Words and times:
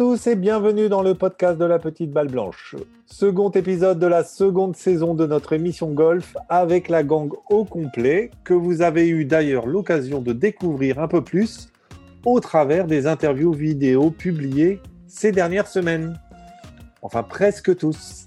tous 0.00 0.28
et 0.28 0.34
bienvenue 0.34 0.88
dans 0.88 1.02
le 1.02 1.14
podcast 1.14 1.58
de 1.58 1.66
la 1.66 1.78
petite 1.78 2.10
balle 2.10 2.30
blanche. 2.30 2.74
Second 3.04 3.50
épisode 3.50 3.98
de 3.98 4.06
la 4.06 4.24
seconde 4.24 4.74
saison 4.74 5.12
de 5.12 5.26
notre 5.26 5.52
émission 5.52 5.92
golf 5.92 6.38
avec 6.48 6.88
la 6.88 7.02
gang 7.02 7.30
au 7.50 7.66
complet 7.66 8.30
que 8.42 8.54
vous 8.54 8.80
avez 8.80 9.10
eu 9.10 9.26
d'ailleurs 9.26 9.66
l'occasion 9.66 10.22
de 10.22 10.32
découvrir 10.32 11.00
un 11.00 11.06
peu 11.06 11.22
plus 11.22 11.68
au 12.24 12.40
travers 12.40 12.86
des 12.86 13.06
interviews 13.06 13.52
vidéo 13.52 14.10
publiées 14.10 14.80
ces 15.06 15.32
dernières 15.32 15.68
semaines. 15.68 16.18
Enfin 17.02 17.22
presque 17.22 17.76
tous. 17.76 18.24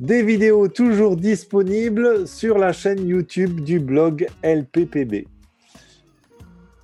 Des 0.00 0.22
vidéos 0.22 0.68
toujours 0.68 1.16
disponibles 1.16 2.26
sur 2.26 2.56
la 2.56 2.72
chaîne 2.72 3.06
YouTube 3.06 3.60
du 3.60 3.80
blog 3.80 4.28
LPPB. 4.42 5.26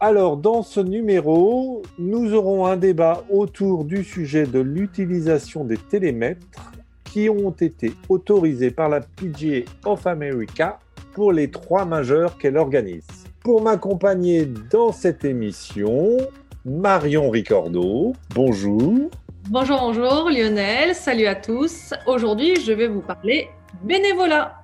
Alors, 0.01 0.37
dans 0.37 0.63
ce 0.63 0.79
numéro, 0.79 1.83
nous 1.99 2.33
aurons 2.33 2.67
un 2.67 2.77
débat 2.77 3.25
autour 3.31 3.85
du 3.85 4.05
sujet 4.05 4.47
de 4.47 4.61
l'utilisation 4.61 5.65
des 5.65 5.77
télémètres 5.77 6.73
qui 7.03 7.29
ont 7.29 7.51
été 7.51 7.93
autorisés 8.09 8.71
par 8.71 8.89
la 8.89 9.01
PGA 9.01 9.65
of 9.85 10.07
America 10.07 10.79
pour 11.15 11.33
les 11.33 11.51
trois 11.51 11.85
majeurs 11.85 12.39
qu'elle 12.39 12.57
organise. 12.59 13.09
Pour 13.43 13.61
m'accompagner 13.61 14.47
dans 14.71 14.93
cette 14.93 15.25
émission, 15.25 16.17
Marion 16.65 17.29
Ricordo. 17.29 18.13
Bonjour. 18.37 19.11
Bonjour, 19.51 19.81
bonjour 19.81 20.31
Lionel. 20.31 20.95
Salut 20.95 21.27
à 21.27 21.35
tous. 21.35 21.93
Aujourd'hui, 22.07 22.61
je 22.61 22.71
vais 22.71 22.87
vous 22.87 23.01
parler 23.01 23.49
bénévolat. 23.83 24.63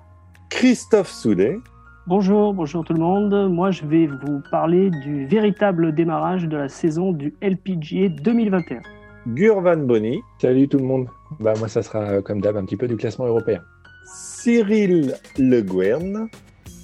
Christophe 0.49 1.11
Soudet. 1.11 1.59
Bonjour, 2.07 2.53
bonjour 2.53 2.85
tout 2.85 2.93
le 2.93 3.01
monde. 3.01 3.49
Moi, 3.51 3.71
je 3.71 3.87
vais 3.87 4.07
vous 4.07 4.43
parler 4.51 4.91
du 4.91 5.27
véritable 5.27 5.95
démarrage 5.95 6.45
de 6.45 6.55
la 6.55 6.69
saison 6.69 7.13
du 7.13 7.35
LPGA 7.41 8.11
2021. 8.11 8.83
Gurvan 9.29 9.79
Bonny. 9.79 10.21
Salut 10.39 10.69
tout 10.69 10.77
le 10.77 10.85
monde. 10.85 11.07
Bah, 11.41 11.55
moi, 11.59 11.67
ça 11.67 11.81
sera 11.81 12.21
comme 12.21 12.43
d'hab 12.43 12.59
un 12.59 12.67
petit 12.67 12.77
peu 12.77 12.89
du 12.89 12.99
classement 12.99 13.25
européen. 13.25 13.63
Cyril 14.05 15.15
Le 15.39 15.63
Guern. 15.63 16.29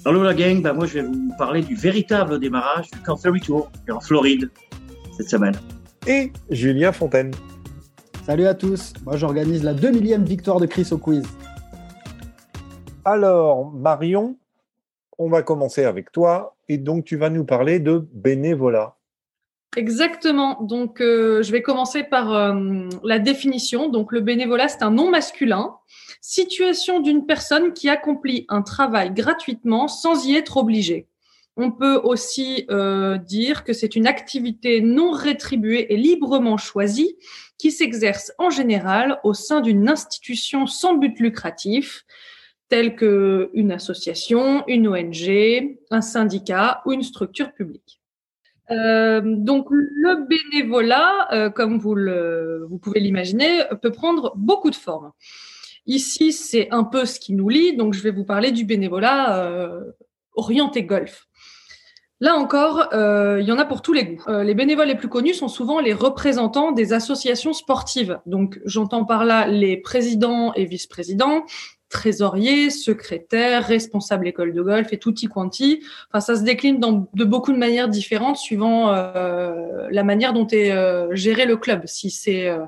Hello 0.07 0.23
la 0.23 0.33
gang, 0.33 0.63
bah, 0.63 0.73
moi 0.73 0.87
je 0.87 0.95
vais 0.95 1.03
vous 1.03 1.31
parler 1.37 1.61
du 1.61 1.75
véritable 1.75 2.39
démarrage 2.39 2.89
du 2.89 2.97
Canterbury 3.01 3.41
Tour 3.41 3.71
en 3.91 3.99
Floride 3.99 4.49
cette 5.15 5.29
semaine. 5.29 5.53
Et 6.07 6.33
Julien 6.49 6.91
Fontaine. 6.91 7.29
Salut 8.25 8.47
à 8.47 8.55
tous, 8.55 8.93
moi 9.05 9.17
j'organise 9.17 9.63
la 9.63 9.75
2 9.75 9.91
millième 9.91 10.23
victoire 10.23 10.59
de 10.59 10.65
Chris 10.65 10.87
au 10.89 10.97
quiz. 10.97 11.23
Alors, 13.05 13.71
Marion, 13.71 14.37
on 15.21 15.29
va 15.29 15.43
commencer 15.43 15.85
avec 15.85 16.11
toi 16.11 16.55
et 16.67 16.79
donc 16.79 17.05
tu 17.05 17.15
vas 17.15 17.29
nous 17.29 17.45
parler 17.45 17.79
de 17.79 18.07
bénévolat. 18.11 18.97
Exactement. 19.77 20.61
Donc, 20.63 20.99
euh, 20.99 21.43
je 21.43 21.51
vais 21.51 21.61
commencer 21.61 22.03
par 22.03 22.33
euh, 22.33 22.89
la 23.03 23.19
définition. 23.19 23.87
Donc, 23.87 24.11
le 24.11 24.19
bénévolat, 24.19 24.67
c'est 24.67 24.83
un 24.83 24.91
nom 24.91 25.09
masculin. 25.09 25.75
Situation 26.19 26.99
d'une 26.99 27.25
personne 27.25 27.71
qui 27.71 27.87
accomplit 27.87 28.45
un 28.49 28.63
travail 28.63 29.13
gratuitement 29.13 29.87
sans 29.87 30.25
y 30.25 30.35
être 30.35 30.57
obligée. 30.57 31.07
On 31.55 31.71
peut 31.71 32.01
aussi 32.03 32.65
euh, 32.69 33.17
dire 33.17 33.63
que 33.63 33.73
c'est 33.73 33.95
une 33.95 34.07
activité 34.07 34.81
non 34.81 35.11
rétribuée 35.11 35.93
et 35.93 35.97
librement 35.97 36.57
choisie 36.57 37.15
qui 37.57 37.71
s'exerce 37.71 38.33
en 38.39 38.49
général 38.49 39.19
au 39.23 39.33
sein 39.33 39.61
d'une 39.61 39.87
institution 39.87 40.65
sans 40.65 40.95
but 40.95 41.19
lucratif, 41.19 42.05
telle 42.71 42.95
qu'une 42.95 43.71
association, 43.73 44.63
une 44.65 44.87
ONG, 44.87 45.77
un 45.89 45.99
syndicat 45.99 46.81
ou 46.85 46.93
une 46.93 47.03
structure 47.03 47.51
publique. 47.51 48.01
Euh, 48.71 49.19
donc 49.21 49.67
le 49.69 50.25
bénévolat, 50.25 51.27
euh, 51.33 51.49
comme 51.49 51.77
vous, 51.77 52.79
pouvez 52.79 53.01
l'imaginer, 53.01 53.63
peut 53.81 53.91
prendre 53.91 54.31
beaucoup 54.37 54.69
de 54.69 54.75
formes. 54.75 55.11
Ici, 55.85 56.31
c'est 56.31 56.71
un 56.71 56.85
peu 56.85 57.05
ce 57.05 57.19
qui 57.19 57.33
nous 57.33 57.49
lie, 57.49 57.75
donc 57.75 57.93
je 57.93 58.01
vais 58.01 58.11
vous 58.11 58.23
parler 58.23 58.53
du 58.53 58.63
bénévolat 58.63 59.43
euh, 59.43 59.91
orienté 60.35 60.83
golf. 60.83 61.27
Là 62.21 62.35
encore, 62.35 62.87
il 62.93 63.43
y 63.43 63.51
en 63.51 63.57
a 63.57 63.65
pour 63.65 63.81
tous 63.81 63.93
les 63.93 64.05
goûts. 64.05 64.23
Les 64.43 64.53
bénévoles 64.53 64.87
les 64.87 64.95
plus 64.95 65.09
connus 65.09 65.33
sont 65.33 65.47
souvent 65.47 65.79
les 65.79 65.91
représentants 65.91 66.71
des 66.71 66.93
associations 66.93 67.51
sportives. 67.51 68.19
Donc 68.27 68.61
j'entends 68.63 69.05
par 69.05 69.25
là 69.25 69.47
les 69.47 69.75
présidents 69.75 70.53
et 70.53 70.65
vice-présidents, 70.65 71.43
trésorier, 71.91 72.71
secrétaire, 72.71 73.67
responsable 73.67 74.27
école 74.27 74.53
de 74.53 74.61
golf 74.61 74.91
et 74.91 74.97
tutti 74.97 75.27
quanti. 75.27 75.83
Enfin, 76.09 76.21
ça 76.21 76.35
se 76.35 76.43
décline 76.43 76.79
dans, 76.79 77.07
de 77.13 77.23
beaucoup 77.23 77.51
de 77.51 77.57
manières 77.57 77.89
différentes 77.89 78.37
suivant 78.37 78.91
euh, 78.91 79.87
la 79.91 80.03
manière 80.03 80.33
dont 80.33 80.47
est 80.47 80.71
euh, 80.71 81.13
géré 81.13 81.45
le 81.45 81.57
club. 81.57 81.83
Si 81.85 82.09
c'est 82.09 82.47
euh, 82.47 82.59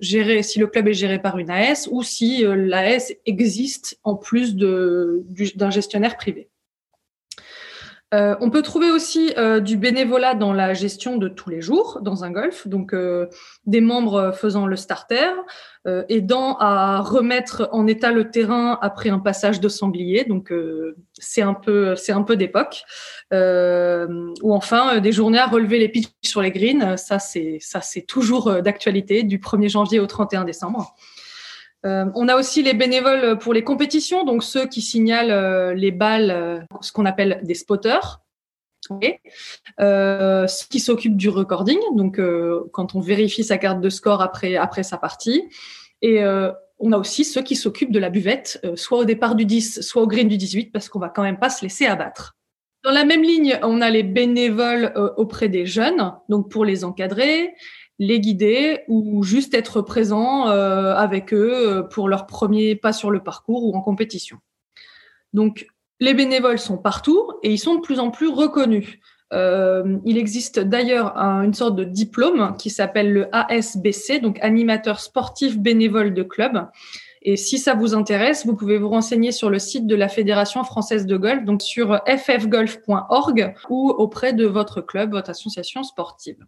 géré, 0.00 0.42
si 0.42 0.58
le 0.58 0.66
club 0.66 0.88
est 0.88 0.94
géré 0.94 1.18
par 1.18 1.38
une 1.38 1.50
AS 1.50 1.88
ou 1.90 2.02
si 2.02 2.44
l'AS 2.44 3.14
existe 3.24 3.98
en 4.04 4.16
plus 4.16 4.56
d'un 4.56 5.70
gestionnaire 5.70 6.16
privé. 6.16 6.50
Euh, 8.14 8.36
on 8.40 8.48
peut 8.48 8.62
trouver 8.62 8.90
aussi 8.90 9.32
euh, 9.36 9.58
du 9.58 9.76
bénévolat 9.76 10.34
dans 10.34 10.52
la 10.52 10.72
gestion 10.72 11.16
de 11.16 11.28
tous 11.28 11.50
les 11.50 11.60
jours 11.60 11.98
dans 12.00 12.22
un 12.22 12.30
golf, 12.30 12.68
donc 12.68 12.94
euh, 12.94 13.26
des 13.66 13.80
membres 13.80 14.32
faisant 14.32 14.66
le 14.66 14.76
starter, 14.76 15.32
euh, 15.88 16.04
aidant 16.08 16.56
à 16.58 17.00
remettre 17.00 17.68
en 17.72 17.88
état 17.88 18.12
le 18.12 18.30
terrain 18.30 18.78
après 18.80 19.10
un 19.10 19.18
passage 19.18 19.58
de 19.60 19.68
sanglier, 19.68 20.24
donc 20.24 20.52
euh, 20.52 20.96
c'est 21.14 21.42
un 21.42 21.54
peu 21.54 21.96
c'est 21.96 22.12
un 22.12 22.22
peu 22.22 22.36
d'époque, 22.36 22.84
ou 23.32 24.54
enfin 24.54 25.00
des 25.00 25.12
journées 25.12 25.38
à 25.38 25.46
relever 25.46 25.80
les 25.80 25.88
pitchs 25.88 26.12
sur 26.22 26.40
les 26.40 26.52
greens, 26.52 26.96
ça 26.96 27.18
c'est 27.18 27.58
ça 27.60 27.80
c'est 27.80 28.02
toujours 28.02 28.62
d'actualité 28.62 29.24
du 29.24 29.38
1er 29.38 29.70
janvier 29.70 29.98
au 29.98 30.06
31 30.06 30.44
décembre. 30.44 30.94
Euh, 31.84 32.06
on 32.14 32.28
a 32.28 32.36
aussi 32.36 32.62
les 32.62 32.74
bénévoles 32.74 33.38
pour 33.38 33.52
les 33.52 33.62
compétitions, 33.62 34.24
donc 34.24 34.42
ceux 34.42 34.66
qui 34.66 34.80
signalent 34.80 35.30
euh, 35.30 35.74
les 35.74 35.90
balles, 35.90 36.30
euh, 36.30 36.60
ce 36.80 36.92
qu'on 36.92 37.04
appelle 37.04 37.40
des 37.42 37.54
spotters. 37.54 38.20
Okay. 38.90 39.18
Ceux 39.78 40.66
qui 40.68 40.78
s'occupent 40.78 41.16
du 41.16 41.30
recording, 41.30 41.78
donc 41.94 42.20
quand 42.72 42.94
on 42.94 43.00
vérifie 43.00 43.42
sa 43.42 43.56
carte 43.56 43.80
de 43.80 43.88
score 43.88 44.20
après, 44.20 44.56
après 44.56 44.82
sa 44.82 44.98
partie. 44.98 45.48
Et 46.02 46.22
on 46.78 46.92
a 46.92 46.98
aussi 46.98 47.24
ceux 47.24 47.40
qui 47.40 47.56
s'occupent 47.56 47.92
de 47.92 47.98
la 47.98 48.10
buvette, 48.10 48.60
soit 48.74 48.98
au 48.98 49.06
départ 49.06 49.36
du 49.36 49.46
10, 49.46 49.80
soit 49.80 50.02
au 50.02 50.06
green 50.06 50.28
du 50.28 50.36
18, 50.36 50.70
parce 50.70 50.90
qu'on 50.90 50.98
va 50.98 51.08
quand 51.08 51.22
même 51.22 51.38
pas 51.38 51.48
se 51.48 51.62
laisser 51.62 51.86
abattre. 51.86 52.36
Dans 52.82 52.90
la 52.90 53.06
même 53.06 53.22
ligne, 53.22 53.58
on 53.62 53.80
a 53.80 53.88
les 53.88 54.02
bénévoles 54.02 54.92
auprès 55.16 55.48
des 55.48 55.64
jeunes, 55.64 56.12
donc 56.28 56.50
pour 56.50 56.66
les 56.66 56.84
encadrer, 56.84 57.54
les 57.98 58.20
guider 58.20 58.80
ou 58.88 59.22
juste 59.22 59.54
être 59.54 59.80
présent 59.80 60.48
euh, 60.48 60.94
avec 60.94 61.32
eux 61.32 61.52
euh, 61.52 61.82
pour 61.82 62.08
leur 62.08 62.26
premier 62.26 62.74
pas 62.74 62.92
sur 62.92 63.10
le 63.10 63.22
parcours 63.22 63.64
ou 63.64 63.74
en 63.74 63.80
compétition. 63.80 64.38
Donc, 65.32 65.66
les 66.00 66.14
bénévoles 66.14 66.58
sont 66.58 66.78
partout 66.78 67.30
et 67.42 67.52
ils 67.52 67.58
sont 67.58 67.76
de 67.76 67.80
plus 67.80 68.00
en 68.00 68.10
plus 68.10 68.28
reconnus. 68.28 68.98
Euh, 69.32 69.98
il 70.04 70.18
existe 70.18 70.60
d'ailleurs 70.60 71.16
un, 71.16 71.42
une 71.42 71.54
sorte 71.54 71.76
de 71.76 71.84
diplôme 71.84 72.56
qui 72.58 72.70
s'appelle 72.70 73.12
le 73.12 73.28
ASBC, 73.32 74.20
donc 74.20 74.38
animateur 74.42 75.00
sportif 75.00 75.58
bénévole 75.58 76.14
de 76.14 76.22
club. 76.22 76.68
Et 77.22 77.36
si 77.36 77.58
ça 77.58 77.74
vous 77.74 77.94
intéresse, 77.94 78.44
vous 78.44 78.54
pouvez 78.54 78.76
vous 78.76 78.90
renseigner 78.90 79.32
sur 79.32 79.48
le 79.48 79.58
site 79.58 79.86
de 79.86 79.94
la 79.94 80.08
Fédération 80.08 80.62
française 80.62 81.06
de 81.06 81.16
golf, 81.16 81.44
donc 81.44 81.62
sur 81.62 82.00
ffgolf.org 82.06 83.54
ou 83.70 83.90
auprès 83.90 84.34
de 84.34 84.46
votre 84.46 84.82
club, 84.82 85.12
votre 85.12 85.30
association 85.30 85.82
sportive. 85.84 86.44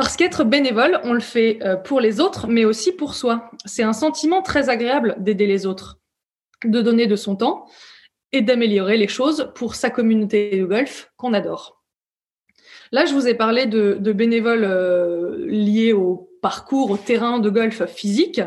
Parce 0.00 0.16
qu'être 0.16 0.44
bénévole, 0.44 0.98
on 1.04 1.12
le 1.12 1.20
fait 1.20 1.58
euh, 1.60 1.76
pour 1.76 2.00
les 2.00 2.20
autres, 2.20 2.46
mais 2.46 2.64
aussi 2.64 2.90
pour 2.90 3.12
soi. 3.12 3.50
C'est 3.66 3.82
un 3.82 3.92
sentiment 3.92 4.40
très 4.40 4.70
agréable 4.70 5.14
d'aider 5.18 5.46
les 5.46 5.66
autres, 5.66 5.98
de 6.64 6.80
donner 6.80 7.06
de 7.06 7.16
son 7.16 7.36
temps 7.36 7.66
et 8.32 8.40
d'améliorer 8.40 8.96
les 8.96 9.08
choses 9.08 9.52
pour 9.54 9.74
sa 9.74 9.90
communauté 9.90 10.56
de 10.58 10.64
golf 10.64 11.12
qu'on 11.18 11.34
adore. 11.34 11.82
Là, 12.92 13.04
je 13.04 13.12
vous 13.12 13.28
ai 13.28 13.34
parlé 13.34 13.66
de, 13.66 14.12
bénévoles 14.12 14.64
euh, 14.64 15.44
liés 15.46 15.92
au 15.92 16.29
parcours, 16.40 16.90
au 16.90 16.96
terrain 16.96 17.38
de 17.38 17.50
golf 17.50 17.84
physique, 17.86 18.40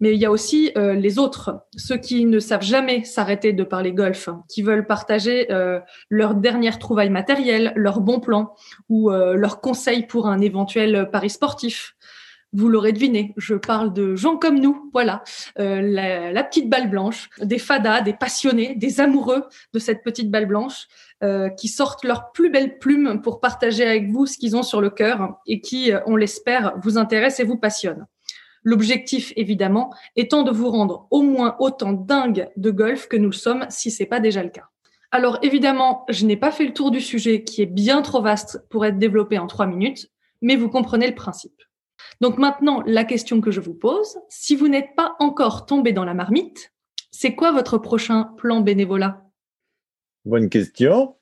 mais 0.00 0.14
il 0.14 0.20
y 0.20 0.26
a 0.26 0.30
aussi 0.30 0.72
euh, 0.76 0.94
les 0.94 1.18
autres, 1.18 1.62
ceux 1.76 1.96
qui 1.96 2.26
ne 2.26 2.38
savent 2.38 2.62
jamais 2.62 3.04
s'arrêter 3.04 3.52
de 3.52 3.64
parler 3.64 3.92
golf, 3.92 4.28
qui 4.48 4.62
veulent 4.62 4.86
partager 4.86 5.50
euh, 5.52 5.80
leur 6.10 6.34
dernière 6.34 6.78
trouvaille 6.78 7.10
matérielle, 7.10 7.72
leur 7.76 8.00
bon 8.00 8.20
plan 8.20 8.54
ou 8.88 9.10
euh, 9.10 9.34
leurs 9.34 9.60
conseils 9.60 10.06
pour 10.06 10.26
un 10.28 10.40
éventuel 10.40 11.08
pari 11.10 11.30
sportif. 11.30 11.96
Vous 12.52 12.68
l'aurez 12.68 12.92
deviné, 12.92 13.34
je 13.36 13.54
parle 13.54 13.92
de 13.92 14.14
gens 14.14 14.36
comme 14.36 14.60
nous, 14.60 14.88
voilà, 14.92 15.22
euh, 15.58 15.82
la, 15.82 16.32
la, 16.32 16.44
petite 16.44 16.70
balle 16.70 16.88
blanche, 16.88 17.28
des 17.42 17.58
fadas, 17.58 18.00
des 18.00 18.14
passionnés, 18.14 18.74
des 18.76 19.00
amoureux 19.00 19.44
de 19.74 19.78
cette 19.78 20.02
petite 20.02 20.30
balle 20.30 20.46
blanche, 20.46 20.86
euh, 21.22 21.48
qui 21.48 21.68
sortent 21.68 22.04
leurs 22.04 22.32
plus 22.32 22.50
belles 22.50 22.78
plumes 22.78 23.22
pour 23.22 23.40
partager 23.40 23.84
avec 23.84 24.10
vous 24.10 24.26
ce 24.26 24.36
qu'ils 24.36 24.56
ont 24.56 24.62
sur 24.62 24.80
le 24.80 24.90
cœur 24.90 25.38
et 25.46 25.60
qui, 25.60 25.92
euh, 25.92 26.00
on 26.06 26.16
l'espère, 26.16 26.74
vous 26.82 26.98
intéressent 26.98 27.40
et 27.40 27.44
vous 27.44 27.56
passionnent. 27.56 28.06
L'objectif, 28.64 29.32
évidemment, 29.36 29.94
étant 30.16 30.42
de 30.42 30.50
vous 30.50 30.68
rendre 30.70 31.06
au 31.10 31.22
moins 31.22 31.56
autant 31.58 31.92
dingue 31.92 32.50
de 32.56 32.70
golf 32.70 33.08
que 33.08 33.16
nous 33.16 33.30
le 33.30 33.32
sommes, 33.32 33.64
si 33.70 33.90
c'est 33.90 34.06
pas 34.06 34.20
déjà 34.20 34.42
le 34.42 34.50
cas. 34.50 34.68
Alors 35.10 35.38
évidemment, 35.42 36.04
je 36.08 36.26
n'ai 36.26 36.36
pas 36.36 36.50
fait 36.50 36.66
le 36.66 36.74
tour 36.74 36.90
du 36.90 37.00
sujet 37.00 37.44
qui 37.44 37.62
est 37.62 37.66
bien 37.66 38.02
trop 38.02 38.20
vaste 38.20 38.66
pour 38.68 38.84
être 38.84 38.98
développé 38.98 39.38
en 39.38 39.46
trois 39.46 39.66
minutes, 39.66 40.10
mais 40.42 40.56
vous 40.56 40.68
comprenez 40.68 41.06
le 41.06 41.14
principe. 41.14 41.62
Donc 42.20 42.38
maintenant, 42.38 42.82
la 42.86 43.04
question 43.04 43.40
que 43.40 43.50
je 43.50 43.60
vous 43.60 43.74
pose, 43.74 44.18
si 44.28 44.56
vous 44.56 44.68
n'êtes 44.68 44.94
pas 44.96 45.16
encore 45.18 45.64
tombé 45.66 45.92
dans 45.92 46.04
la 46.04 46.14
marmite, 46.14 46.72
c'est 47.10 47.34
quoi 47.34 47.52
votre 47.52 47.78
prochain 47.78 48.24
plan 48.36 48.60
bénévolat? 48.60 49.25
Bonne 50.26 50.48
question. 50.48 51.14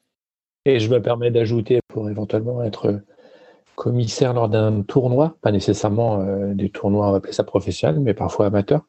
Et 0.65 0.81
je 0.81 0.89
me 0.89 1.01
permets 1.03 1.31
d'ajouter 1.31 1.81
pour 1.89 2.09
éventuellement 2.09 2.65
être 2.65 3.03
commissaire 3.75 4.33
lors 4.33 4.49
d'un 4.49 4.81
tournoi, 4.81 5.37
pas 5.43 5.53
nécessairement 5.53 6.23
euh, 6.23 6.55
des 6.55 6.71
tournois, 6.71 7.09
on 7.09 7.11
va 7.11 7.19
appeler 7.19 7.35
ça 7.35 7.45
professionnel, 7.45 8.01
mais 8.01 8.15
parfois 8.15 8.47
amateur. 8.47 8.87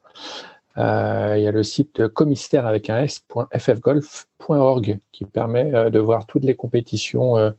Euh, 0.78 1.34
il 1.38 1.44
y 1.44 1.48
a 1.48 1.52
le 1.52 1.64
site 1.64 2.08
commissaire 2.08 2.66
avec 2.66 2.90
un 2.90 3.04
s.ffgolf.org 3.04 5.00
qui 5.12 5.26
permet 5.26 5.76
euh, 5.76 5.90
de 5.90 6.00
voir 6.00 6.26
toutes 6.28 6.46
les 6.46 6.56
compétitions 6.56 7.54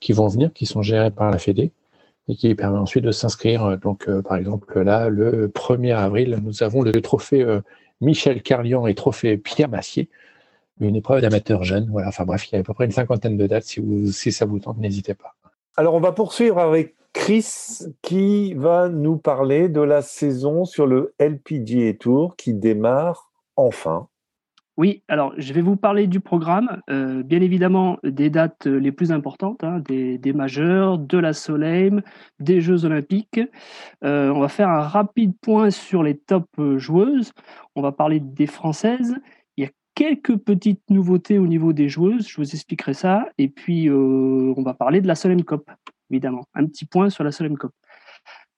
qui 0.00 0.12
vont 0.12 0.26
venir, 0.26 0.52
qui 0.52 0.66
sont 0.66 0.82
gérées 0.82 1.12
par 1.12 1.30
la 1.30 1.38
Fédé 1.38 1.70
et 2.26 2.34
qui 2.34 2.52
permet 2.56 2.78
ensuite 2.78 3.04
de 3.04 3.12
s'inscrire. 3.12 3.78
Donc, 3.78 4.10
par 4.22 4.36
exemple, 4.36 4.80
là, 4.80 5.08
le 5.08 5.46
1er 5.46 5.94
avril, 5.94 6.40
nous 6.42 6.64
avons 6.64 6.82
le 6.82 7.00
trophée 7.00 7.46
Michel 8.00 8.42
Carlian 8.42 8.88
et 8.88 8.96
trophée 8.96 9.36
Pierre 9.36 9.68
Massier, 9.68 10.08
une 10.88 10.96
épreuve 10.96 11.20
d'amateur 11.20 11.64
jeune. 11.64 11.88
Voilà, 11.90 12.08
enfin 12.08 12.24
bref, 12.24 12.48
il 12.48 12.54
y 12.54 12.56
a 12.56 12.60
à 12.60 12.62
peu 12.62 12.74
près 12.74 12.86
une 12.86 12.90
cinquantaine 12.90 13.36
de 13.36 13.46
dates. 13.46 13.64
Si, 13.64 13.80
vous, 13.80 14.10
si 14.12 14.32
ça 14.32 14.46
vous 14.46 14.58
tente, 14.58 14.78
n'hésitez 14.78 15.14
pas. 15.14 15.34
Alors, 15.76 15.94
on 15.94 16.00
va 16.00 16.12
poursuivre 16.12 16.58
avec 16.58 16.94
Chris 17.12 17.84
qui 18.02 18.54
va 18.54 18.88
nous 18.88 19.16
parler 19.16 19.68
de 19.68 19.80
la 19.80 20.02
saison 20.02 20.64
sur 20.64 20.86
le 20.86 21.14
LPGA 21.18 21.94
Tour 21.94 22.36
qui 22.36 22.54
démarre 22.54 23.30
enfin. 23.56 24.08
Oui, 24.76 25.02
alors 25.08 25.34
je 25.36 25.52
vais 25.52 25.60
vous 25.60 25.76
parler 25.76 26.06
du 26.06 26.20
programme, 26.20 26.80
euh, 26.88 27.22
bien 27.22 27.42
évidemment 27.42 27.98
des 28.02 28.30
dates 28.30 28.64
les 28.64 28.92
plus 28.92 29.12
importantes, 29.12 29.62
hein, 29.62 29.80
des, 29.80 30.16
des 30.16 30.32
majeurs, 30.32 30.96
de 30.96 31.18
la 31.18 31.34
Soleil, 31.34 31.92
des 32.38 32.62
Jeux 32.62 32.86
Olympiques. 32.86 33.40
Euh, 34.04 34.30
on 34.30 34.40
va 34.40 34.48
faire 34.48 34.70
un 34.70 34.80
rapide 34.80 35.34
point 35.42 35.70
sur 35.70 36.02
les 36.02 36.16
top 36.16 36.46
euh, 36.58 36.78
joueuses. 36.78 37.32
On 37.74 37.82
va 37.82 37.92
parler 37.92 38.20
des 38.20 38.46
Françaises. 38.46 39.14
Quelques 39.94 40.36
petites 40.36 40.82
nouveautés 40.88 41.38
au 41.38 41.46
niveau 41.46 41.72
des 41.72 41.88
joueuses, 41.88 42.28
je 42.28 42.36
vous 42.36 42.50
expliquerai 42.50 42.94
ça. 42.94 43.26
Et 43.38 43.48
puis 43.48 43.88
euh, 43.88 44.54
on 44.56 44.62
va 44.62 44.74
parler 44.74 45.00
de 45.00 45.06
la 45.06 45.14
Soleil 45.14 45.44
Cup, 45.44 45.70
évidemment. 46.10 46.44
Un 46.54 46.66
petit 46.66 46.84
point 46.84 47.10
sur 47.10 47.24
la 47.24 47.32
Soleil 47.32 47.54
Cup. 47.54 47.72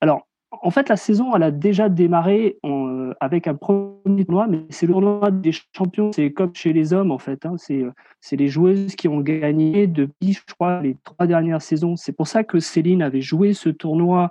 Alors, 0.00 0.26
en 0.50 0.70
fait, 0.70 0.88
la 0.88 0.96
saison, 0.96 1.34
elle 1.34 1.44
a 1.44 1.50
déjà 1.50 1.88
démarré 1.88 2.58
euh, 2.66 3.14
avec 3.20 3.46
un 3.46 3.54
premier 3.54 4.24
tournoi, 4.26 4.46
mais 4.46 4.64
c'est 4.68 4.86
le 4.86 4.92
tournoi 4.92 5.30
des 5.30 5.52
champions. 5.74 6.12
C'est 6.12 6.32
comme 6.32 6.54
chez 6.54 6.74
les 6.74 6.92
hommes, 6.92 7.10
en 7.10 7.18
fait. 7.18 7.46
Hein, 7.46 7.54
c'est, 7.56 7.82
euh, 7.82 7.92
c'est 8.20 8.36
les 8.36 8.48
joueuses 8.48 8.94
qui 8.94 9.08
ont 9.08 9.20
gagné 9.20 9.86
depuis, 9.86 10.34
je 10.34 10.54
crois, 10.54 10.82
les 10.82 10.96
trois 11.02 11.26
dernières 11.26 11.62
saisons. 11.62 11.96
C'est 11.96 12.12
pour 12.12 12.28
ça 12.28 12.44
que 12.44 12.60
Céline 12.60 13.02
avait 13.02 13.22
joué 13.22 13.54
ce 13.54 13.68
tournoi 13.68 14.30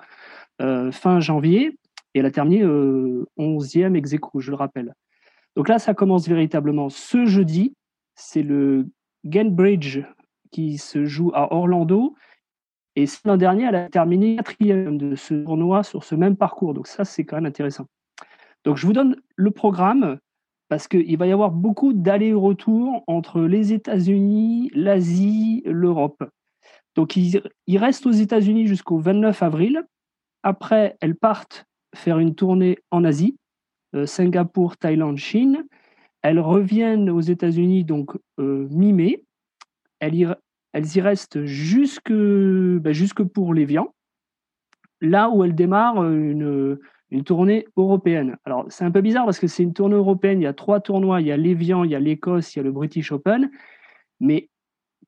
fin 0.91 1.19
janvier 1.19 1.75
et 2.13 2.19
elle 2.19 2.25
a 2.25 2.31
terminé 2.31 2.61
euh, 2.61 3.25
11e 3.37 3.95
ex 3.95 4.15
je 4.37 4.51
le 4.51 4.55
rappelle. 4.55 4.93
Donc 5.55 5.67
là, 5.67 5.79
ça 5.79 5.93
commence 5.93 6.27
véritablement 6.27 6.89
ce 6.89 7.25
jeudi. 7.25 7.75
C'est 8.15 8.43
le 8.43 8.87
Gainbridge 9.25 9.99
qui 10.51 10.77
se 10.77 11.05
joue 11.05 11.31
à 11.33 11.53
Orlando. 11.53 12.15
Et 12.95 13.05
l'an 13.25 13.37
dernier, 13.37 13.65
elle 13.65 13.75
a 13.75 13.89
terminé 13.89 14.35
quatrième 14.35 14.97
de 14.97 15.15
ce 15.15 15.33
tournoi 15.33 15.83
sur 15.83 16.03
ce 16.03 16.15
même 16.15 16.35
parcours. 16.35 16.73
Donc 16.73 16.87
ça, 16.87 17.05
c'est 17.05 17.23
quand 17.23 17.37
même 17.37 17.45
intéressant. 17.45 17.85
Donc 18.63 18.77
je 18.77 18.85
vous 18.85 18.93
donne 18.93 19.15
le 19.35 19.51
programme 19.51 20.19
parce 20.69 20.87
qu'il 20.87 21.17
va 21.17 21.27
y 21.27 21.31
avoir 21.31 21.51
beaucoup 21.51 21.93
d'allers-retours 21.93 23.03
entre 23.07 23.41
les 23.41 23.73
États-Unis, 23.73 24.71
l'Asie, 24.73 25.63
l'Europe. 25.65 26.23
Donc 26.95 27.15
ils, 27.17 27.41
restent 27.77 28.05
aux 28.05 28.11
États-Unis 28.11 28.67
jusqu'au 28.67 28.97
29 28.97 29.43
avril. 29.43 29.83
Après, 30.43 30.95
elles 31.01 31.15
partent 31.15 31.65
faire 31.95 32.19
une 32.19 32.35
tournée 32.35 32.77
en 32.89 33.03
Asie, 33.03 33.37
Singapour, 34.05 34.77
Thaïlande, 34.77 35.17
Chine. 35.17 35.65
Elles 36.21 36.39
reviennent 36.39 37.09
aux 37.09 37.21
États-Unis 37.21 37.83
donc 37.83 38.11
euh, 38.39 38.67
mi-mai. 38.69 39.23
Elles 39.99 40.15
y, 40.15 41.01
restent 41.01 41.45
jusque, 41.45 42.11
ben, 42.11 42.93
jusque 42.93 43.23
pour 43.23 43.53
l'Évian, 43.53 43.93
là 44.99 45.29
où 45.29 45.43
elles 45.43 45.55
démarrent 45.55 46.03
une, 46.03 46.79
une 47.11 47.23
tournée 47.23 47.67
européenne. 47.75 48.37
Alors, 48.45 48.65
c'est 48.69 48.85
un 48.85 48.91
peu 48.91 49.01
bizarre 49.01 49.25
parce 49.25 49.39
que 49.39 49.47
c'est 49.47 49.63
une 49.63 49.73
tournée 49.73 49.95
européenne. 49.95 50.39
Il 50.39 50.45
y 50.45 50.47
a 50.47 50.53
trois 50.53 50.79
tournois. 50.79 51.21
Il 51.21 51.27
y 51.27 51.31
a 51.31 51.37
l'Évian, 51.37 51.83
il 51.83 51.91
y 51.91 51.95
a 51.95 51.99
l'Écosse, 51.99 52.55
il 52.55 52.59
y 52.59 52.61
a 52.61 52.63
le 52.63 52.71
British 52.71 53.11
Open. 53.11 53.51
Mais 54.19 54.49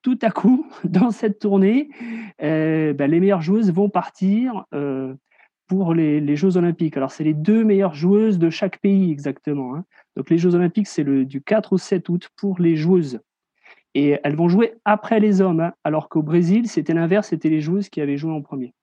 tout 0.01 0.19
à 0.21 0.29
coup, 0.29 0.67
dans 0.83 1.11
cette 1.11 1.39
tournée, 1.39 1.89
euh, 2.41 2.93
ben, 2.93 3.09
les 3.09 3.19
meilleures 3.19 3.41
joueuses 3.41 3.71
vont 3.71 3.89
partir 3.89 4.65
euh, 4.73 5.15
pour 5.75 5.95
les, 5.95 6.35
Jeux 6.35 6.55
Olympiques. 6.55 6.97
Alors, 6.97 7.11
c'est 7.11 7.23
les 7.23 7.33
deux 7.33 7.63
meilleures 7.63 7.95
joueuses 7.95 8.37
de 8.37 8.51
chaque 8.51 8.77
pays 8.77 9.11
exactement. 9.11 9.75
Hein. 9.75 9.85
Donc, 10.15 10.29
les 10.29 10.37
Jeux 10.37 10.53
Olympiques, 10.53 10.87
c'est 10.87 11.03
du 11.03 11.41
4 11.41 11.73
au 11.73 11.77
7 11.79 12.09
août 12.09 12.29
pour 12.35 12.59
les 12.59 12.75
joueuses. 12.75 13.19
Et 13.95 14.19
elles 14.23 14.35
vont 14.35 14.49
jouer 14.49 14.75
après 14.85 15.19
les 15.19 15.41
hommes, 15.41 15.61
hein, 15.61 15.73
alors 15.83 16.09
qu'au 16.09 16.21
Brésil, 16.21 16.67
c'était 16.67 16.93
l'inverse, 16.93 17.29
c'était 17.29 17.49
les 17.49 17.59
joueuses 17.59 17.89
qui 17.89 18.01
avaient 18.01 18.17
joué 18.17 18.31
en 18.31 18.43
premier. 18.43 18.75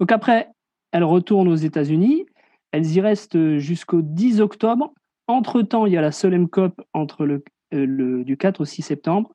Donc 0.00 0.10
après, 0.10 0.48
elles 0.90 1.04
retournent 1.04 1.48
aux 1.48 1.54
États-Unis, 1.54 2.26
elles 2.72 2.96
y 2.96 3.00
restent 3.00 3.58
jusqu'au 3.58 4.02
10 4.02 4.40
octobre. 4.40 4.92
Entre-temps, 5.28 5.86
il 5.86 5.92
y 5.92 5.96
a 5.96 6.00
la 6.00 6.10
Solheim 6.10 6.48
Cup 6.48 6.74
entre 6.92 7.24
le, 7.24 7.44
euh, 7.72 7.86
le, 7.86 8.24
du 8.24 8.36
4 8.36 8.62
au 8.62 8.64
6 8.64 8.82
septembre. 8.82 9.32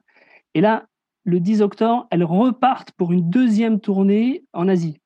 Et 0.53 0.59
là, 0.59 0.87
le 1.23 1.39
10 1.39 1.61
octobre, 1.61 2.05
elles 2.11 2.25
repartent 2.25 2.91
pour 2.91 3.13
une 3.13 3.29
deuxième 3.29 3.79
tournée 3.79 4.43
en 4.51 4.67
Asie. 4.67 4.99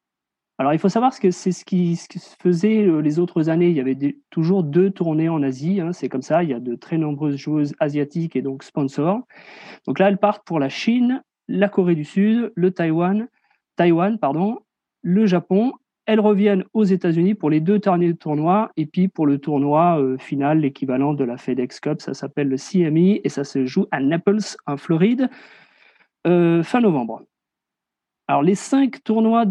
Alors, 0.62 0.74
il 0.76 0.80
faut 0.80 0.90
savoir 0.90 1.20
que 1.20 1.32
c'est 1.32 1.52
ce 1.52 1.66
qui, 1.66 1.96
se 1.96 2.08
faisait 2.40 2.86
les 3.02 3.18
autres 3.18 3.50
années. 3.50 3.70
Il 3.70 3.76
y 3.76 3.80
avait 3.80 3.98
toujours 4.30 4.62
deux 4.62 4.92
tournées 4.92 5.28
en 5.28 5.42
Asie. 5.42 5.82
Hein, 5.82 5.92
c'est 5.92 6.08
comme 6.08 6.22
ça. 6.22 6.44
Il 6.44 6.52
y 6.52 6.54
a 6.54 6.60
de 6.60 6.76
très 6.76 7.00
nombreuses 7.00 7.36
joueuses 7.36 7.74
asiatiques 7.80 8.36
et 8.36 8.44
donc 8.44 8.62
sponsors. 8.62 9.22
Donc 9.88 9.98
là, 9.98 10.08
elles 10.08 10.20
partent 10.20 10.46
pour 10.46 10.60
la 10.60 10.70
Chine, 10.70 11.24
la 11.48 11.68
Corée 11.68 11.96
du 11.96 12.04
Sud, 12.04 12.52
le 12.54 12.70
Taïwan, 12.70 13.28
Taïwan, 13.76 14.20
pardon, 14.20 14.60
le 15.02 15.26
Japon. 15.26 15.74
Elles 16.06 16.20
reviennent 16.20 16.64
aux 16.76 16.84
États-Unis 16.84 17.34
pour 17.34 17.50
les 17.50 17.60
deux 17.60 17.80
derniers 17.80 18.14
tournois 18.14 18.70
et 18.78 18.86
puis 18.86 19.08
pour 19.08 19.26
le 19.26 19.40
tournoi 19.40 20.00
euh, 20.00 20.20
final, 20.20 20.60
l'équivalent 20.60 21.16
de 21.16 21.24
la 21.24 21.38
FedEx 21.38 21.80
Cup, 21.80 22.02
ça 22.02 22.14
s'appelle 22.14 22.50
le 22.50 22.58
CME 22.58 23.20
et 23.24 23.30
ça 23.30 23.44
se 23.44 23.66
joue 23.66 23.88
à 23.90 24.00
Naples, 24.00 24.38
en 24.68 24.78
Floride, 24.78 25.28
euh, 26.28 26.62
fin 26.62 26.82
novembre. 26.82 27.24
Alors 28.28 28.44
les 28.44 28.54
cinq 28.54 29.04
tournois 29.04 29.46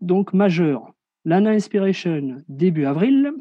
donc 0.00 0.32
majeur. 0.32 0.92
L'ANA 1.24 1.50
Inspiration 1.50 2.42
début 2.48 2.86
avril, 2.86 3.32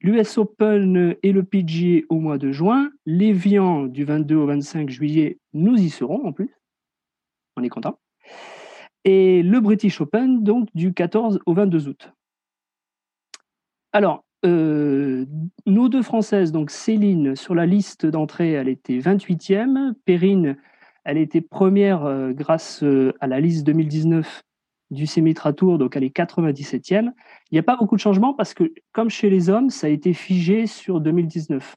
l'US 0.00 0.38
Open 0.38 1.16
et 1.22 1.32
le 1.32 1.42
PGA 1.42 2.04
au 2.08 2.20
mois 2.20 2.38
de 2.38 2.52
juin, 2.52 2.90
l'Evian 3.06 3.86
du 3.86 4.04
22 4.04 4.36
au 4.36 4.46
25 4.46 4.88
juillet, 4.88 5.38
nous 5.52 5.76
y 5.76 5.90
serons 5.90 6.26
en 6.26 6.32
plus. 6.32 6.54
On 7.56 7.62
est 7.62 7.68
content. 7.68 7.98
Et 9.04 9.42
le 9.42 9.60
British 9.60 10.00
Open 10.00 10.42
donc 10.42 10.68
du 10.74 10.92
14 10.92 11.40
au 11.46 11.54
22 11.54 11.88
août. 11.88 12.12
Alors, 13.92 14.24
euh, 14.46 15.26
nos 15.66 15.88
deux 15.88 16.02
Françaises, 16.02 16.52
donc 16.52 16.70
Céline, 16.70 17.34
sur 17.34 17.54
la 17.54 17.66
liste 17.66 18.06
d'entrée, 18.06 18.52
elle 18.52 18.68
était 18.68 18.98
28e. 18.98 19.94
Perrine, 20.04 20.56
elle 21.04 21.18
était 21.18 21.40
première 21.40 22.04
euh, 22.04 22.32
grâce 22.32 22.82
euh, 22.82 23.12
à 23.20 23.26
la 23.26 23.40
liste 23.40 23.66
2019 23.66 24.42
du 24.90 25.06
Semitra 25.06 25.52
Tour, 25.52 25.78
donc 25.78 25.96
elle 25.96 26.04
est 26.04 26.14
97e. 26.14 27.12
Il 27.50 27.54
n'y 27.54 27.58
a 27.58 27.62
pas 27.62 27.76
beaucoup 27.76 27.96
de 27.96 28.00
changements 28.00 28.34
parce 28.34 28.54
que, 28.54 28.72
comme 28.92 29.08
chez 29.08 29.30
les 29.30 29.48
hommes, 29.48 29.70
ça 29.70 29.86
a 29.86 29.90
été 29.90 30.12
figé 30.12 30.66
sur 30.66 31.00
2019. 31.00 31.76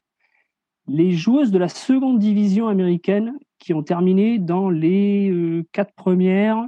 Les 0.86 1.12
joueuses 1.12 1.50
de 1.50 1.58
la 1.58 1.68
seconde 1.68 2.18
division 2.18 2.68
américaine 2.68 3.38
qui 3.58 3.72
ont 3.72 3.82
terminé 3.82 4.38
dans 4.38 4.68
les 4.68 5.30
euh, 5.30 5.64
quatre 5.72 5.94
premières 5.94 6.66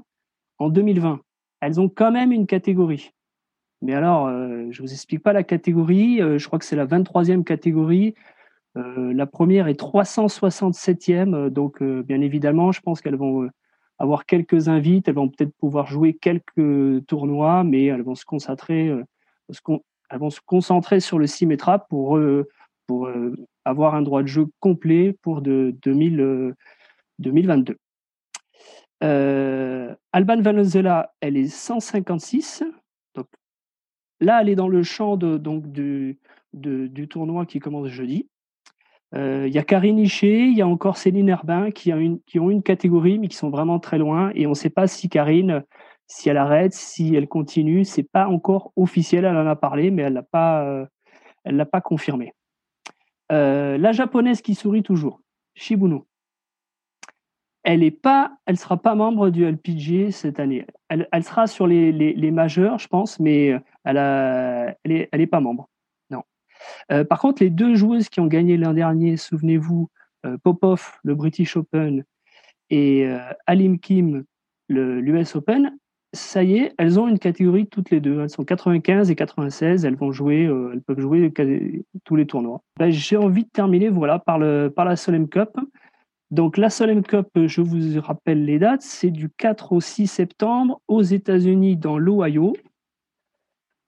en 0.58 0.70
2020, 0.70 1.20
elles 1.60 1.80
ont 1.80 1.88
quand 1.88 2.12
même 2.12 2.32
une 2.32 2.46
catégorie. 2.46 3.10
Mais 3.82 3.92
alors, 3.92 4.28
euh, 4.28 4.66
je 4.70 4.80
vous 4.80 4.92
explique 4.92 5.22
pas 5.22 5.34
la 5.34 5.42
catégorie. 5.42 6.22
Euh, 6.22 6.38
je 6.38 6.46
crois 6.46 6.58
que 6.58 6.64
c'est 6.64 6.76
la 6.76 6.86
23e 6.86 7.44
catégorie. 7.44 8.14
La 8.74 9.24
première 9.24 9.68
est 9.68 9.80
367e. 9.80 11.48
Donc, 11.48 11.82
bien 11.82 12.20
évidemment, 12.20 12.72
je 12.72 12.82
pense 12.82 13.00
qu'elles 13.00 13.16
vont 13.16 13.48
avoir 13.98 14.26
quelques 14.26 14.68
invites, 14.68 15.08
elles 15.08 15.14
vont 15.14 15.28
peut-être 15.28 15.54
pouvoir 15.56 15.86
jouer 15.86 16.14
quelques 16.14 17.06
tournois, 17.06 17.64
mais 17.64 17.86
elles 17.86 18.02
vont 18.02 18.14
se 18.14 18.24
concentrer, 18.24 18.88
euh, 18.88 19.04
sur 21.00 21.18
le 21.18 21.26
Symetra 21.26 21.78
pour, 21.86 22.16
euh, 22.16 22.48
euh, 22.90 23.34
avoir 23.64 23.94
un 23.94 24.02
droit 24.02 24.22
de 24.22 24.28
jeu 24.28 24.46
complet 24.60 25.16
pour 25.22 25.42
de 25.42 25.74
2000, 25.82 26.54
2022. 27.18 27.76
Euh, 29.02 29.94
Alban 30.12 30.40
Valenzuela, 30.40 31.12
elle 31.20 31.36
est 31.36 31.48
156. 31.48 32.62
Donc 33.14 33.26
là, 34.20 34.40
elle 34.40 34.48
est 34.48 34.54
dans 34.54 34.68
le 34.68 34.82
champ 34.82 35.16
donc 35.16 35.70
du 35.72 36.18
tournoi 37.10 37.46
qui 37.46 37.58
commence 37.58 37.88
jeudi. 37.88 38.28
Il 39.16 39.22
euh, 39.22 39.48
y 39.48 39.56
a 39.56 39.62
Karine 39.62 39.98
Hichet, 39.98 40.40
il 40.40 40.58
y 40.58 40.60
a 40.60 40.68
encore 40.68 40.98
Céline 40.98 41.30
Herbin 41.30 41.70
qui, 41.70 41.90
ont 41.90 42.50
une 42.50 42.62
catégorie, 42.62 43.18
mais 43.18 43.28
qui 43.28 43.36
sont 43.36 43.48
vraiment 43.48 43.78
très 43.78 43.96
loin. 43.96 44.30
Et 44.34 44.46
on 44.46 44.50
ne 44.50 44.54
sait 44.54 44.68
pas 44.68 44.86
si 44.86 45.08
Karine 45.08 45.64
si 46.06 46.28
elle 46.28 46.36
arrête, 46.36 46.74
si 46.74 47.14
elle 47.14 47.26
continue. 47.26 47.86
C'est 47.86 48.02
pas 48.02 48.28
encore 48.28 48.72
officiel. 48.76 49.24
Elle 49.24 49.36
en 49.36 49.46
a 49.46 49.56
parlé, 49.56 49.90
mais 49.90 50.02
elle 50.02 50.12
l'a 50.12 50.22
pas, 50.22 50.86
elle 51.44 51.56
l'a 51.56 51.64
pas 51.64 51.80
confirmé. 51.80 52.34
la 53.30 53.92
japonaise 53.92 54.42
qui 54.42 54.54
sourit 54.54 54.82
toujours, 54.82 55.22
Shibuno. 55.54 56.06
Elle 57.62 57.82
est 57.82 57.90
pas, 57.90 58.36
elle 58.44 58.58
sera 58.58 58.76
pas 58.76 58.94
membre 58.94 59.30
du 59.30 59.44
LPG 59.44 60.10
cette 60.10 60.40
année. 60.40 60.66
Elle, 60.90 61.24
sera 61.24 61.46
sur 61.46 61.66
les, 61.66 61.90
les, 61.90 62.12
les, 62.12 62.30
majeurs, 62.30 62.78
je 62.78 62.86
pense, 62.86 63.18
mais 63.18 63.58
elle, 63.84 63.98
a, 63.98 64.76
elle, 64.84 64.92
est, 64.92 65.08
elle 65.10 65.20
est 65.22 65.26
pas 65.26 65.40
membre. 65.40 65.68
Non. 66.90 67.04
par 67.04 67.20
contre, 67.20 67.42
les 67.42 67.50
deux 67.50 67.74
joueuses 67.74 68.08
qui 68.08 68.20
ont 68.20 68.26
gagné 68.26 68.56
l'an 68.56 68.72
dernier, 68.72 69.16
souvenez-vous, 69.16 69.88
Popov, 70.42 70.98
le 71.04 71.14
British 71.14 71.56
Open, 71.56 72.04
et 72.70 73.08
Alim 73.46 73.78
Kim, 73.78 74.24
l'US 74.68 75.36
Open, 75.36 75.76
ça 76.16 76.42
y 76.42 76.58
est, 76.58 76.74
elles 76.78 76.98
ont 76.98 77.06
une 77.08 77.18
catégorie 77.18 77.66
toutes 77.66 77.90
les 77.90 78.00
deux. 78.00 78.20
Elles 78.20 78.30
sont 78.30 78.44
95 78.44 79.10
et 79.10 79.14
96. 79.14 79.84
Elles 79.84 79.96
vont 79.96 80.10
jouer, 80.10 80.46
euh, 80.46 80.70
elles 80.72 80.82
peuvent 80.82 81.00
jouer 81.00 81.32
tous 82.04 82.16
les 82.16 82.26
tournois. 82.26 82.62
Ben, 82.78 82.90
j'ai 82.90 83.16
envie 83.16 83.44
de 83.44 83.50
terminer 83.50 83.88
voilà 83.88 84.18
par 84.18 84.38
le 84.38 84.72
par 84.74 84.84
la 84.84 84.96
Solem 84.96 85.28
Cup. 85.28 85.50
Donc 86.30 86.56
la 86.56 86.70
Solem 86.70 87.02
Cup, 87.02 87.28
je 87.36 87.60
vous 87.60 88.00
rappelle 88.00 88.44
les 88.44 88.58
dates, 88.58 88.82
c'est 88.82 89.10
du 89.10 89.28
4 89.30 89.72
au 89.72 89.80
6 89.80 90.08
septembre 90.08 90.80
aux 90.88 91.02
États-Unis 91.02 91.76
dans 91.76 91.98
l'Ohio. 91.98 92.54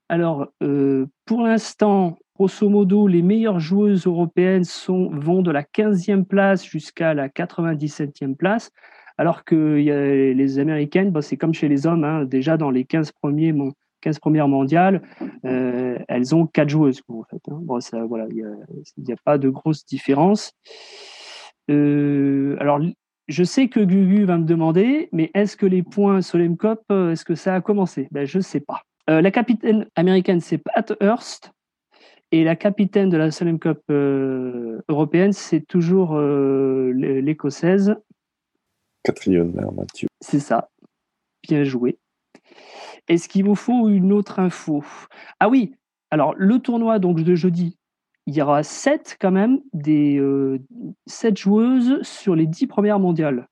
Alors 0.09 0.49
euh, 0.63 1.07
pour 1.25 1.43
l'instant, 1.43 2.19
grosso 2.39 2.69
modo, 2.69 3.09
les 3.09 3.23
meilleures 3.23 3.59
joueuses 3.59 4.07
européennes 4.07 4.63
vont 4.87 5.43
de 5.43 5.51
la 5.51 5.65
15e 5.65 6.25
place 6.25 6.65
jusqu'à 6.65 7.13
la 7.13 7.29
97e 7.29 8.37
place. 8.37 8.71
Alors 9.17 9.43
que 9.43 9.77
a 9.91 10.35
les 10.35 10.59
Américaines, 10.61 11.11
bah, 11.11 11.21
c'est 11.21 11.37
comme 11.37 11.53
chez 11.53 11.67
les 11.67 11.89
hommes, 11.89 12.05
hein, 12.05 12.25
déjà 12.25 12.57
dans 12.57 12.71
les 12.71 12.85
15, 12.85 13.11
premiers, 13.11 13.53
15 14.03 14.21
premières 14.21 14.47
mondiales, 14.47 15.03
euh, 15.45 15.99
elles 16.07 16.33
ont 16.37 16.47
quatre 16.47 16.69
joueuses. 16.69 17.03
En 17.09 17.25
fait, 17.25 17.43
hein. 17.49 18.07
voilà, 18.07 18.27
il 18.31 18.47
n'y 18.99 19.13
a, 19.13 19.17
pas 19.25 19.37
de 19.37 19.49
grosse 19.49 19.85
différence. 19.85 20.53
Euh, 21.69 22.57
alors, 22.61 22.81
je 23.27 23.43
sais 23.43 23.67
que 23.67 23.81
Gugu 23.81 24.25
va 24.25 24.39
me 24.39 24.45
demander, 24.45 25.09
mais 25.11 25.33
est-ce 25.35 25.57
que 25.57 25.67
les 25.67 25.83
points 25.83 26.23
Solem 26.23 26.57
Cup, 26.57 26.79
euh, 26.93 27.11
est-ce 27.11 27.25
que 27.25 27.35
ça 27.35 27.57
a 27.57 27.61
commencé? 27.61 28.07
Ben, 28.13 28.25
Je 28.25 28.39
ne 28.39 28.43
sais 28.43 28.61
pas. 28.61 28.83
la 29.09 29.31
capitaine 29.33 29.87
américaine, 29.97 30.39
c'est 30.39 30.59
Pat 30.59 30.93
Hurst. 31.01 31.53
Et 32.31 32.45
la 32.45 32.57
capitaine 32.57 33.09
de 33.09 33.17
la 33.17 33.31
Solem 33.31 33.59
Cup 33.59 33.81
européenne, 33.89 35.33
c'est 35.33 35.61
toujours 35.61 36.19
l'écossaise 36.19 37.97
Mathieu. 39.73 40.09
C'est 40.21 40.41
ça. 40.41 40.71
Bien 41.43 41.65
joué. 41.65 41.99
Est-ce 43.09 43.29
qu'il 43.29 43.45
vous 43.45 43.55
faut 43.55 43.89
une 43.89 44.13
autre 44.13 44.39
info? 44.39 44.85
Ah 45.41 45.49
oui, 45.49 45.75
alors 46.11 46.35
le 46.37 46.59
tournoi 46.59 46.99
donc 46.99 47.23
de 47.23 47.35
jeudi, 47.35 47.79
il 48.27 48.37
y 48.37 48.43
aura 48.43 48.63
sept 48.63 49.17
quand 49.19 49.31
même, 49.31 49.61
des 49.73 50.19
euh, 50.19 50.59
sept 51.07 51.39
joueuses 51.39 52.03
sur 52.03 52.35
les 52.35 52.47
dix 52.47 52.67
premières 52.67 52.99
mondiales. 52.99 53.49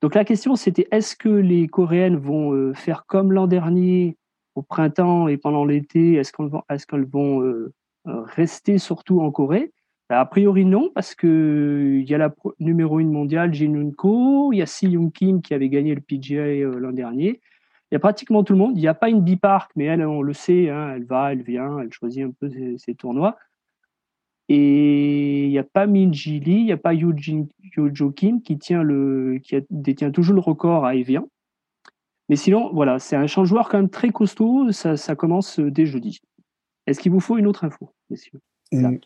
Donc 0.00 0.16
la 0.16 0.24
question 0.24 0.56
c'était 0.56 0.88
est-ce 0.90 1.14
que 1.14 1.28
les 1.28 1.68
Coréennes 1.68 2.16
vont 2.16 2.52
euh, 2.52 2.74
faire 2.74 3.06
comme 3.06 3.30
l'an 3.30 3.46
dernier 3.46 4.16
au 4.56 4.62
printemps 4.62 5.28
et 5.28 5.36
pendant 5.36 5.64
l'été? 5.64 6.14
Est-ce 6.14 6.32
qu'elles 6.32 6.48
vont, 6.48 6.62
est 6.68 6.84
qu'elles 6.84 7.06
vont 7.06 7.42
euh, 7.42 7.72
rester 8.04 8.78
surtout 8.78 9.20
en 9.20 9.30
Corée? 9.30 9.72
Bah, 10.12 10.20
a 10.20 10.26
priori, 10.26 10.66
non, 10.66 10.90
parce 10.94 11.14
qu'il 11.14 12.04
y 12.06 12.14
a 12.14 12.18
la 12.18 12.34
numéro 12.60 12.98
1 12.98 13.04
mondiale, 13.04 13.54
Jin 13.54 13.92
Ko, 13.96 14.52
il 14.52 14.58
y 14.58 14.62
a 14.62 14.66
Si 14.66 14.88
Young 14.88 15.10
Kim 15.10 15.40
qui 15.40 15.54
avait 15.54 15.70
gagné 15.70 15.94
le 15.94 16.02
PGA 16.02 16.42
euh, 16.42 16.78
l'an 16.78 16.92
dernier. 16.92 17.40
Il 17.90 17.94
y 17.94 17.96
a 17.96 17.98
pratiquement 17.98 18.44
tout 18.44 18.52
le 18.52 18.58
monde. 18.58 18.76
Il 18.76 18.80
n'y 18.80 18.88
a 18.88 18.94
pas 18.94 19.08
une 19.08 19.22
bipark, 19.22 19.70
mais 19.74 19.84
elle, 19.84 20.04
on 20.04 20.20
le 20.20 20.34
sait, 20.34 20.68
hein, 20.68 20.92
elle 20.96 21.04
va, 21.04 21.32
elle 21.32 21.42
vient, 21.42 21.78
elle 21.78 21.92
choisit 21.92 22.24
un 22.24 22.30
peu 22.30 22.50
ses, 22.76 22.94
tournois. 22.94 23.38
Et 24.50 25.44
il 25.44 25.50
n'y 25.50 25.58
a 25.58 25.64
pas 25.64 25.86
Min 25.86 26.12
Ji 26.12 26.40
Lee, 26.40 26.56
il 26.56 26.64
n'y 26.64 26.72
a 26.72 26.76
pas 26.76 26.92
Yoo 26.92 27.14
Jo 27.74 28.10
Kim 28.10 28.42
qui, 28.42 28.58
tient 28.58 28.82
le, 28.82 29.38
qui 29.42 29.56
détient 29.70 30.10
toujours 30.10 30.34
le 30.34 30.40
record 30.40 30.84
à 30.84 30.94
Evian. 30.94 31.26
Mais 32.28 32.36
sinon, 32.36 32.70
voilà, 32.74 32.98
c'est 32.98 33.16
un 33.16 33.26
champ 33.26 33.46
joueur 33.46 33.70
quand 33.70 33.78
même 33.78 33.88
très 33.88 34.10
costaud. 34.10 34.72
Ça, 34.72 34.98
ça 34.98 35.16
commence 35.16 35.58
dès 35.58 35.86
jeudi. 35.86 36.20
Est-ce 36.86 37.00
qu'il 37.00 37.12
vous 37.12 37.20
faut 37.20 37.38
une 37.38 37.46
autre 37.46 37.64
info, 37.64 37.92
messieurs? 38.10 38.40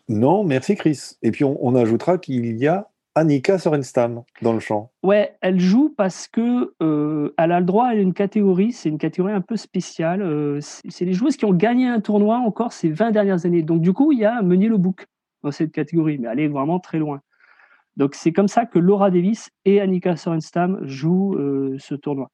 Non, 0.07 0.43
merci 0.43 0.75
Chris. 0.75 1.17
Et 1.21 1.31
puis 1.31 1.43
on, 1.43 1.75
ajoutera 1.75 2.17
qu'il 2.17 2.57
y 2.57 2.67
a 2.67 2.89
Annika 3.15 3.57
Sorenstam 3.57 4.23
dans 4.41 4.53
le 4.53 4.59
champ. 4.59 4.91
Ouais, 5.03 5.35
elle 5.41 5.59
joue 5.59 5.93
parce 5.95 6.27
que 6.27 6.73
euh, 6.81 7.33
elle 7.37 7.51
a 7.51 7.59
le 7.59 7.65
droit 7.65 7.87
à 7.87 7.95
une 7.95 8.13
catégorie, 8.13 8.71
c'est 8.71 8.89
une 8.89 8.97
catégorie 8.97 9.33
un 9.33 9.41
peu 9.41 9.57
spéciale. 9.57 10.21
Euh, 10.21 10.59
c'est 10.61 11.05
les 11.05 11.13
joueuses 11.13 11.35
qui 11.35 11.45
ont 11.45 11.53
gagné 11.53 11.87
un 11.87 11.99
tournoi 11.99 12.37
encore 12.37 12.73
ces 12.73 12.89
20 12.89 13.11
dernières 13.11 13.45
années. 13.45 13.63
Donc 13.63 13.81
du 13.81 13.91
coup, 13.91 14.11
il 14.11 14.19
y 14.19 14.25
a 14.25 14.41
Meunier 14.41 14.69
Le 14.69 14.77
Bouc 14.77 15.05
dans 15.43 15.51
cette 15.51 15.71
catégorie, 15.71 16.17
mais 16.17 16.29
elle 16.31 16.39
est 16.39 16.47
vraiment 16.47 16.79
très 16.79 16.99
loin. 16.99 17.21
Donc 17.97 18.13
c'est 18.13 18.31
comme 18.31 18.47
ça 18.47 18.65
que 18.65 18.79
Laura 18.79 19.09
Davis 19.09 19.49
et 19.65 19.81
Annika 19.81 20.15
Sorenstam 20.15 20.79
jouent 20.83 21.35
euh, 21.35 21.75
ce 21.79 21.95
tournoi. 21.95 22.29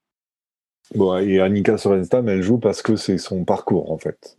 Bon, 0.96 1.18
et 1.18 1.42
Annika 1.42 1.78
Sorenstam, 1.78 2.30
elle 2.30 2.44
joue 2.44 2.60
parce 2.60 2.82
que 2.82 2.96
c'est 2.96 3.18
son 3.18 3.46
parcours 3.46 3.92
en 3.92 3.98
fait, 3.98 4.38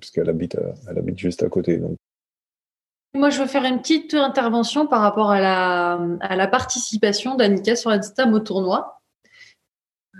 puisqu'elle 0.00 0.28
habite, 0.28 0.56
elle 0.88 0.98
habite 0.98 1.18
juste 1.18 1.42
à 1.42 1.48
côté. 1.48 1.80
Moi, 3.16 3.30
je 3.30 3.40
veux 3.40 3.46
faire 3.46 3.64
une 3.64 3.80
petite 3.80 4.12
intervention 4.12 4.86
par 4.86 5.00
rapport 5.00 5.30
à 5.30 5.40
la, 5.40 6.46
participation 6.48 7.34
d'Annika 7.34 7.74
sur 7.74 7.90
Instagram 7.90 8.34
au 8.34 8.40
tournoi. 8.40 9.00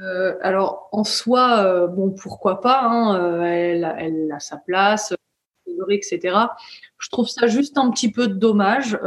Euh, 0.01 0.35
alors, 0.41 0.89
en 0.93 1.05
soi, 1.05 1.63
euh, 1.65 1.87
bon, 1.89 2.11
pourquoi 2.11 2.63
pas, 2.63 2.81
hein, 2.85 3.21
euh, 3.21 3.43
elle, 3.43 3.95
elle, 3.99 4.33
a 4.33 4.41
sa 4.41 4.57
place, 4.57 5.15
etc. 5.91 6.39
Je 6.99 7.11
trouve 7.11 7.29
ça 7.29 7.47
juste 7.49 7.77
un 7.77 7.91
petit 7.91 8.11
peu 8.11 8.29
dommage 8.29 8.99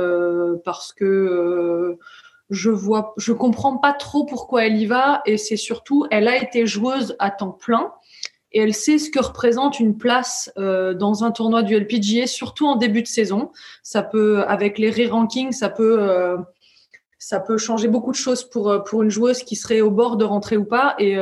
parce 0.63 0.93
que 0.93 1.97
je 2.49 2.69
vois, 2.69 3.13
je 3.17 3.33
comprends 3.33 3.77
pas 3.77 3.93
trop 3.93 4.25
pourquoi 4.25 4.65
elle 4.65 4.77
y 4.77 4.85
va 4.85 5.21
et 5.25 5.37
c'est 5.37 5.57
surtout, 5.57 6.05
elle 6.11 6.27
a 6.27 6.41
été 6.41 6.65
joueuse 6.65 7.15
à 7.19 7.31
temps 7.31 7.51
plein 7.51 7.91
et 8.51 8.61
elle 8.61 8.73
sait 8.73 8.97
ce 8.97 9.11
que 9.11 9.19
représente 9.19 9.79
une 9.79 9.97
place 9.97 10.51
euh, 10.57 10.93
dans 10.93 11.23
un 11.23 11.31
tournoi 11.31 11.61
du 11.61 11.75
LPGA, 11.75 12.25
surtout 12.25 12.65
en 12.67 12.75
début 12.75 13.03
de 13.03 13.07
saison. 13.07 13.51
Ça 13.83 14.01
peut, 14.01 14.43
avec 14.47 14.79
les 14.79 14.89
re-rankings, 14.89 15.51
ça 15.51 15.69
peut, 15.69 15.97
euh, 16.01 16.37
ça 17.19 17.39
peut 17.39 17.57
changer 17.57 17.87
beaucoup 17.87 18.11
de 18.11 18.17
choses 18.17 18.43
pour 18.43 18.71
euh, 18.71 18.79
pour 18.79 19.03
une 19.03 19.11
joueuse 19.11 19.43
qui 19.43 19.55
serait 19.55 19.81
au 19.81 19.91
bord 19.91 20.17
de 20.17 20.25
rentrer 20.25 20.57
ou 20.57 20.65
pas. 20.65 20.95
Et 20.97 21.15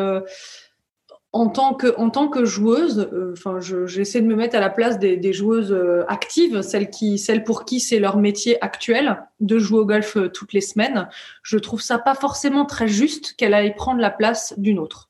en 1.34 1.50
tant 1.50 1.74
que 1.74 1.94
en 1.98 2.10
tant 2.10 2.30
que 2.30 2.46
joueuse, 2.46 3.10
enfin, 3.34 3.60
j'essaie 3.60 4.22
de 4.22 4.28
me 4.28 4.36
mettre 4.36 4.56
à 4.56 4.60
la 4.60 4.70
place 4.70 4.98
des, 4.98 5.18
des 5.18 5.34
joueuses 5.34 5.78
actives, 6.08 6.62
celles 6.62 6.90
qui, 6.90 7.18
celles 7.18 7.44
pour 7.44 7.66
qui 7.66 7.80
c'est 7.80 8.00
leur 8.00 8.18
métier 8.18 8.64
actuel 8.64 9.24
de 9.40 9.60
jouer 9.60 9.80
au 9.80 9.86
golf 9.86 10.18
toutes 10.34 10.54
les 10.54 10.62
semaines. 10.62 11.10
Je 11.44 11.58
trouve 11.58 11.82
ça 11.82 12.00
pas 12.00 12.16
forcément 12.16 12.66
très 12.66 12.88
juste 12.88 13.36
qu'elle 13.36 13.54
aille 13.54 13.76
prendre 13.76 14.00
la 14.00 14.10
place 14.10 14.54
d'une 14.58 14.80
autre. 14.80 15.08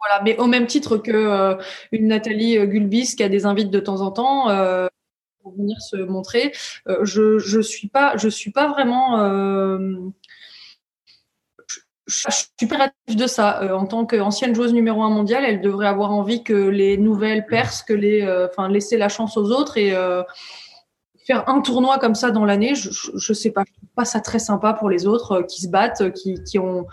Voilà, 0.00 0.22
mais 0.22 0.36
au 0.38 0.46
même 0.46 0.66
titre 0.66 0.96
que 0.96 1.10
euh, 1.10 1.56
une 1.92 2.08
Nathalie 2.08 2.56
euh, 2.56 2.66
Gulbis 2.66 3.16
qui 3.16 3.22
a 3.22 3.28
des 3.28 3.46
invites 3.46 3.70
de 3.70 3.80
temps 3.80 4.00
en 4.00 4.12
temps 4.12 4.48
euh, 4.48 4.86
pour 5.42 5.56
venir 5.56 5.80
se 5.80 5.96
montrer, 5.96 6.52
je 7.02 7.38
je 7.38 7.60
suis 7.60 7.88
pas 7.88 8.16
je 8.16 8.28
suis 8.28 8.50
pas 8.50 8.68
vraiment 8.68 9.16
je 12.08 12.46
suis 12.58 12.66
pas 12.66 12.90
de 13.06 13.26
ça. 13.26 13.76
en 13.76 13.86
tant 13.86 14.06
qu'ancienne 14.06 14.54
joueuse 14.54 14.72
numéro 14.72 15.02
un 15.02 15.10
mondiale, 15.10 15.44
elle 15.44 15.60
devrait 15.60 15.86
avoir 15.86 16.10
envie 16.10 16.42
que 16.42 16.54
les 16.54 16.96
nouvelles 16.96 17.46
percent, 17.46 17.84
que 17.86 17.92
les, 17.92 18.26
enfin, 18.50 18.68
laisser 18.68 18.96
la 18.96 19.08
chance 19.08 19.36
aux 19.36 19.50
autres 19.50 19.76
et 19.76 19.90
faire 21.26 21.48
un 21.48 21.60
tournoi 21.60 21.98
comme 21.98 22.14
ça 22.14 22.30
dans 22.30 22.46
l'année. 22.46 22.74
Je, 22.74 22.88
je, 23.14 23.32
sais 23.34 23.50
pas, 23.50 23.62
je 23.66 23.72
trouve 23.74 23.90
pas 23.94 24.06
ça 24.06 24.20
très 24.20 24.38
sympa 24.38 24.72
pour 24.72 24.88
les 24.88 25.06
autres 25.06 25.42
qui 25.42 25.60
se 25.60 25.68
battent, 25.68 26.12
qui, 26.14 26.42
qui 26.42 26.58
ont 26.58 26.86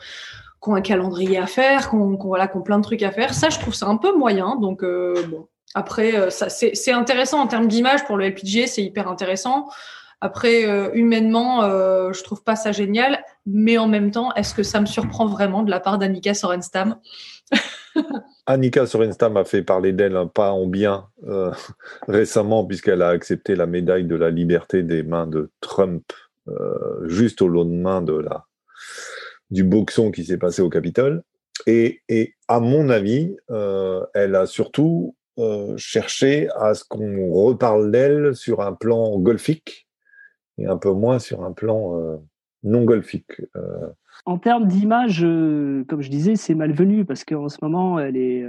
un 0.74 0.81
calendrier 0.81 1.38
à 1.38 1.45
faire, 1.45 1.91
voilà, 1.93 2.48
qu'on 2.48 2.62
plein 2.62 2.77
de 2.77 2.84
trucs 2.84 3.03
à 3.03 3.12
faire. 3.12 3.34
Ça, 3.34 3.50
je 3.50 3.60
trouve 3.60 3.75
ça 3.75 3.88
un 3.88 3.98
peu 3.98 4.17
moyen. 4.17 4.55
Donc 4.55 4.84
euh, 4.84 5.13
bon, 5.27 5.48
après, 5.75 6.15
euh, 6.15 6.29
c'est 6.29 6.91
intéressant 6.91 7.39
en 7.39 7.48
termes 7.48 7.67
d'image 7.67 8.05
pour 8.05 8.17
le 8.17 8.25
LPGA, 8.29 8.67
c'est 8.67 8.84
hyper 8.84 9.07
intéressant. 9.07 9.67
Après, 10.25 10.65
euh, 10.70 10.89
humainement, 10.94 11.62
je 12.12 12.24
trouve 12.24 12.44
pas 12.44 12.55
ça 12.55 12.72
génial, 12.72 13.24
mais 13.46 13.77
en 13.77 13.88
même 13.88 14.12
temps, 14.12 14.34
est-ce 14.34 14.53
que 14.55 14.63
ça 14.63 14.82
me 14.82 14.86
surprend 14.86 15.27
vraiment 15.27 15.63
de 15.63 15.70
la 15.70 15.79
part 15.79 15.98
d'Annika 15.98 16.34
Sorenstam? 16.34 16.98
Annika 18.48 18.86
Sorenstam 18.86 19.38
a 19.38 19.46
fait 19.46 19.62
parler 19.63 19.94
d'elle 19.94 20.17
un 20.17 20.27
pas 20.27 20.51
en 20.51 20.67
bien 20.67 21.08
récemment, 22.08 22.65
puisqu'elle 22.65 23.01
a 23.01 23.10
accepté 23.10 23.55
la 23.55 23.65
médaille 23.65 24.05
de 24.05 24.15
la 24.15 24.29
liberté 24.29 24.84
des 24.84 25.03
mains 25.03 25.27
de 25.27 25.51
Trump 25.62 26.03
juste 27.05 27.41
au 27.41 27.48
lendemain 27.48 28.01
de 28.01 28.13
la 28.13 28.46
du 29.51 29.63
boxon 29.63 30.12
qui 30.12 30.25
s'est 30.25 30.38
passé 30.38 30.62
au 30.62 30.70
Capitole. 30.70 31.24
Et, 31.67 32.01
à 32.48 32.60
mon 32.60 32.89
avis, 32.89 33.36
euh, 33.50 34.05
elle 34.13 34.36
a 34.36 34.46
surtout 34.46 35.15
euh, 35.39 35.75
cherché 35.77 36.48
à 36.55 36.74
ce 36.74 36.84
qu'on 36.84 37.32
reparle 37.32 37.91
d'elle 37.91 38.36
sur 38.36 38.62
un 38.62 38.74
plan 38.74 39.17
golfique 39.20 39.85
et 40.57 40.65
un 40.65 40.77
peu 40.77 40.91
moins 40.91 41.19
sur 41.19 41.43
un 41.43 41.51
plan 41.51 41.97
euh, 41.97 42.17
non 42.63 42.83
golfique. 42.83 43.41
Euh, 43.55 43.89
En 44.25 44.38
termes 44.38 44.67
d'image, 44.67 45.24
euh, 45.24 45.83
comme 45.88 46.01
je 46.01 46.09
disais, 46.09 46.35
c'est 46.35 46.55
malvenu 46.55 47.05
parce 47.05 47.24
qu'en 47.24 47.50
ce 47.50 47.57
moment, 47.62 48.00
elle 48.00 48.17
est, 48.17 48.45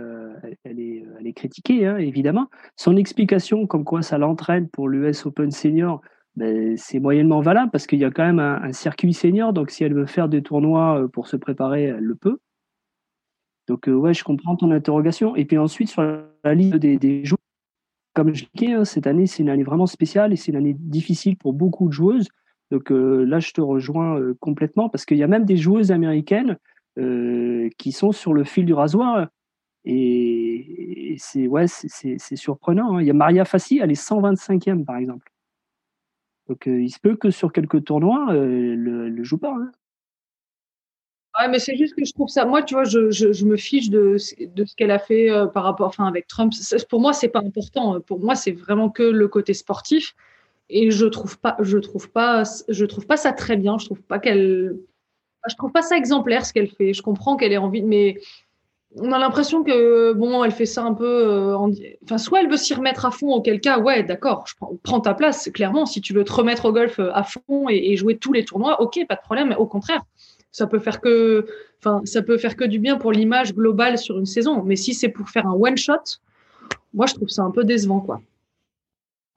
elle 0.64 0.80
est, 0.80 1.04
elle 1.18 1.26
est 1.26 1.32
critiquée, 1.32 1.86
hein, 1.86 1.96
évidemment. 1.98 2.48
Son 2.76 2.96
explication, 2.96 3.66
comme 3.66 3.84
quoi 3.84 4.02
ça 4.02 4.18
l'entraîne 4.18 4.68
pour 4.68 4.88
l'US 4.88 5.26
Open 5.26 5.50
Senior, 5.50 6.00
ben, 6.36 6.76
c'est 6.76 7.00
moyennement 7.00 7.40
valable 7.40 7.70
parce 7.70 7.86
qu'il 7.86 7.98
y 7.98 8.04
a 8.04 8.10
quand 8.10 8.26
même 8.26 8.40
un, 8.40 8.72
circuit 8.72 9.14
senior. 9.14 9.52
Donc, 9.52 9.70
si 9.70 9.84
elle 9.84 9.94
veut 9.94 10.06
faire 10.06 10.28
des 10.28 10.42
tournois 10.42 11.08
pour 11.12 11.28
se 11.28 11.36
préparer, 11.36 11.84
elle 11.84 12.04
le 12.04 12.14
peut. 12.14 12.38
Donc, 13.68 13.86
ouais, 13.88 14.14
je 14.14 14.22
comprends 14.22 14.54
ton 14.54 14.70
interrogation. 14.70 15.34
Et 15.34 15.44
puis 15.44 15.58
ensuite, 15.58 15.88
sur 15.88 16.02
la 16.02 16.54
liste 16.54 16.76
des, 16.76 16.98
des 16.98 17.24
joueurs, 17.24 17.38
comme 18.16 18.34
je 18.34 18.46
disais, 18.54 18.72
hein, 18.72 18.84
cette 18.86 19.06
année, 19.06 19.26
c'est 19.26 19.42
une 19.44 19.50
année 19.50 19.62
vraiment 19.62 19.86
spéciale 19.86 20.32
et 20.32 20.36
c'est 20.36 20.50
une 20.52 20.56
année 20.58 20.74
difficile 20.78 21.36
pour 21.36 21.52
beaucoup 21.52 21.86
de 21.88 21.92
joueuses. 21.92 22.28
Donc 22.72 22.90
euh, 22.90 23.24
là, 23.24 23.40
je 23.40 23.52
te 23.52 23.60
rejoins 23.60 24.18
euh, 24.18 24.34
complètement 24.40 24.88
parce 24.88 25.04
qu'il 25.04 25.18
y 25.18 25.22
a 25.22 25.28
même 25.28 25.44
des 25.44 25.58
joueuses 25.58 25.92
américaines 25.92 26.58
euh, 26.98 27.68
qui 27.78 27.92
sont 27.92 28.12
sur 28.12 28.32
le 28.34 28.44
fil 28.44 28.64
du 28.66 28.74
rasoir. 28.74 29.28
Et, 29.84 31.16
c'est 31.18 31.46
ouais, 31.48 31.66
surprenant. 32.36 32.96
hein. 32.96 33.02
Il 33.02 33.06
y 33.06 33.10
a 33.10 33.14
Maria 33.14 33.44
Fassi, 33.44 33.80
elle 33.82 33.92
est 33.92 33.94
125e 33.94 34.84
par 34.84 34.96
exemple. 34.96 35.30
Donc 36.48 36.66
il 36.66 36.90
se 36.90 37.00
peut 37.00 37.16
que 37.16 37.30
sur 37.30 37.52
quelques 37.52 37.84
tournois, 37.84 38.32
euh, 38.32 38.74
le, 38.76 39.08
le 39.08 39.24
joue 39.24 39.38
pas. 39.38 39.54
hein. 39.54 39.70
Ouais, 41.38 41.48
mais 41.48 41.58
c'est 41.58 41.76
juste 41.76 41.94
que 41.94 42.04
je 42.04 42.12
trouve 42.14 42.28
ça. 42.28 42.46
Moi, 42.46 42.62
tu 42.62 42.74
vois, 42.74 42.84
je, 42.84 43.10
je, 43.10 43.44
me 43.44 43.56
fiche 43.56 43.90
de, 43.90 44.16
de 44.46 44.64
ce 44.64 44.74
qu'elle 44.74 44.90
a 44.90 44.98
fait 44.98 45.30
euh, 45.30 45.46
par 45.46 45.64
rapport, 45.64 45.88
enfin, 45.88 46.06
avec 46.06 46.26
Trump. 46.26 46.52
Pour 46.88 47.00
moi, 47.00 47.12
c'est 47.12 47.28
pas 47.28 47.40
important. 47.40 48.00
Pour 48.00 48.20
moi, 48.20 48.34
c'est 48.34 48.52
vraiment 48.52 48.88
que 48.88 49.02
le 49.02 49.28
côté 49.28 49.52
sportif. 49.52 50.14
Et 50.70 50.90
je 50.92 51.06
trouve 51.06 51.38
pas, 51.40 51.56
je 51.60 51.78
trouve 51.78 52.10
pas, 52.12 52.44
je 52.68 52.84
trouve 52.86 53.06
pas 53.06 53.16
ça 53.16 53.32
très 53.32 53.56
bien. 53.56 53.78
Je 53.78 53.86
trouve 53.86 54.02
pas 54.02 54.20
qu'elle, 54.20 54.76
je 55.48 55.56
trouve 55.56 55.72
pas 55.72 55.82
ça 55.82 55.96
exemplaire 55.96 56.46
ce 56.46 56.52
qu'elle 56.54 56.68
fait. 56.70 56.94
Je 56.94 57.02
comprends 57.02 57.36
qu'elle 57.36 57.52
ait 57.52 57.58
envie, 57.58 57.82
mais 57.82 58.18
on 58.96 59.12
a 59.12 59.18
l'impression 59.18 59.62
que 59.62 60.12
bon, 60.14 60.42
elle 60.44 60.52
fait 60.52 60.64
ça 60.66 60.82
un 60.84 60.94
peu. 60.94 61.04
euh, 61.06 61.56
en- 61.56 61.70
Enfin, 62.04 62.18
soit 62.18 62.40
elle 62.40 62.48
veut 62.50 62.56
s'y 62.56 62.72
remettre 62.74 63.04
à 63.04 63.10
fond, 63.10 63.32
auquel 63.34 63.60
cas, 63.60 63.78
ouais, 63.78 64.02
d'accord, 64.02 64.44
je 64.48 64.54
prends, 64.56 64.72
prends 64.82 65.00
ta 65.00 65.14
place. 65.14 65.50
Clairement, 65.52 65.86
si 65.86 66.00
tu 66.00 66.14
veux 66.14 66.24
te 66.24 66.32
remettre 66.32 66.64
au 66.66 66.72
golf 66.72 66.98
euh, 66.98 67.10
à 67.12 67.22
fond 67.24 67.68
et, 67.68 67.92
et 67.92 67.96
jouer 67.96 68.16
tous 68.16 68.32
les 68.32 68.44
tournois, 68.44 68.80
ok, 68.80 69.00
pas 69.08 69.16
de 69.16 69.20
problème. 69.20 69.54
Au 69.58 69.66
contraire, 69.66 70.02
ça 70.52 70.66
peut 70.66 70.78
faire 70.78 71.00
que, 71.00 71.46
enfin, 71.78 72.00
ça 72.04 72.22
peut 72.22 72.38
faire 72.38 72.56
que 72.56 72.64
du 72.64 72.78
bien 72.78 72.96
pour 72.96 73.12
l'image 73.12 73.54
globale 73.54 73.98
sur 73.98 74.18
une 74.18 74.26
saison. 74.26 74.62
Mais 74.62 74.76
si 74.76 74.94
c'est 74.94 75.08
pour 75.08 75.28
faire 75.28 75.46
un 75.46 75.54
one 75.54 75.76
shot, 75.76 76.20
moi, 76.94 77.06
je 77.06 77.14
trouve 77.14 77.28
ça 77.28 77.42
un 77.42 77.50
peu 77.50 77.64
décevant, 77.64 78.00
quoi. 78.00 78.20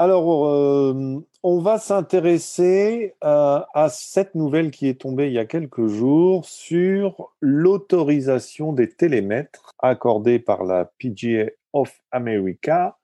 Alors, 0.02 0.48
euh, 0.48 1.20
on 1.44 1.60
va 1.60 1.78
s'intéresser 1.78 3.16
euh, 3.22 3.60
à 3.74 3.90
cette 3.90 4.34
nouvelle 4.34 4.72
qui 4.72 4.88
est 4.88 5.02
tombée 5.02 5.28
il 5.28 5.34
y 5.34 5.40
a 5.40 5.46
quelques 5.46 5.88
jours 5.88 6.46
sur 6.46 7.34
l'autorisation 7.42 8.72
des 8.72 8.90
télémètres 8.90 9.74
accordés 9.80 10.40
par 10.40 10.64
la 10.64 10.86
PGA 10.86 11.50
of 11.74 11.94
America 12.12 12.98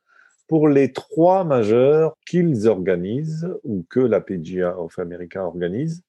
pour 0.48 0.70
les 0.70 0.94
trois 0.94 1.44
majeurs 1.44 2.16
qu'ils 2.26 2.70
organisent 2.70 3.50
ou 3.66 3.86
que 3.90 4.00
la 4.00 4.22
PGA 4.22 4.80
of 4.80 4.98
America 4.98 5.44
organise, 5.44 6.02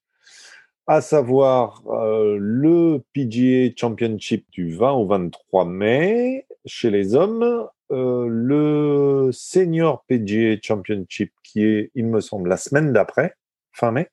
à 0.87 1.01
savoir 1.01 1.83
euh, 1.87 2.37
le 2.39 3.03
PGA 3.13 3.73
Championship 3.75 4.45
du 4.51 4.73
20 4.73 4.91
au 4.93 5.05
23 5.05 5.65
mai 5.65 6.45
chez 6.65 6.89
les 6.89 7.13
hommes, 7.13 7.67
euh, 7.91 8.27
le 8.29 9.29
Senior 9.31 10.03
PGA 10.07 10.57
Championship 10.61 11.31
qui 11.43 11.63
est, 11.63 11.91
il 11.95 12.07
me 12.07 12.21
semble, 12.21 12.49
la 12.49 12.57
semaine 12.57 12.93
d'après, 12.93 13.35
fin 13.73 13.91
mai, 13.91 14.09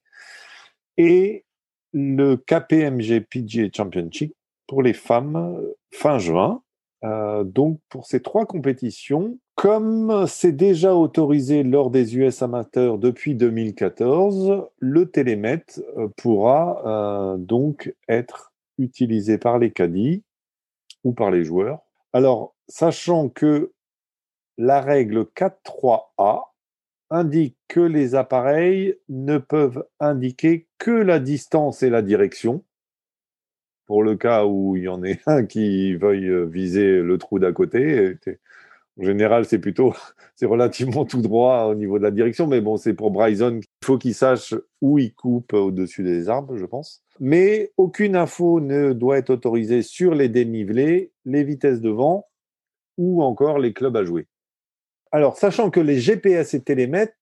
et 0.96 1.44
le 1.92 2.36
KPMG 2.36 3.20
PGA 3.20 3.68
Championship 3.72 4.34
pour 4.66 4.82
les 4.82 4.92
femmes 4.92 5.36
euh, 5.36 5.76
fin 5.92 6.18
juin. 6.18 6.62
Euh, 7.04 7.44
donc 7.44 7.80
pour 7.88 8.06
ces 8.06 8.20
trois 8.20 8.46
compétitions, 8.46 9.38
comme 9.54 10.26
c'est 10.26 10.52
déjà 10.52 10.94
autorisé 10.94 11.62
lors 11.62 11.90
des 11.90 12.16
US 12.16 12.42
amateurs 12.42 12.98
depuis 12.98 13.34
2014, 13.34 14.68
le 14.78 15.06
télémètre 15.10 15.80
euh, 15.96 16.08
pourra 16.16 16.82
euh, 16.84 17.36
donc 17.36 17.94
être 18.08 18.52
utilisé 18.78 19.38
par 19.38 19.58
les 19.58 19.70
caddies 19.70 20.24
ou 21.04 21.12
par 21.12 21.30
les 21.30 21.44
joueurs. 21.44 21.80
Alors, 22.12 22.54
sachant 22.68 23.28
que 23.28 23.72
la 24.58 24.80
règle 24.80 25.20
4.3a 25.36 26.42
indique 27.10 27.56
que 27.68 27.80
les 27.80 28.14
appareils 28.14 28.96
ne 29.08 29.38
peuvent 29.38 29.86
indiquer 30.00 30.66
que 30.78 30.90
la 30.90 31.20
distance 31.20 31.82
et 31.82 31.90
la 31.90 32.02
direction, 32.02 32.64
pour 33.86 34.02
le 34.02 34.16
cas 34.16 34.46
où 34.46 34.76
il 34.76 34.84
y 34.84 34.88
en 34.88 35.04
ait 35.04 35.20
un 35.26 35.44
qui 35.44 35.94
veuille 35.94 36.50
viser 36.50 37.00
le 37.00 37.18
trou 37.18 37.38
d'à 37.38 37.52
côté. 37.52 38.16
En 38.98 39.02
général, 39.02 39.44
c'est 39.44 39.58
plutôt, 39.58 39.92
c'est 40.36 40.46
relativement 40.46 41.04
tout 41.04 41.22
droit 41.22 41.64
au 41.64 41.74
niveau 41.74 41.98
de 41.98 42.04
la 42.04 42.10
direction, 42.10 42.46
mais 42.46 42.60
bon, 42.60 42.76
c'est 42.76 42.94
pour 42.94 43.10
Bryson, 43.10 43.60
il 43.60 43.86
faut 43.86 43.98
qu'il 43.98 44.14
sache 44.14 44.54
où 44.80 44.98
il 44.98 45.14
coupe 45.14 45.52
au-dessus 45.52 46.02
des 46.02 46.28
arbres, 46.28 46.56
je 46.56 46.66
pense. 46.66 47.02
Mais 47.20 47.72
aucune 47.76 48.16
info 48.16 48.60
ne 48.60 48.92
doit 48.92 49.18
être 49.18 49.30
autorisée 49.30 49.82
sur 49.82 50.14
les 50.14 50.28
dénivelés, 50.28 51.12
les 51.24 51.44
vitesses 51.44 51.80
de 51.80 51.90
vent 51.90 52.26
ou 52.96 53.22
encore 53.22 53.58
les 53.58 53.72
clubs 53.72 53.96
à 53.96 54.04
jouer. 54.04 54.26
Alors, 55.12 55.36
sachant 55.36 55.70
que 55.70 55.80
les 55.80 55.98
GPS 55.98 56.54
et 56.54 56.60
télémètres 56.62 57.14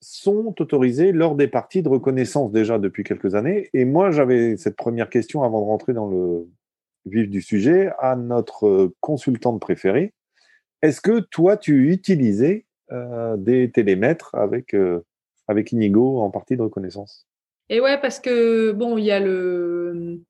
sont 0.00 0.54
autorisés 0.58 1.12
lors 1.12 1.34
des 1.34 1.48
parties 1.48 1.82
de 1.82 1.88
reconnaissance 1.88 2.52
déjà 2.52 2.78
depuis 2.78 3.04
quelques 3.04 3.34
années, 3.34 3.68
et 3.74 3.84
moi 3.84 4.10
j'avais 4.10 4.56
cette 4.56 4.76
première 4.76 5.10
question 5.10 5.42
avant 5.42 5.60
de 5.60 5.66
rentrer 5.66 5.92
dans 5.92 6.06
le 6.06 6.48
vif 7.06 7.28
du 7.28 7.42
sujet 7.42 7.90
à 7.98 8.16
notre 8.16 8.92
consultante 9.00 9.60
préférée. 9.60 10.12
Est-ce 10.82 11.00
que 11.00 11.20
toi 11.20 11.56
tu 11.56 11.92
utilisais 11.92 12.64
euh, 12.92 13.36
des 13.36 13.70
télémètres 13.70 14.34
avec, 14.34 14.74
euh, 14.74 15.04
avec 15.46 15.72
Inigo 15.72 16.20
en 16.20 16.30
partie 16.30 16.56
de 16.56 16.62
reconnaissance? 16.62 17.26
Et 17.68 17.80
ouais, 17.80 18.00
parce 18.00 18.18
que 18.18 18.72
bon, 18.72 18.98
il 18.98 19.04
y 19.04 19.12
a 19.12 19.20
le, 19.20 20.20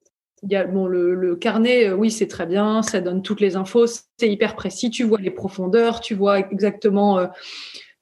carnet. 1.40 1.88
euh, 1.88 1.94
oui, 1.94 2.10
c'est 2.10 2.26
très 2.26 2.46
bien, 2.46 2.82
ça 2.82 3.00
donne 3.00 3.22
toutes 3.22 3.40
les 3.40 3.56
infos, 3.56 3.86
c'est 3.86 4.28
hyper 4.28 4.56
précis. 4.56 4.90
Tu 4.90 5.04
vois 5.04 5.20
les 5.20 5.30
profondeurs, 5.30 6.00
tu 6.00 6.14
vois 6.14 6.40
exactement 6.40 7.26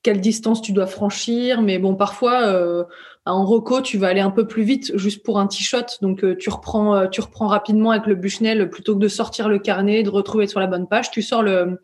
quelle 0.02 0.20
distance 0.20 0.62
tu 0.62 0.72
dois 0.72 0.86
franchir. 0.86 1.60
Mais 1.60 1.78
bon, 1.78 1.94
parfois 1.94 2.86
en 3.26 3.44
reco, 3.44 3.82
tu 3.82 3.98
vas 3.98 4.08
aller 4.08 4.20
un 4.20 4.30
peu 4.30 4.46
plus 4.46 4.62
vite 4.62 4.96
juste 4.96 5.22
pour 5.22 5.38
un 5.38 5.46
t-shot. 5.46 5.98
Donc 6.00 6.24
tu 6.38 6.48
reprends, 6.50 7.06
tu 7.08 7.20
reprends 7.20 7.46
rapidement 7.46 7.90
avec 7.90 8.06
le 8.06 8.14
Bushnell 8.14 8.70
plutôt 8.70 8.94
que 8.94 9.00
de 9.00 9.08
sortir 9.08 9.48
le 9.48 9.58
carnet, 9.58 10.02
de 10.02 10.10
retrouver 10.10 10.46
sur 10.46 10.58
la 10.58 10.66
bonne 10.66 10.88
page. 10.88 11.10
Tu 11.10 11.22
sors 11.22 11.42
le, 11.42 11.78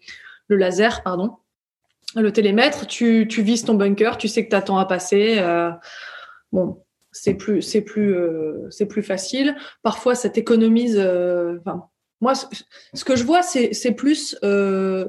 le 0.49 0.57
laser, 0.57 1.03
pardon, 1.03 1.37
le 2.17 2.33
télémètre. 2.33 2.87
Tu, 2.87 3.27
vises 3.39 3.65
ton 3.65 3.75
bunker, 3.75 4.17
tu 4.19 4.29
sais 4.29 4.47
que 4.47 4.55
tu 4.55 4.73
à 4.73 4.85
passer. 4.85 5.37
euh, 5.39 5.71
bon, 6.53 6.83
c'est 7.13 7.35
plus 7.35 7.63
c'est 7.63 7.83
plus 7.83 8.15
euh, 8.15 8.67
c'est 8.71 8.87
plus 8.87 9.03
facile. 9.03 9.57
Parfois, 9.83 10.15
ça 10.15 10.29
t'économise. 10.29 10.97
euh, 10.99 11.59
moi, 12.21 12.33
ce, 12.35 13.05
que 13.05 13.17
je 13.17 13.25
vois, 13.25 13.43
c'est 13.43 13.93
plus. 13.93 14.39
je 14.43 15.07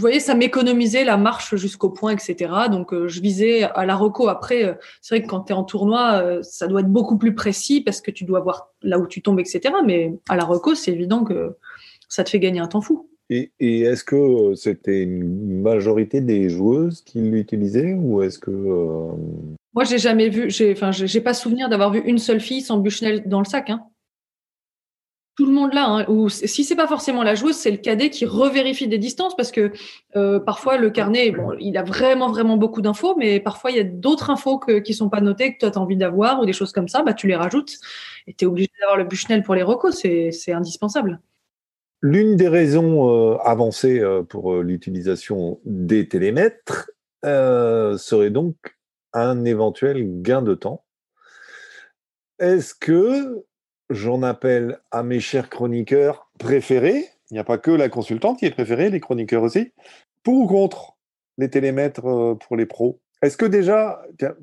voyais 0.00 0.18
ça 0.18 0.34
m'économisait 0.34 1.04
la 1.04 1.16
marche 1.16 1.54
jusqu'au 1.54 1.90
point, 1.90 2.10
etc. 2.12 2.52
Donc, 2.68 2.92
je 2.92 3.20
visais 3.20 3.62
à 3.62 3.86
la 3.86 3.94
reco. 3.94 4.28
Après, 4.28 4.76
c'est 5.00 5.14
vrai 5.14 5.22
que 5.22 5.28
quand 5.28 5.42
tu 5.42 5.52
es 5.52 5.56
en 5.56 5.62
tournoi, 5.62 6.42
ça 6.42 6.66
doit 6.66 6.80
être 6.80 6.88
beaucoup 6.90 7.16
plus 7.16 7.34
précis 7.34 7.80
parce 7.80 8.00
que 8.00 8.10
tu 8.10 8.24
dois 8.24 8.40
voir 8.40 8.70
là 8.82 8.98
où 8.98 9.06
tu 9.06 9.22
tombes, 9.22 9.38
etc. 9.38 9.72
Mais 9.84 10.18
à 10.28 10.34
la 10.34 10.44
reco, 10.44 10.74
c'est 10.74 10.90
évident 10.90 11.22
que 11.22 11.56
ça 12.08 12.24
te 12.24 12.30
fait 12.30 12.40
gagner 12.40 12.58
un 12.58 12.66
temps 12.66 12.80
fou. 12.80 13.11
Et, 13.60 13.80
est-ce 13.80 14.04
que 14.04 14.16
euh, 14.16 14.54
c'était 14.54 15.02
une 15.02 15.62
majorité 15.62 16.20
des 16.20 16.50
joueuses 16.50 17.00
qui 17.00 17.20
l'utilisaient 17.20 17.94
ou 17.94 18.22
est-ce 18.22 18.38
que 18.38 18.50
euh, 18.50 19.12
Moi, 19.74 19.84
j'ai 19.84 19.98
jamais 19.98 20.28
vu, 20.28 20.50
j'ai, 20.50 20.72
enfin, 20.72 20.90
j'ai 20.92 21.20
pas 21.20 21.34
souvenir 21.34 21.68
d'avoir 21.68 21.92
vu 21.92 22.00
une 22.00 22.18
seule 22.18 22.40
fille 22.40 22.60
sans 22.60 22.78
Bushnell 22.78 23.22
dans 23.26 23.38
le 23.38 23.46
sac. 23.46 23.70
Hein. 23.70 23.86
Tout 25.34 25.46
le 25.46 25.52
monde 25.52 25.72
là, 25.72 25.86
hein, 25.86 26.04
ou 26.08 26.28
si 26.28 26.62
c'est 26.62 26.76
pas 26.76 26.86
forcément 26.86 27.22
la 27.22 27.34
joueuse, 27.34 27.56
c'est 27.56 27.70
le 27.70 27.78
cadet 27.78 28.10
qui 28.10 28.26
revérifie 28.26 28.86
des 28.86 28.98
distances 28.98 29.34
parce 29.34 29.50
que 29.50 29.72
euh, 30.14 30.38
parfois 30.38 30.76
le 30.76 30.90
carnet, 30.90 31.30
bon, 31.30 31.56
il 31.58 31.78
a 31.78 31.82
vraiment 31.82 32.28
vraiment 32.28 32.58
beaucoup 32.58 32.82
d'infos, 32.82 33.16
mais 33.16 33.40
parfois 33.40 33.70
il 33.70 33.78
y 33.78 33.80
a 33.80 33.84
d'autres 33.84 34.28
infos 34.28 34.58
que, 34.58 34.78
qui 34.80 34.92
sont 34.92 35.08
pas 35.08 35.22
notées 35.22 35.54
que 35.54 35.58
toi 35.58 35.70
tu 35.70 35.78
as 35.78 35.80
envie 35.80 35.96
d'avoir 35.96 36.38
ou 36.38 36.44
des 36.44 36.52
choses 36.52 36.72
comme 36.72 36.86
ça, 36.86 37.02
bah 37.02 37.14
tu 37.14 37.28
les 37.28 37.34
rajoutes 37.36 37.78
et 38.26 38.34
tu 38.34 38.44
es 38.44 38.46
obligé 38.46 38.68
d'avoir 38.78 38.98
le 38.98 39.04
Bushnell 39.04 39.42
pour 39.42 39.54
les 39.54 39.62
recos, 39.62 39.96
c'est 39.96 40.52
indispensable. 40.52 41.18
L'une 42.04 42.34
des 42.34 42.48
raisons 42.48 43.08
euh, 43.08 43.36
avancées 43.44 44.00
euh, 44.00 44.24
pour 44.24 44.54
euh, 44.54 44.62
l'utilisation 44.62 45.60
des 45.64 46.08
télémètres 46.08 46.90
serait 47.24 48.30
donc 48.30 48.56
un 49.12 49.44
éventuel 49.44 50.22
gain 50.22 50.42
de 50.42 50.54
temps. 50.54 50.84
Est-ce 52.40 52.74
que 52.74 53.44
j'en 53.90 54.24
appelle 54.24 54.80
à 54.90 55.04
mes 55.04 55.20
chers 55.20 55.48
chroniqueurs 55.48 56.28
préférés? 56.40 57.06
Il 57.30 57.34
n'y 57.34 57.38
a 57.38 57.44
pas 57.44 57.58
que 57.58 57.70
la 57.70 57.88
consultante 57.88 58.40
qui 58.40 58.46
est 58.46 58.50
préférée, 58.50 58.90
les 58.90 58.98
chroniqueurs 58.98 59.44
aussi. 59.44 59.72
Pour 60.24 60.34
ou 60.34 60.46
contre 60.48 60.96
les 61.38 61.48
télémètres 61.48 62.36
pour 62.40 62.56
les 62.56 62.66
pros? 62.66 63.00
Est-ce 63.22 63.36
que 63.36 63.46
déjà, 63.46 64.02
tiens, 64.18 64.34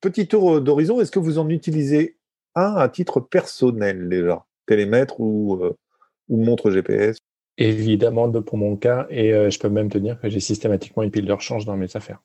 petit 0.00 0.26
tour 0.26 0.60
d'horizon, 0.60 1.00
est-ce 1.00 1.12
que 1.12 1.20
vous 1.20 1.38
en 1.38 1.48
utilisez 1.48 2.18
un 2.56 2.74
à 2.74 2.88
titre 2.88 3.20
personnel 3.20 4.08
déjà? 4.08 4.44
Télémètre 4.66 5.20
ou, 5.20 5.60
ou 6.28 6.42
montre 6.42 6.70
GPS 6.70 7.18
Évidemment, 7.58 8.30
pour 8.42 8.58
mon 8.58 8.76
cas, 8.76 9.06
et 9.08 9.32
euh, 9.32 9.48
je 9.48 9.58
peux 9.58 9.70
même 9.70 9.88
te 9.88 9.96
dire 9.96 10.20
que 10.20 10.28
j'ai 10.28 10.40
systématiquement 10.40 11.02
une 11.02 11.10
pile 11.10 11.24
de 11.24 11.32
rechange 11.32 11.64
dans 11.64 11.76
mes 11.76 11.96
affaires. 11.96 12.22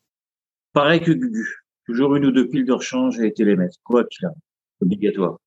Pareil 0.73 0.99
que 0.99 1.11
Gugu. 1.11 1.47
Toujours 1.85 2.15
une 2.15 2.25
ou 2.25 2.31
deux 2.31 2.49
piles 2.49 2.65
de 2.65 2.73
rechange 2.73 3.19
et 3.19 3.33
télémètre. 3.33 3.77
Quoi 3.83 4.03
qu'il 4.05 4.25
a. 4.25 4.33
Obligatoire. 4.81 5.39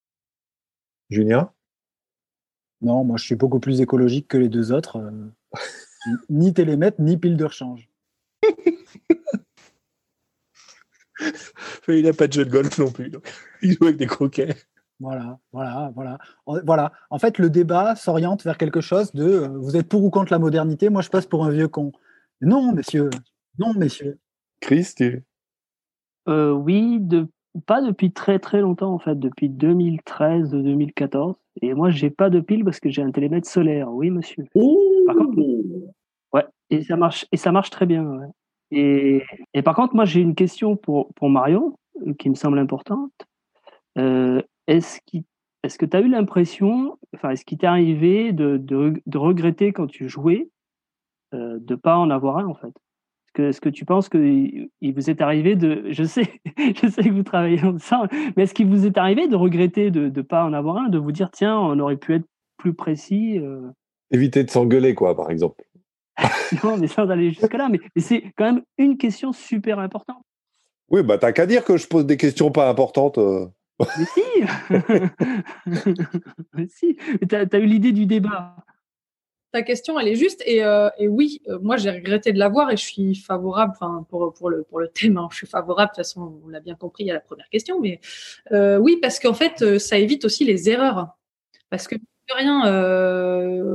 Julien 1.11 1.53
Non, 2.81 3.05
moi 3.05 3.19
je 3.19 3.25
suis 3.25 3.35
beaucoup 3.35 3.61
plus 3.61 3.81
écologique 3.83 4.29
que 4.29 4.39
les 4.39 4.49
deux 4.49 4.73
autres. 4.73 4.97
euh, 4.97 5.29
ni 6.31 6.55
télémètre, 6.55 7.01
ni 7.01 7.19
pile 7.19 7.37
de 7.37 7.45
rechange. 7.45 7.89
Il 11.89 12.03
n'a 12.05 12.13
pas 12.13 12.27
de 12.27 12.33
jeu 12.33 12.45
de 12.45 12.51
golf 12.51 12.79
non 12.79 12.91
plus, 12.91 13.11
donc 13.11 13.27
il 13.63 13.73
joue 13.73 13.85
avec 13.85 13.97
des 13.97 14.07
croquets. 14.07 14.55
Voilà, 15.05 15.39
voilà, 15.53 15.93
voilà. 15.95 16.19
En- 16.47 16.61
Voilà. 16.65 16.93
En 17.11 17.19
fait, 17.19 17.39
le 17.39 17.51
débat 17.51 17.95
s'oriente 17.95 18.43
vers 18.43 18.57
quelque 18.57 18.81
chose 18.81 19.13
de 19.13 19.25
euh, 19.25 19.49
vous 19.49 19.77
êtes 19.77 19.89
pour 19.89 20.03
ou 20.03 20.09
contre 20.11 20.33
la 20.33 20.39
modernité 20.39 20.89
Moi, 20.89 21.03
je 21.03 21.11
passe 21.11 21.27
pour 21.27 21.45
un 21.45 21.51
vieux 21.51 21.69
con. 21.69 21.93
Non, 22.41 22.73
messieurs. 22.73 23.11
Non, 23.59 23.75
messieurs. 23.75 24.19
Chris, 24.61 24.89
tu... 24.97 25.23
Euh, 26.29 26.53
oui, 26.53 26.99
de, 27.01 27.29
pas 27.67 27.83
depuis 27.83 28.11
très 28.13 28.39
très 28.39 28.61
longtemps 28.63 28.95
en 28.95 28.99
fait, 28.99 29.19
depuis 29.19 29.51
2013-2014. 29.51 31.35
Et 31.63 31.75
moi, 31.75 31.91
j'ai 31.91 32.11
pas 32.11 32.31
de 32.31 32.41
pile 32.41 32.65
parce 32.65 32.81
que 32.81 32.89
j'ai 32.91 33.03
un 33.03 33.11
télémètre 33.11 33.49
solaire. 33.49 33.91
Oui, 33.93 34.11
monsieur. 34.11 34.45
Par 35.07 35.17
contre, 35.17 35.39
Ouais, 36.33 36.47
et 36.71 36.83
ça 36.83 36.97
marche, 36.97 37.27
et 37.31 37.37
ça 37.37 37.53
marche 37.53 37.71
très 37.71 37.87
bien. 37.87 38.05
ouais. 38.05 38.27
Et, 38.71 39.23
et 39.53 39.63
par 39.63 39.77
contre, 39.77 39.95
moi, 39.95 40.05
j'ai 40.05 40.21
une 40.21 40.35
question 40.35 40.77
pour, 40.77 41.13
pour 41.15 41.29
Marion 41.31 41.77
euh, 42.07 42.15
qui 42.15 42.29
me 42.31 42.35
semble 42.35 42.59
importante. 42.59 43.13
Euh, 43.99 44.43
est-ce 44.67 45.01
qu'il- 45.07 45.25
que 45.63 45.87
tu 45.87 45.97
as 45.97 46.01
eu 46.01 46.09
l'impression, 46.09 46.99
enfin, 47.15 47.31
est-ce 47.31 47.45
qu'il 47.45 47.59
t'est 47.59 47.67
arrivé 47.67 48.33
de, 48.33 48.59
de, 48.59 49.01
de 49.07 49.19
regretter 49.19 49.73
quand 49.73 49.87
tu 49.87 50.09
jouais 50.09 50.49
euh, 51.33 51.59
de 51.61 51.75
pas 51.75 51.97
en 51.97 52.11
avoir 52.11 52.39
un 52.39 52.47
en 52.47 52.55
fait? 52.55 52.73
Est-ce 53.37 53.61
que, 53.61 53.69
tu 53.69 53.85
penses 53.85 54.09
que 54.09 54.19
il 54.19 54.69
il 54.81 54.95
vous 54.95 55.11
est 55.11 55.21
arrivé 55.21 55.57
de, 55.57 55.87
je 55.91 56.05
sais, 56.05 56.41
je 56.59 56.87
sais 56.87 57.03
que 57.03 57.11
vous 57.11 57.23
travaillez 57.25 57.65
ensemble, 57.65 58.09
mais 58.37 58.45
est-ce 58.45 58.55
qu'il 58.55 58.69
vous 58.69 58.87
est 58.87 58.97
arrivé 58.97 59.27
de 59.27 59.35
regretter 59.35 59.91
de 59.91 60.09
ne 60.09 60.23
pas 60.23 60.45
en 60.45 60.53
avoir 60.53 60.77
un, 60.77 60.89
de 60.89 60.99
vous 60.99 61.11
dire 61.13 61.31
tiens, 61.33 61.59
on 61.59 61.79
aurait 61.81 61.97
pu 61.97 62.15
être 62.15 62.27
plus 62.59 62.75
précis 62.75 63.39
euh, 63.39 63.69
éviter 64.13 64.45
de 64.45 64.51
s'engueuler, 64.51 64.95
quoi, 64.95 65.17
par 65.17 65.31
exemple. 65.31 65.65
Non, 66.63 66.77
mais 66.77 66.87
sans 66.87 67.09
aller 67.11 67.33
jusque-là, 67.33 67.69
mais, 67.69 67.81
mais 67.97 68.03
c'est 68.03 68.23
quand 68.37 68.45
même 68.45 68.63
une 68.79 68.97
question 68.97 69.33
super 69.33 69.81
importante. 69.81 70.23
Oui, 70.91 71.03
bah 71.03 71.19
t'as 71.19 71.33
qu'à 71.33 71.47
dire 71.47 71.65
que 71.65 71.77
je 71.77 71.89
pose 71.89 72.07
des 72.07 72.17
questions 72.17 72.53
pas 72.53 72.69
importantes. 72.71 73.19
euh. 73.19 73.47
Mais 73.81 74.05
si 74.15 74.23
Mais 76.55 76.69
si 76.69 76.97
Mais 77.21 77.27
t'as 77.27 77.45
as 77.53 77.59
eu 77.59 77.67
l'idée 77.67 77.93
du 77.93 78.07
débat. 78.07 78.57
Ta 79.55 79.63
question, 79.63 80.01
elle 80.01 80.09
est 80.09 80.17
juste. 80.17 80.43
Et, 80.47 80.65
euh, 80.65 80.91
et 80.99 81.07
oui, 81.07 81.41
euh, 81.49 81.61
moi, 81.63 81.77
j'ai 81.77 81.91
regretté 81.91 82.33
de 82.33 82.39
l'avoir 82.41 82.73
et 82.73 82.77
je 82.77 82.83
suis 82.85 83.15
favorable, 83.15 83.73
pour, 84.09 84.35
pour, 84.35 84.51
le, 84.51 84.65
pour 84.65 84.81
le 84.81 84.89
thème, 84.89 85.17
hein, 85.17 85.29
je 85.31 85.37
suis 85.37 85.47
favorable. 85.47 85.91
De 85.91 85.95
toute 85.95 86.05
façon, 86.05 86.41
on 86.45 86.49
l'a 86.49 86.59
bien 86.59 86.75
compris 86.75 87.09
à 87.09 87.15
la 87.15 87.21
première 87.21 87.49
question. 87.51 87.81
Mais 87.81 88.01
euh, 88.51 88.79
oui, 88.79 88.99
parce 89.01 89.21
qu'en 89.21 89.33
fait, 89.33 89.79
ça 89.79 89.97
évite 89.97 90.25
aussi 90.25 90.45
les 90.45 90.69
erreurs. 90.71 91.17
Parce 91.71 91.87
que, 91.87 91.95
rien, 92.31 92.63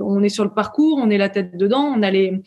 on 0.04 0.22
est 0.22 0.28
sur 0.28 0.44
le 0.44 0.54
parcours, 0.54 1.00
on 1.02 1.10
est 1.10 1.18
la 1.18 1.30
tête 1.30 1.56
dedans, 1.56 1.94
on 1.96 2.04
a 2.04 2.12
les. 2.12 2.42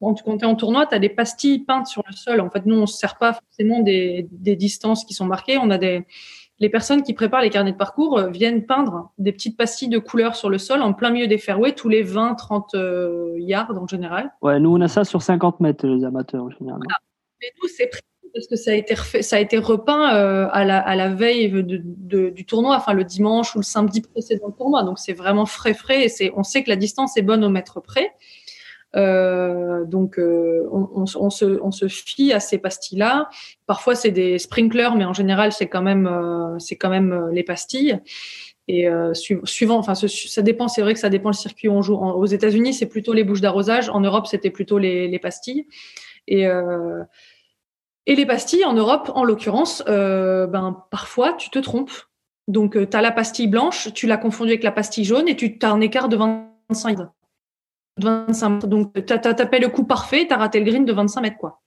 Quand 0.00 0.14
tu 0.14 0.24
es 0.24 0.44
en 0.46 0.54
tournoi, 0.54 0.86
tu 0.86 0.94
as 0.94 0.98
des 0.98 1.10
pastilles 1.10 1.64
peintes 1.64 1.88
sur 1.88 2.02
le 2.08 2.14
sol. 2.14 2.40
En 2.40 2.48
fait, 2.48 2.64
nous, 2.64 2.76
on 2.76 2.82
ne 2.82 2.86
se 2.86 2.96
sert 2.96 3.18
pas 3.18 3.34
forcément 3.34 3.80
des, 3.80 4.28
des 4.30 4.56
distances 4.56 5.04
qui 5.04 5.12
sont 5.12 5.26
marquées. 5.26 5.58
On 5.58 5.68
a 5.68 5.76
des. 5.76 6.06
Les 6.62 6.68
personnes 6.68 7.02
qui 7.02 7.12
préparent 7.12 7.42
les 7.42 7.50
carnets 7.50 7.72
de 7.72 7.76
parcours 7.76 8.20
euh, 8.20 8.30
viennent 8.30 8.64
peindre 8.64 9.10
des 9.18 9.32
petites 9.32 9.56
pastilles 9.56 9.88
de 9.88 9.98
couleur 9.98 10.36
sur 10.36 10.48
le 10.48 10.58
sol 10.58 10.80
en 10.80 10.92
plein 10.92 11.10
milieu 11.10 11.26
des 11.26 11.36
fairways 11.36 11.72
tous 11.72 11.88
les 11.88 12.04
20-30 12.04 12.76
euh, 12.76 13.34
yards 13.38 13.76
en 13.76 13.88
général. 13.88 14.32
Ouais, 14.42 14.60
nous, 14.60 14.72
on 14.72 14.80
a 14.80 14.86
ça 14.86 15.02
sur 15.02 15.22
50 15.22 15.58
mètres, 15.58 15.84
les 15.84 16.04
amateurs, 16.04 16.48
généralement. 16.56 16.84
Mais 17.40 17.48
nous, 17.60 17.68
c'est 17.68 17.90
parce 18.32 18.46
que 18.46 18.54
ça 18.54 18.70
a 18.70 18.74
été 18.74 18.94
refait, 18.94 19.22
ça 19.22 19.36
a 19.36 19.38
été 19.40 19.58
repeint 19.58 20.14
euh, 20.14 20.46
à, 20.52 20.64
la, 20.64 20.78
à 20.78 20.94
la 20.94 21.08
veille 21.08 21.50
de, 21.50 21.80
de, 21.82 22.30
du 22.30 22.46
tournoi, 22.46 22.76
enfin 22.76 22.92
le 22.92 23.02
dimanche 23.02 23.56
ou 23.56 23.58
le 23.58 23.64
samedi 23.64 24.00
précédent 24.00 24.46
le 24.46 24.54
tournoi. 24.54 24.84
Donc 24.84 25.00
c'est 25.00 25.14
vraiment 25.14 25.46
frais 25.46 25.74
frais 25.74 26.04
et 26.04 26.08
c'est, 26.08 26.32
on 26.36 26.44
sait 26.44 26.62
que 26.62 26.70
la 26.70 26.76
distance 26.76 27.16
est 27.16 27.22
bonne 27.22 27.42
au 27.42 27.50
mètre 27.50 27.82
près. 27.82 28.12
Euh, 28.94 29.84
donc 29.84 30.18
euh, 30.18 30.68
on, 30.70 30.88
on, 30.94 31.04
on, 31.16 31.30
se, 31.30 31.60
on 31.62 31.70
se 31.70 31.88
fie 31.88 32.32
à 32.32 32.40
ces 32.40 32.58
pastilles-là. 32.58 33.28
Parfois 33.66 33.94
c'est 33.94 34.10
des 34.10 34.38
sprinklers, 34.38 34.94
mais 34.96 35.04
en 35.04 35.12
général 35.12 35.52
c'est 35.52 35.68
quand 35.68 35.82
même, 35.82 36.06
euh, 36.06 36.58
c'est 36.58 36.76
quand 36.76 36.90
même 36.90 37.12
euh, 37.12 37.32
les 37.32 37.42
pastilles. 37.42 38.00
Et 38.68 38.88
euh, 38.88 39.12
su 39.12 39.40
suivant, 39.44 39.76
enfin, 39.76 39.94
ce, 39.94 40.06
ça 40.06 40.42
dépend. 40.42 40.68
C'est 40.68 40.82
vrai 40.82 40.94
que 40.94 41.00
ça 41.00 41.08
dépend 41.08 41.30
le 41.30 41.34
circuit 41.34 41.68
où 41.68 41.72
on 41.72 41.82
joue. 41.82 41.96
En, 41.96 42.12
aux 42.12 42.26
États-Unis, 42.26 42.74
c'est 42.74 42.86
plutôt 42.86 43.12
les 43.12 43.24
bouches 43.24 43.40
d'arrosage. 43.40 43.88
En 43.88 44.00
Europe, 44.00 44.26
c'était 44.26 44.50
plutôt 44.50 44.78
les, 44.78 45.08
les 45.08 45.18
pastilles. 45.18 45.66
Et 46.28 46.46
euh, 46.46 47.02
et 48.06 48.16
les 48.16 48.26
pastilles, 48.26 48.64
en 48.64 48.72
Europe, 48.72 49.12
en 49.14 49.22
l'occurrence, 49.22 49.82
ben, 49.86 50.84
parfois, 50.90 51.34
tu 51.34 51.50
te 51.50 51.60
trompes. 51.60 51.92
Donc, 52.48 52.72
tu 52.72 52.96
as 52.96 53.00
la 53.00 53.12
pastille 53.12 53.46
blanche, 53.46 53.92
tu 53.94 54.08
l'as 54.08 54.16
confondue 54.16 54.50
avec 54.50 54.64
la 54.64 54.72
pastille 54.72 55.04
jaune 55.04 55.28
et 55.28 55.36
tu 55.36 55.56
as 55.62 55.70
un 55.70 55.80
écart 55.80 56.08
de 56.08 56.16
25 56.16 56.98
mètres. 57.98 58.26
25 58.26 58.48
mètres. 58.50 58.66
Donc, 58.66 59.06
tu 59.06 59.12
as, 59.12 59.18
tapé 59.18 59.58
le 59.58 59.68
coup 59.68 59.84
parfait, 59.84 60.26
tu 60.26 60.32
as 60.32 60.36
raté 60.36 60.60
le 60.60 60.64
green 60.64 60.84
de 60.84 60.92
25 60.92 61.20
mètres. 61.20 61.38
Quoi. 61.38 61.60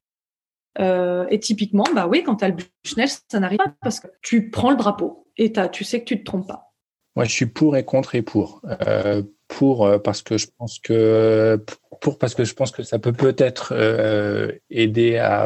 Euh, 0.80 1.26
et 1.30 1.40
typiquement, 1.40 1.86
bah 1.94 2.08
oui, 2.08 2.24
quand 2.24 2.36
tu 2.38 2.46
as 2.46 2.50
le 2.50 2.56
Bushnell, 2.84 3.10
ça 3.30 3.40
n'arrive 3.40 3.58
pas 3.58 3.74
parce 3.82 4.00
que 4.00 4.08
tu 4.22 4.50
prends 4.50 4.72
le 4.72 4.78
drapeau 4.78 5.28
et 5.38 5.54
tu 5.72 5.84
sais 5.84 6.00
que 6.00 6.06
tu 6.06 6.20
te 6.20 6.26
trompes 6.26 6.48
pas. 6.48 6.74
Moi, 7.16 7.26
je 7.26 7.32
suis 7.32 7.46
pour 7.46 7.78
et 7.78 7.86
contre 7.86 8.16
et 8.16 8.22
pour. 8.22 8.62
Euh, 8.88 9.24
pour 9.48 9.86
euh, 9.86 10.00
parce 10.00 10.22
que 10.22 10.38
je 10.38 10.48
pense 10.58 10.80
que 10.80 11.64
pour 12.02 12.18
parce 12.18 12.34
que 12.34 12.44
je 12.44 12.54
pense 12.54 12.72
que 12.72 12.84
ça 12.84 13.00
peut 13.00 13.14
peut-être 13.14 13.74
aider 14.70 15.18
à, 15.18 15.44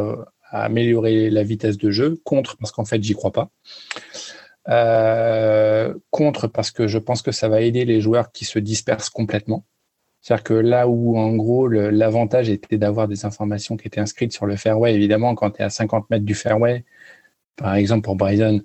à, 0.50 0.64
améliorer 0.64 1.30
la 1.30 1.44
vitesse 1.44 1.78
de 1.78 1.92
jeu. 1.92 2.20
Contre 2.24 2.58
parce 2.58 2.72
qu'en 2.72 2.86
fait, 2.86 3.04
j'y 3.04 3.14
crois 3.14 3.32
pas. 3.32 3.50
Contre 6.10 6.48
parce 6.48 6.72
que 6.72 6.88
je 6.88 6.98
pense 6.98 7.22
que 7.22 7.32
ça 7.32 7.50
va 7.50 7.62
aider 7.62 7.86
les 7.86 8.02
joueurs 8.02 8.32
qui 8.32 8.46
se 8.46 8.58
dispersent 8.58 9.10
complètement. 9.10 9.66
C'est-à-dire 10.22 10.44
que 10.44 10.54
là 10.54 10.88
où, 10.88 11.18
en 11.18 11.36
gros, 11.36 11.68
l'avantage 11.68 12.50
était 12.50 12.78
d'avoir 12.78 13.08
des 13.08 13.26
informations 13.26 13.78
qui 13.78 13.88
étaient 13.88 14.02
inscrites 14.02 14.34
sur 14.34 14.46
le 14.46 14.56
fairway, 14.58 14.94
évidemment, 14.94 15.36
quand 15.36 15.52
tu 15.52 15.62
es 15.62 15.66
à 15.66 15.70
50 15.70 16.10
mètres 16.10 16.26
du 16.26 16.36
fairway, 16.36 16.84
par 17.56 17.76
exemple 17.76 18.04
pour 18.04 18.16
Bryson, 18.16 18.62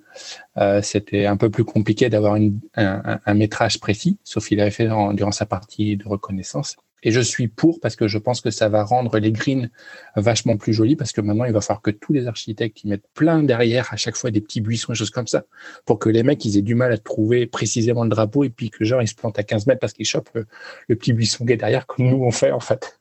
euh, 0.57 0.81
c'était 0.81 1.25
un 1.25 1.37
peu 1.37 1.49
plus 1.49 1.65
compliqué 1.65 2.09
d'avoir 2.09 2.37
un, 2.75 3.33
métrage 3.33 3.79
précis, 3.79 4.17
sauf 4.23 4.47
qu'il 4.47 4.59
avait 4.59 4.71
fait 4.71 4.87
durant 5.13 5.31
sa 5.31 5.45
partie 5.45 5.97
de 5.97 6.07
reconnaissance. 6.07 6.77
Et 7.05 7.11
je 7.11 7.21
suis 7.21 7.47
pour 7.47 7.79
parce 7.79 7.95
que 7.95 8.07
je 8.07 8.17
pense 8.17 8.41
que 8.41 8.49
ça 8.49 8.67
va 8.67 8.83
rendre 8.83 9.19
les 9.19 9.31
greens 9.31 9.69
vachement 10.15 10.57
plus 10.57 10.73
jolis 10.73 10.95
parce 10.95 11.11
que 11.11 11.21
maintenant 11.21 11.45
il 11.45 11.53
va 11.53 11.61
falloir 11.61 11.83
que 11.83 11.91
tous 11.91 12.13
les 12.13 12.25
architectes 12.25 12.75
qui 12.75 12.87
mettent 12.87 13.07
plein 13.13 13.43
derrière 13.43 13.93
à 13.93 13.95
chaque 13.95 14.15
fois 14.15 14.31
des 14.31 14.41
petits 14.41 14.59
buissons 14.59 14.91
et 14.91 14.95
choses 14.95 15.11
comme 15.11 15.27
ça 15.27 15.45
pour 15.85 15.99
que 15.99 16.09
les 16.09 16.23
mecs 16.23 16.43
ils 16.43 16.57
aient 16.57 16.63
du 16.63 16.73
mal 16.73 16.91
à 16.91 16.97
trouver 16.97 17.45
précisément 17.45 18.03
le 18.03 18.09
drapeau 18.09 18.43
et 18.43 18.49
puis 18.49 18.71
que 18.71 18.83
genre 18.83 19.03
ils 19.03 19.07
se 19.07 19.13
plantent 19.13 19.37
à 19.37 19.43
15 19.43 19.67
mètres 19.67 19.79
parce 19.79 19.93
qu'ils 19.93 20.07
chopent 20.07 20.31
le, 20.33 20.95
petit 20.95 21.13
buisson 21.13 21.45
qui 21.45 21.53
est 21.53 21.57
derrière 21.57 21.85
comme 21.85 22.07
nous 22.09 22.23
on 22.23 22.31
fait 22.31 22.51
en 22.51 22.59
fait. 22.59 22.99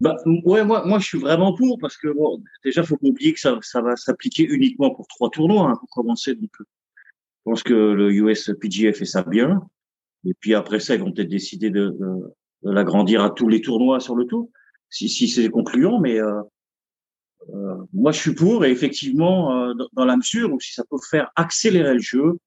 Bah, 0.00 0.16
ouais, 0.26 0.64
moi, 0.64 0.84
moi, 0.84 0.98
je 0.98 1.06
suis 1.06 1.18
vraiment 1.20 1.54
pour 1.54 1.78
parce 1.78 1.96
que 1.96 2.08
bon, 2.08 2.42
déjà, 2.64 2.82
faut 2.82 2.96
pas 2.96 3.06
oublier 3.06 3.32
que 3.32 3.38
ça, 3.38 3.56
ça 3.62 3.80
va 3.82 3.94
s'appliquer 3.94 4.42
uniquement 4.42 4.92
pour 4.92 5.06
trois 5.06 5.30
tournois 5.30 5.70
hein, 5.70 5.76
pour 5.78 5.88
commencer. 5.90 6.34
Donc, 6.34 6.50
je 6.58 6.64
pense 7.44 7.62
que 7.62 7.72
le 7.72 8.10
US 8.10 8.50
PGA 8.60 8.92
fait 8.92 9.04
ça 9.04 9.22
bien. 9.22 9.62
Et 10.24 10.34
puis 10.34 10.54
après 10.54 10.80
ça, 10.80 10.96
ils 10.96 11.00
vont 11.00 11.12
peut-être 11.12 11.28
décider 11.28 11.70
de, 11.70 11.90
de, 11.90 11.96
de 12.00 12.34
l'agrandir 12.62 13.22
à 13.22 13.30
tous 13.30 13.48
les 13.48 13.60
tournois 13.60 14.00
sur 14.00 14.14
le 14.14 14.26
tour, 14.26 14.50
si, 14.88 15.08
si 15.08 15.28
c'est 15.28 15.48
concluant. 15.48 16.00
Mais 16.00 16.20
euh, 16.20 16.42
euh, 17.50 17.76
moi, 17.92 18.12
je 18.12 18.20
suis 18.20 18.34
pour. 18.34 18.64
Et 18.64 18.70
effectivement, 18.70 19.56
euh, 19.56 19.74
dans, 19.74 19.88
dans, 19.92 20.04
la 20.04 20.16
mesure 20.16 20.52
où 20.52 20.60
si 20.60 20.72
ça 20.72 20.84
peut 20.88 20.96
faire 21.10 21.30
accélérer 21.36 21.94
le 21.94 22.00
jeu, 22.00 22.38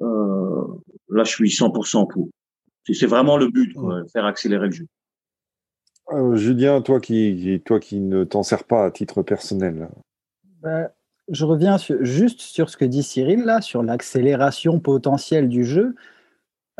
euh, 0.00 0.64
là, 1.08 1.24
je 1.24 1.30
suis 1.30 1.48
100% 1.48 2.10
pour. 2.10 2.28
C'est 2.90 3.06
vraiment 3.06 3.36
le 3.36 3.48
but, 3.48 3.74
quoi, 3.74 4.02
faire 4.12 4.24
accélérer 4.24 4.66
le 4.66 4.72
jeu. 4.72 4.86
Euh, 6.10 6.36
Julien, 6.36 6.80
toi 6.80 7.00
qui, 7.00 7.60
toi 7.66 7.80
qui 7.80 8.00
ne 8.00 8.24
t'en 8.24 8.42
sers 8.42 8.64
pas 8.64 8.86
à 8.86 8.90
titre 8.90 9.22
personnel. 9.22 9.88
Bah, 10.62 10.90
je 11.28 11.44
reviens 11.44 11.76
sur, 11.76 12.02
juste 12.02 12.40
sur 12.40 12.70
ce 12.70 12.78
que 12.78 12.86
dit 12.86 13.02
Cyril, 13.02 13.44
là, 13.44 13.60
sur 13.60 13.82
l'accélération 13.82 14.80
potentielle 14.80 15.50
du 15.50 15.64
jeu. 15.64 15.94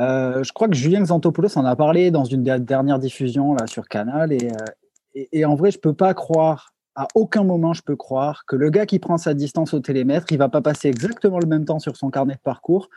Euh, 0.01 0.43
je 0.43 0.53
crois 0.53 0.69
que 0.69 0.77
Julien 0.77 1.03
Xantopoulos 1.03 1.57
en 1.59 1.65
a 1.65 1.75
parlé 1.75 2.11
dans 2.11 2.25
une 2.25 2.43
dernière 2.43 2.99
diffusion 2.99 3.55
là, 3.55 3.67
sur 3.67 3.89
Canal. 3.89 4.33
Et, 4.33 4.51
euh, 5.35 5.47
en 5.47 5.55
vrai, 5.55 5.71
je 5.71 5.79
ne 5.79 5.81
peux 5.81 5.95
pas 5.95 6.15
croire, 6.15 6.73
à 6.95 7.09
aucun 7.15 7.45
moment, 7.45 7.73
je 7.73 7.83
peux 7.83 7.97
croire 7.97 8.45
que 8.47 8.57
le 8.57 8.71
gars 8.71 8.87
qui 8.87 8.99
prend 8.99 9.19
sa 9.19 9.35
distance 9.35 9.75
au 9.75 9.81
télémètre, 9.81 10.27
il 10.31 10.35
ne 10.35 10.39
va 10.39 10.49
pas 10.49 10.63
passer 10.63 10.89
exactement 10.89 11.39
le 11.39 11.47
même 11.47 11.65
temps 11.65 11.79
sur 11.79 11.97
son 11.97 12.11
carnet 12.11 12.35
de 12.35 12.41
parcours 12.41 12.89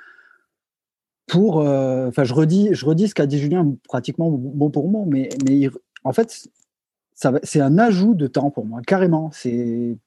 pour. 1.27 1.57
Enfin, 1.57 2.23
je, 2.23 2.33
redis, 2.33 2.69
je 2.71 2.85
redis 2.85 3.07
ce 3.07 3.15
qu'a 3.15 3.25
dit 3.25 3.39
Julien, 3.39 3.75
pratiquement 3.87 4.29
mot 4.29 4.69
pour 4.69 4.89
mot, 4.89 5.05
mais, 5.05 5.29
mais 5.47 5.69
en 6.03 6.13
fait, 6.13 6.49
c'est 7.43 7.61
un 7.61 7.77
ajout 7.77 8.13
de 8.13 8.27
temps 8.27 8.51
pour 8.51 8.65
moi, 8.65 8.81
carrément. 8.85 9.29
C'est 9.31 9.97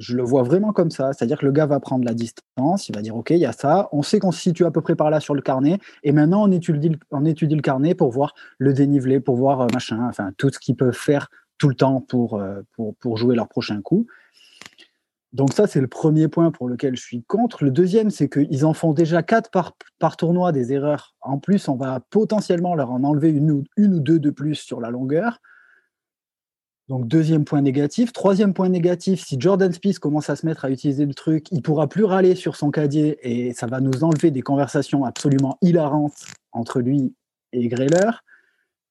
je 0.00 0.16
le 0.16 0.22
vois 0.22 0.42
vraiment 0.42 0.72
comme 0.72 0.90
ça. 0.90 1.12
C'est-à-dire 1.12 1.38
que 1.38 1.46
le 1.46 1.52
gars 1.52 1.66
va 1.66 1.78
prendre 1.78 2.04
la 2.04 2.14
distance, 2.14 2.88
il 2.88 2.94
va 2.94 3.02
dire 3.02 3.14
OK, 3.14 3.30
il 3.30 3.38
y 3.38 3.46
a 3.46 3.52
ça, 3.52 3.88
on 3.92 4.02
sait 4.02 4.18
qu'on 4.18 4.32
se 4.32 4.40
situe 4.40 4.64
à 4.64 4.70
peu 4.70 4.80
près 4.80 4.96
par 4.96 5.10
là 5.10 5.20
sur 5.20 5.34
le 5.34 5.42
carnet, 5.42 5.78
et 6.02 6.12
maintenant 6.12 6.42
on 6.42 6.50
étudie, 6.50 6.88
le 6.90 7.60
carnet 7.60 7.94
pour 7.94 8.10
voir 8.10 8.34
le 8.58 8.72
dénivelé, 8.72 9.20
pour 9.20 9.36
voir 9.36 9.60
euh, 9.60 9.66
machin, 9.72 10.04
enfin 10.08 10.32
tout 10.38 10.50
ce 10.50 10.58
qu'ils 10.58 10.74
peuvent 10.74 10.96
faire 10.96 11.28
tout 11.58 11.68
le 11.68 11.74
temps 11.74 12.00
pour, 12.00 12.40
euh, 12.40 12.62
pour, 12.74 12.96
pour 12.96 13.18
jouer 13.18 13.36
leur 13.36 13.46
prochain 13.46 13.82
coup. 13.82 14.06
Donc 15.32 15.52
ça, 15.52 15.68
c'est 15.68 15.80
le 15.80 15.86
premier 15.86 16.26
point 16.26 16.50
pour 16.50 16.68
lequel 16.68 16.96
je 16.96 17.02
suis 17.02 17.22
contre. 17.22 17.62
Le 17.62 17.70
deuxième, 17.70 18.10
c'est 18.10 18.28
qu'ils 18.28 18.64
en 18.66 18.72
font 18.72 18.92
déjà 18.92 19.22
quatre 19.22 19.50
par, 19.50 19.76
par 20.00 20.16
tournoi 20.16 20.50
des 20.50 20.72
erreurs. 20.72 21.14
En 21.20 21.38
plus, 21.38 21.68
on 21.68 21.76
va 21.76 22.00
potentiellement 22.10 22.74
leur 22.74 22.90
en 22.90 23.04
enlever 23.04 23.28
une 23.28 23.50
ou, 23.52 23.64
une 23.76 23.94
ou 23.94 24.00
deux 24.00 24.18
de 24.18 24.30
plus 24.30 24.56
sur 24.56 24.80
la 24.80 24.90
longueur. 24.90 25.40
Donc 26.90 27.06
deuxième 27.06 27.44
point 27.44 27.62
négatif. 27.62 28.12
Troisième 28.12 28.52
point 28.52 28.68
négatif, 28.68 29.24
si 29.24 29.36
Jordan 29.38 29.72
Spieth 29.72 30.00
commence 30.00 30.28
à 30.28 30.34
se 30.34 30.44
mettre 30.44 30.64
à 30.64 30.70
utiliser 30.70 31.06
le 31.06 31.14
truc, 31.14 31.46
il 31.52 31.62
pourra 31.62 31.86
plus 31.86 32.02
râler 32.02 32.34
sur 32.34 32.56
son 32.56 32.72
cadier 32.72 33.16
et 33.22 33.52
ça 33.52 33.68
va 33.68 33.78
nous 33.78 34.02
enlever 34.02 34.32
des 34.32 34.42
conversations 34.42 35.04
absolument 35.04 35.56
hilarantes 35.62 36.26
entre 36.50 36.80
lui 36.80 37.14
et 37.52 37.68
Greller. 37.68 38.10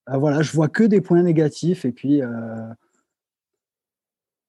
Euh, 0.10 0.16
voilà, 0.16 0.42
je 0.42 0.54
vois 0.54 0.70
que 0.70 0.86
des 0.86 1.02
points 1.02 1.22
négatifs 1.22 1.84
et 1.84 1.92
puis 1.92 2.22
euh, 2.22 2.70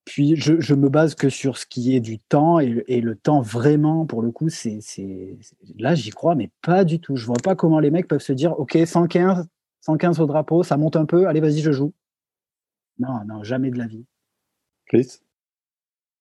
puis 0.05 0.37
je, 0.37 0.61
je, 0.61 0.75
me 0.75 0.89
base 0.89 1.17
que 1.17 1.29
sur 1.29 1.59
ce 1.59 1.67
qui 1.67 1.97
est 1.97 2.01
du 2.01 2.21
temps 2.21 2.61
et, 2.61 2.85
et 2.87 3.01
le 3.01 3.17
temps 3.17 3.41
vraiment, 3.41 4.07
pour 4.07 4.23
le 4.23 4.31
coup, 4.31 4.49
c'est 4.49 4.79
là 5.77 5.97
j'y 5.97 6.11
crois, 6.11 6.37
mais 6.37 6.53
pas 6.63 6.85
du 6.85 7.01
tout. 7.01 7.17
Je 7.17 7.27
vois 7.27 7.35
pas 7.43 7.57
comment 7.57 7.81
les 7.81 7.91
mecs 7.91 8.07
peuvent 8.07 8.23
se 8.23 8.33
dire, 8.33 8.57
ok, 8.61 8.79
115, 8.87 9.49
115 9.81 10.21
au 10.21 10.27
drapeau, 10.27 10.63
ça 10.63 10.77
monte 10.77 10.95
un 10.95 11.05
peu, 11.05 11.27
allez 11.27 11.41
vas-y 11.41 11.59
je 11.63 11.73
joue. 11.73 11.93
Non, 13.01 13.25
non, 13.27 13.43
jamais 13.43 13.71
de 13.71 13.79
la 13.79 13.87
vie. 13.87 14.05
Chris? 14.87 15.21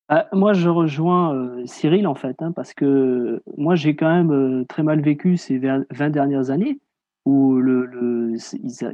Ah, 0.08 0.28
moi, 0.34 0.54
je 0.54 0.70
rejoins 0.70 1.36
euh, 1.36 1.66
Cyril 1.68 2.08
en 2.08 2.16
fait, 2.16 2.42
hein, 2.42 2.52
parce 2.52 2.74
que 2.74 3.44
moi, 3.58 3.76
j'ai 3.76 3.96
quand 3.96 4.10
même 4.10 4.32
euh, 4.32 4.66
très 4.66 4.82
mal 4.82 5.02
vécu 5.02 5.38
ces 5.38 5.60
20 5.60 6.10
dernières 6.10 6.50
années 6.50 6.80
où 7.26 7.58
le, 7.58 7.86
le, 7.86 8.36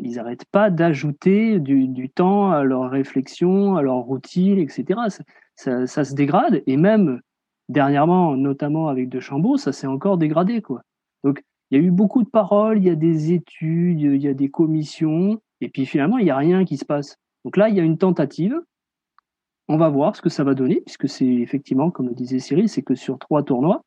ils 0.02 0.15
n'arrêtent 0.15 0.45
pas 0.52 0.69
d'ajouter 0.69 1.60
du, 1.60 1.88
du, 1.88 2.10
temps 2.10 2.52
à 2.52 2.63
leur 2.63 2.89
réflexion, 2.89 3.78
à 3.78 3.82
leur 3.82 3.98
routine, 3.98 4.60
etc. 4.60 5.00
Ça, 5.10 5.24
ça, 5.56 5.88
ça, 5.88 6.04
se 6.04 6.15
dégrade 6.15 6.62
et 6.67 6.76
même 6.76 7.21
dernièrement, 7.69 8.36
notamment 8.36 8.89
avec 8.89 9.08
De 9.08 9.21
Chambaud, 9.21 9.58
ça 9.58 9.71
s'est 9.71 9.88
encore 9.88 10.17
dégradé. 10.17 10.62
Quoi. 10.62 10.82
Donc 11.24 11.43
il 11.71 11.80
y 11.80 11.82
a 11.82 11.84
eu 11.84 11.91
beaucoup 11.91 12.24
de 12.24 12.30
paroles, 12.30 12.80
il 12.80 12.86
y 12.86 12.89
a 12.89 12.95
des 12.95 13.32
études, 13.32 14.02
il 14.02 14.21
y 14.21 14.28
a 14.28 14.34
des 14.34 14.50
commissions, 14.50 15.39
et 15.62 15.69
puis 15.69 15.86
finalement 15.86 16.17
il 16.17 16.26
n'y 16.26 16.32
a 16.32 16.38
rien 16.38 16.65
qui 16.65 16.78
se 16.78 16.86
passe. 16.86 17.17
Donc 17.45 17.55
là 17.55 17.69
il 17.69 17.75
y 17.75 17.79
a 17.79 17.84
une 17.84 17.97
tentative. 17.97 18.60
On 19.67 19.77
va 19.77 19.89
voir 19.89 20.15
ce 20.15 20.21
que 20.21 20.29
ça 20.29 20.43
va 20.43 20.53
donner, 20.53 20.81
puisque 20.81 21.08
c'est 21.08 21.25
effectivement, 21.25 21.89
comme 21.89 22.10
le 22.10 22.13
disait 22.13 22.39
Cyril, 22.39 22.69
c'est 22.69 22.84
que 22.84 22.93
sur 22.93 23.17
trois 23.17 23.41
tournois. 23.43 23.84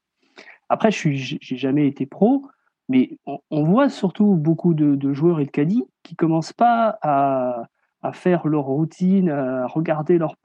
Après, 0.68 0.90
je 0.90 1.08
n'ai 1.08 1.58
jamais 1.58 1.86
été 1.86 2.04
pro, 2.04 2.46
mais 2.88 3.18
on, 3.26 3.64
voit 3.64 3.88
surtout 3.88 4.34
beaucoup 4.34 4.74
de, 4.74 5.12
joueurs 5.12 5.40
et 5.40 5.44
de 5.44 5.50
caddies 5.50 5.84
qui 6.02 6.16
commencent 6.16 6.52
pas 6.52 6.98
à, 7.02 7.68
faire 8.12 8.46
leur 8.48 8.64
routine, 8.64 9.30
à 9.30 9.66
regarder 9.66 10.18
leur, 10.18 10.36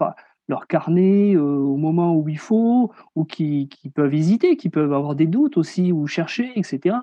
carnet 0.67 1.35
euh, 1.35 1.39
au 1.39 1.77
moment 1.77 2.15
où 2.15 2.27
il 2.29 2.37
faut, 2.37 2.91
ou 3.15 3.25
qui, 3.25 3.69
peuvent 3.95 4.13
hésiter, 4.13 4.55
qui 4.55 4.69
peuvent 4.69 4.93
avoir 4.93 5.15
des 5.15 5.27
doutes 5.27 5.57
aussi, 5.57 5.91
ou 5.91 6.05
chercher, 6.05 6.51
etc. 6.55 6.97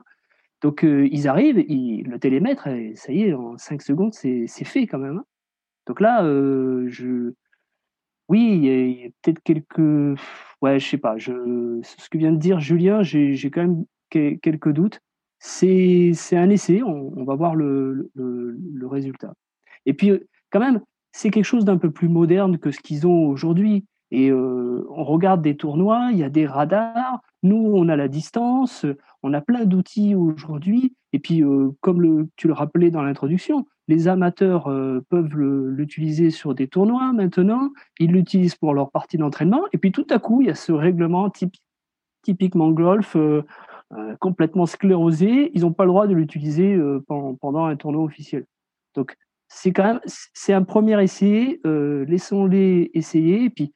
Donc 0.60 0.84
euh, 0.84 1.08
ils 1.10 1.26
arrivent, 1.26 1.56
le 1.56 2.18
télémètre, 2.18 2.68
ça 2.94 3.12
y 3.12 3.22
est, 3.22 3.34
en 3.34 3.56
5 3.58 3.82
secondes, 3.82 4.14
c'est 4.14 4.46
fait 4.64 4.86
quand 4.86 4.98
même. 4.98 5.22
Donc 5.90 6.00
là, 6.00 6.22
euh, 6.22 6.86
je... 6.86 7.32
oui, 8.28 8.60
il 8.62 8.64
y 8.64 9.06
a, 9.06 9.08
peut-être 9.22 9.42
quelques... 9.42 10.20
Ouais, 10.62 10.78
je 10.78 10.88
sais 10.88 10.98
pas, 10.98 11.18
je... 11.18 11.80
ce 11.82 12.08
que 12.08 12.16
vient 12.16 12.30
de 12.30 12.36
dire 12.36 12.60
Julien, 12.60 13.02
j'ai 13.02 13.50
quand 13.50 13.62
même 13.62 13.84
quelques 14.08 14.70
doutes 14.70 15.00
c'est 15.40 16.12
un 16.36 16.48
essai, 16.48 16.84
on, 16.84 17.24
va 17.24 17.34
voir 17.34 17.56
le, 17.56 18.08
le, 18.14 18.86
résultat. 18.86 19.34
Et 19.84 19.94
puis, 19.94 20.12
quand 20.50 20.60
même, 20.60 20.80
c'est 21.10 21.30
quelque 21.30 21.44
chose 21.44 21.64
d'un 21.64 21.78
peu 21.78 21.90
plus 21.90 22.08
moderne 22.08 22.58
que 22.58 22.70
ce 22.70 22.78
qu'ils 22.78 23.08
ont 23.08 23.26
aujourd'hui. 23.26 23.84
Et 24.12 24.30
euh, 24.30 24.86
on 24.90 25.02
regarde 25.02 25.42
des 25.42 25.56
tournois, 25.56 26.10
il 26.12 26.18
y 26.18 26.24
a 26.24 26.30
des 26.30 26.46
radars, 26.46 27.20
nous, 27.42 27.72
on 27.74 27.88
a 27.88 27.96
la 27.96 28.06
distance, 28.06 28.86
on 29.24 29.32
a 29.32 29.40
plein 29.40 29.64
d'outils 29.64 30.14
aujourd'hui. 30.14 30.94
Et 31.12 31.18
puis, 31.18 31.42
euh, 31.42 31.70
comme 31.80 32.00
le, 32.00 32.28
tu 32.36 32.46
le 32.46 32.52
rappelais 32.52 32.90
dans 32.90 33.02
l'introduction, 33.02 33.66
les 33.90 34.08
amateurs 34.08 34.68
euh, 34.68 35.04
peuvent 35.10 35.36
l'utiliser 35.36 36.30
sur 36.30 36.54
des 36.54 36.68
tournois 36.68 37.12
maintenant, 37.12 37.70
ils 37.98 38.10
l'utilisent 38.10 38.54
pour 38.54 38.72
leur 38.72 38.90
partie 38.90 39.18
d'entraînement. 39.18 39.64
Et 39.72 39.78
puis, 39.78 39.92
tout 39.92 40.06
à 40.08 40.18
coup, 40.18 40.40
il 40.40 40.48
y 40.48 40.50
a 40.50 40.54
ce 40.54 40.72
règlement 40.72 41.30
typiquement 42.22 42.70
golf 42.70 43.16
euh, 43.92 44.14
complètement 44.20 44.66
sclérosés, 44.66 45.50
ils 45.52 45.62
n'ont 45.62 45.72
pas 45.72 45.84
le 45.84 45.90
droit 45.90 46.06
de 46.06 46.14
l'utiliser 46.14 46.74
euh, 46.74 47.04
pendant, 47.08 47.64
un 47.64 47.74
tournoi 47.74 48.04
officiel. 48.04 48.46
Donc 48.94 49.16
c'est 49.48 49.72
quand 49.72 49.82
même 49.82 50.00
un 50.48 50.62
premier 50.62 51.02
essai, 51.02 51.60
euh, 51.66 52.04
laissons-les 52.04 52.92
essayer, 52.94 53.50
puis 53.50 53.74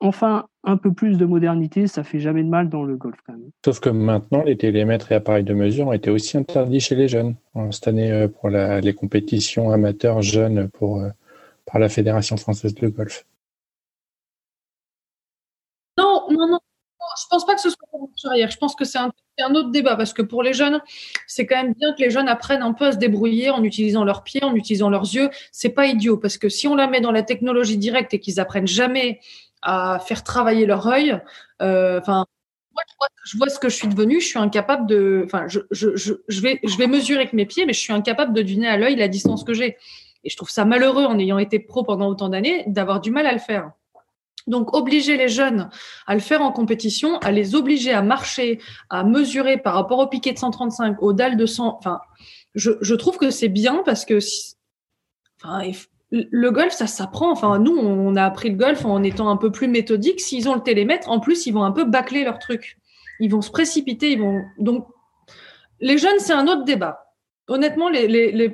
enfin 0.00 0.46
un 0.64 0.76
peu 0.76 0.92
plus 0.92 1.16
de 1.16 1.24
modernité, 1.24 1.86
ça 1.86 2.04
fait 2.04 2.18
jamais 2.18 2.42
de 2.42 2.48
mal 2.48 2.68
dans 2.68 2.82
le 2.82 2.96
golf 2.96 3.18
quand 3.26 3.32
même. 3.32 3.50
Sauf 3.64 3.80
que 3.80 3.88
maintenant, 3.88 4.42
les 4.42 4.56
télémètres 4.56 5.12
et 5.12 5.14
appareils 5.14 5.44
de 5.44 5.54
mesure 5.54 5.88
ont 5.88 5.92
été 5.92 6.10
aussi 6.10 6.36
interdits 6.36 6.80
chez 6.80 6.96
les 6.96 7.08
jeunes 7.08 7.36
cette 7.70 7.88
année 7.88 8.26
pour 8.40 8.48
les 8.48 8.94
compétitions 8.94 9.70
amateurs 9.70 10.22
jeunes 10.22 10.68
pour, 10.68 11.02
par 11.64 11.80
la 11.80 11.88
Fédération 11.88 12.36
française 12.36 12.74
de 12.74 12.88
golf. 12.88 13.24
Non, 15.98 16.26
non, 16.30 16.48
non, 16.48 16.58
je 17.16 17.24
pense 17.30 17.46
pas 17.46 17.54
que 17.54 17.60
ce 17.60 17.70
soit 17.70 17.88
pour 17.90 18.10
arrière. 18.24 18.50
Je 18.50 18.56
pense 18.58 18.74
que 18.74 18.84
c'est 18.84 18.98
un, 18.98 19.10
un, 19.38 19.54
autre 19.54 19.70
débat 19.70 19.96
parce 19.96 20.12
que 20.12 20.22
pour 20.22 20.42
les 20.42 20.52
jeunes, 20.52 20.80
c'est 21.26 21.46
quand 21.46 21.56
même 21.56 21.74
bien 21.74 21.92
que 21.94 22.02
les 22.02 22.10
jeunes 22.10 22.28
apprennent 22.28 22.62
un 22.62 22.72
peu 22.72 22.86
à 22.86 22.92
se 22.92 22.98
débrouiller 22.98 23.50
en 23.50 23.62
utilisant 23.64 24.04
leurs 24.04 24.22
pieds, 24.22 24.44
en 24.44 24.54
utilisant 24.54 24.90
leurs 24.90 25.14
yeux. 25.14 25.30
C'est 25.52 25.70
pas 25.70 25.86
idiot 25.86 26.16
parce 26.16 26.38
que 26.38 26.48
si 26.48 26.68
on 26.68 26.74
la 26.74 26.86
met 26.86 27.00
dans 27.00 27.12
la 27.12 27.22
technologie 27.22 27.78
directe 27.78 28.14
et 28.14 28.20
qu'ils 28.20 28.40
apprennent 28.40 28.66
jamais 28.66 29.20
à 29.66 29.98
faire 29.98 30.22
travailler 30.22 30.64
leur 30.64 30.86
œil, 30.86 31.20
euh, 31.60 31.98
enfin. 32.00 32.24
moi, 32.72 32.82
je 33.24 33.36
vois, 33.36 33.48
ce 33.48 33.58
que 33.58 33.68
je 33.68 33.74
suis 33.74 33.88
devenu, 33.88 34.20
je 34.20 34.26
suis 34.28 34.38
incapable 34.38 34.86
de. 34.86 35.22
Enfin, 35.26 35.46
je, 35.48 35.60
je, 35.72 35.88
je, 35.96 36.40
vais, 36.40 36.60
je 36.64 36.76
vais 36.78 36.86
mesurer 36.86 37.18
avec 37.18 37.32
mes 37.32 37.46
pieds, 37.46 37.66
mais 37.66 37.72
je 37.72 37.80
suis 37.80 37.92
incapable 37.92 38.32
de 38.32 38.42
deviner 38.42 38.68
à 38.68 38.76
l'œil 38.76 38.94
la 38.94 39.08
distance 39.08 39.42
que 39.42 39.54
j'ai. 39.54 39.76
Et 40.22 40.30
je 40.30 40.36
trouve 40.36 40.50
ça 40.50 40.64
malheureux, 40.64 41.04
en 41.04 41.18
ayant 41.18 41.38
été 41.38 41.58
pro 41.58 41.82
pendant 41.82 42.08
autant 42.08 42.28
d'années, 42.28 42.62
d'avoir 42.68 43.00
du 43.00 43.10
mal 43.10 43.26
à 43.26 43.32
le 43.32 43.40
faire. 43.40 43.72
Donc, 44.46 44.76
obliger 44.76 45.16
les 45.16 45.28
jeunes 45.28 45.68
à 46.06 46.14
le 46.14 46.20
faire 46.20 46.42
en 46.42 46.52
compétition, 46.52 47.18
à 47.18 47.32
les 47.32 47.56
obliger 47.56 47.92
à 47.92 48.02
marcher, 48.02 48.60
à 48.88 49.02
mesurer 49.02 49.58
par 49.58 49.74
rapport 49.74 49.98
au 49.98 50.06
piquet 50.06 50.32
de 50.32 50.38
135, 50.38 51.02
au 51.02 51.12
dalle 51.12 51.36
de 51.36 51.46
100, 51.46 51.76
enfin, 51.78 52.00
je, 52.54 52.70
je 52.80 52.94
trouve 52.94 53.18
que 53.18 53.30
c'est 53.30 53.48
bien 53.48 53.82
parce 53.84 54.04
que 54.04 54.20
le 56.10 56.50
golf, 56.50 56.72
ça 56.72 56.86
s'apprend. 56.86 57.30
Enfin, 57.30 57.58
nous, 57.58 57.76
on 57.76 58.14
a 58.16 58.24
appris 58.24 58.50
le 58.50 58.56
golf 58.56 58.84
en 58.84 59.02
étant 59.02 59.28
un 59.28 59.36
peu 59.36 59.50
plus 59.50 59.68
méthodique. 59.68 60.20
S'ils 60.20 60.48
ont 60.48 60.54
le 60.54 60.62
télémètre, 60.62 61.10
en 61.10 61.20
plus, 61.20 61.46
ils 61.46 61.52
vont 61.52 61.64
un 61.64 61.72
peu 61.72 61.84
bâcler 61.84 62.24
leur 62.24 62.38
truc. 62.38 62.78
Ils 63.20 63.30
vont 63.30 63.42
se 63.42 63.50
précipiter. 63.50 64.12
Ils 64.12 64.20
vont 64.20 64.42
donc 64.58 64.86
les 65.80 65.98
jeunes, 65.98 66.18
c'est 66.18 66.32
un 66.32 66.46
autre 66.46 66.64
débat. 66.64 67.12
Honnêtement, 67.48 67.90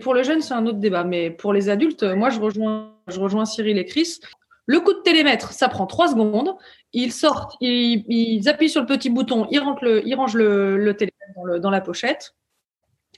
pour 0.01 0.15
les 0.15 0.25
jeunes, 0.25 0.43
c'est 0.43 0.55
un 0.55 0.67
autre 0.67 0.79
débat. 0.79 1.05
Mais 1.05 1.31
pour 1.31 1.53
les 1.53 1.69
adultes, 1.69 2.03
moi, 2.03 2.31
je 2.31 2.41
rejoins, 2.41 2.95
je 3.09 3.21
rejoins 3.21 3.45
Cyril 3.45 3.79
et 3.79 3.85
Chris. 3.85 4.21
Le 4.67 4.81
coup 4.81 4.93
de 4.93 5.01
télémètre, 5.01 5.53
ça 5.53 5.69
prend 5.69 5.87
trois 5.87 6.09
secondes. 6.09 6.55
Ils 6.93 7.13
sortent, 7.13 7.57
ils, 7.61 8.49
appuient 8.49 8.69
sur 8.69 8.81
le 8.81 8.87
petit 8.87 9.11
bouton, 9.11 9.47
ils, 9.51 9.61
le, 9.83 10.07
ils 10.07 10.15
rangent 10.15 10.37
le, 10.37 10.93
télémètre 10.93 11.61
dans, 11.61 11.71
la 11.71 11.81
pochette. 11.81 12.35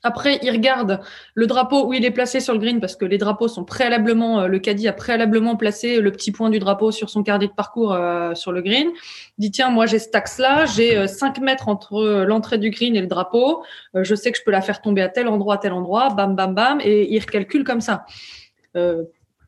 Après, 0.05 0.39
ils 0.43 0.51
regardent 0.51 1.01
le 1.35 1.47
drapeau 1.47 1.87
où 1.87 1.93
il 1.95 2.05
est 2.05 2.11
placé 2.11 2.39
sur 2.39 2.53
le 2.53 2.61
green 2.61 2.79
parce 2.79 2.95
que 2.95 3.05
les 3.05 3.19
drapeaux 3.19 3.49
sont 3.49 3.65
préalablement, 3.65 4.43
euh, 4.43 4.47
le 4.47 4.59
caddie 4.59 4.87
a 4.87 4.93
préalablement 4.93 5.57
placé 5.57 6.01
le 6.01 6.13
petit 6.13 6.31
point 6.31 6.51
du 6.51 6.59
drapeau 6.59 6.93
sur 6.93 7.11
son 7.11 7.23
carnet 7.23 7.49
de 7.49 7.53
parcours 7.53 7.95
euh, 7.95 8.35
sur 8.35 8.53
le 8.53 8.63
green. 8.63 8.91
Il 9.39 9.41
dit 9.41 9.51
tiens, 9.51 9.71
moi 9.71 9.87
j'ai 9.87 9.99
cet 9.99 10.15
axe-là, 10.15 10.67
j'ai 10.67 11.09
5 11.09 11.39
euh, 11.39 11.43
mètres 11.43 11.69
entre 11.69 12.25
l'entrée 12.25 12.59
du 12.59 12.71
green 12.71 12.95
et 12.95 13.01
le 13.01 13.07
drapeau. 13.07 13.65
je 13.95 14.15
sais 14.15 14.31
que 14.31 14.39
je 14.39 14.45
peux 14.45 14.53
la 14.53 14.61
faire 14.61 14.81
tomber 14.81 15.03
à 15.03 15.09
tel 15.09 15.27
endroit, 15.27 15.55
à 15.55 15.59
tel 15.59 15.73
endroit, 15.73 16.11
bam, 16.11 16.37
bam, 16.37 16.55
bam, 16.55 16.81
et 16.83 17.13
il 17.13 17.19
recalcule 17.19 17.65
comme 17.65 17.81
ça 17.81 18.05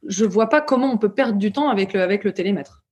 je 0.07 0.25
vois 0.25 0.49
pas 0.49 0.61
comment 0.61 0.93
on 0.93 0.99
peut 0.99 1.13
perdre 1.13 1.39
du 1.39 1.53
temps 1.53 1.69
avec 1.69 1.93
le, 1.93 2.01
avec 2.01 2.25
le 2.25 2.33
télémètre. 2.33 2.85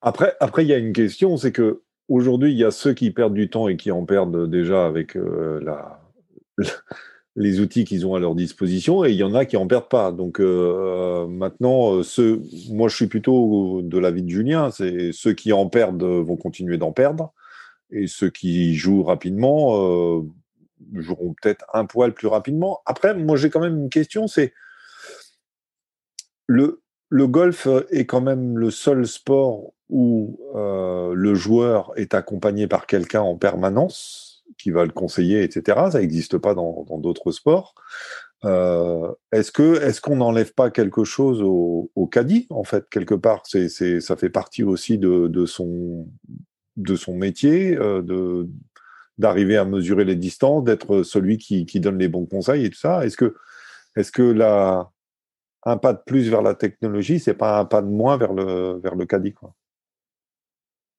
Après, 0.00 0.36
après, 0.40 0.64
il 0.64 0.68
y 0.68 0.72
a 0.72 0.78
une 0.78 0.92
question, 0.92 1.36
c'est 1.36 1.52
que 1.52 1.82
aujourd'hui, 2.08 2.52
il 2.52 2.58
y 2.58 2.64
a 2.64 2.70
ceux 2.70 2.94
qui 2.94 3.10
perdent 3.10 3.34
du 3.34 3.48
temps 3.48 3.68
et 3.68 3.76
qui 3.76 3.90
en 3.90 4.04
perdent 4.04 4.48
déjà 4.48 4.86
avec 4.86 5.16
euh, 5.16 5.60
les 7.36 7.60
outils 7.60 7.84
qu'ils 7.84 8.06
ont 8.06 8.14
à 8.14 8.20
leur 8.20 8.34
disposition, 8.34 9.04
et 9.04 9.10
il 9.10 9.16
y 9.16 9.24
en 9.24 9.34
a 9.34 9.44
qui 9.44 9.56
en 9.56 9.66
perdent 9.66 9.88
pas. 9.88 10.12
Donc 10.12 10.40
euh, 10.40 11.26
maintenant, 11.26 12.02
ceux, 12.02 12.42
moi, 12.70 12.88
je 12.88 12.96
suis 12.96 13.06
plutôt 13.06 13.82
de 13.82 13.98
l'avis 13.98 14.22
de 14.22 14.30
Julien. 14.30 14.70
C'est 14.70 15.12
ceux 15.12 15.32
qui 15.32 15.52
en 15.52 15.68
perdent 15.68 16.02
vont 16.02 16.36
continuer 16.36 16.78
d'en 16.78 16.92
perdre, 16.92 17.32
et 17.90 18.06
ceux 18.06 18.30
qui 18.30 18.74
jouent 18.74 19.04
rapidement 19.04 20.18
euh, 20.18 20.22
joueront 20.94 21.34
peut-être 21.40 21.64
un 21.72 21.84
poil 21.84 22.12
plus 22.12 22.28
rapidement. 22.28 22.80
Après, 22.86 23.14
moi 23.14 23.36
j'ai 23.36 23.50
quand 23.50 23.60
même 23.60 23.78
une 23.78 23.90
question, 23.90 24.26
c'est 24.26 24.52
le, 26.46 26.82
le 27.08 27.26
golf 27.26 27.68
est 27.90 28.06
quand 28.06 28.20
même 28.20 28.58
le 28.58 28.70
seul 28.70 29.06
sport 29.06 29.72
où 29.88 30.40
euh, 30.56 31.12
le 31.14 31.34
joueur 31.34 31.92
est 31.96 32.14
accompagné 32.14 32.66
par 32.66 32.86
quelqu'un 32.86 33.20
en 33.20 33.36
permanence 33.36 34.44
qui 34.58 34.70
va 34.70 34.84
le 34.84 34.92
conseiller, 34.92 35.42
etc. 35.42 35.88
Ça 35.92 36.00
n'existe 36.00 36.38
pas 36.38 36.54
dans 36.54 36.98
d'autres 36.98 37.30
sports. 37.30 37.74
Euh, 38.44 39.12
est-ce 39.32 39.50
que 39.50 39.80
est-ce 39.82 40.00
qu'on 40.00 40.16
n'enlève 40.16 40.52
pas 40.52 40.70
quelque 40.70 41.04
chose 41.04 41.40
au, 41.42 41.90
caddie 42.10 42.46
en 42.50 42.64
fait 42.64 42.88
quelque 42.90 43.14
part? 43.14 43.42
C'est, 43.44 43.68
ça 44.00 44.16
fait 44.16 44.30
partie 44.30 44.62
aussi 44.62 44.98
de, 44.98 45.46
son 45.46 46.06
de 46.76 46.96
son 46.96 47.14
métier 47.14 47.76
euh, 47.76 48.02
de 48.02 48.48
d'arriver 49.18 49.56
à 49.56 49.64
mesurer 49.64 50.04
les 50.04 50.14
distances 50.14 50.62
d'être 50.64 51.02
celui 51.02 51.38
qui, 51.38 51.64
qui 51.64 51.80
donne 51.80 51.98
les 51.98 52.08
bons 52.08 52.26
conseils 52.26 52.66
et 52.66 52.70
tout 52.70 52.78
ça 52.78 53.06
est-ce 53.06 53.16
que 53.16 53.34
est-ce 53.96 54.12
que 54.12 54.22
la 54.22 54.90
un 55.66 55.76
pas 55.76 55.92
de 55.92 56.00
plus 56.06 56.30
vers 56.30 56.42
la 56.42 56.54
technologie 56.54 57.18
c'est 57.18 57.34
pas 57.34 57.58
un 57.58 57.64
pas 57.66 57.82
de 57.82 57.88
moins 57.88 58.16
vers 58.16 58.32
le 58.32 58.80
vers 58.82 58.94
le 58.94 59.04
caddie 59.04 59.34
quoi 59.34 59.54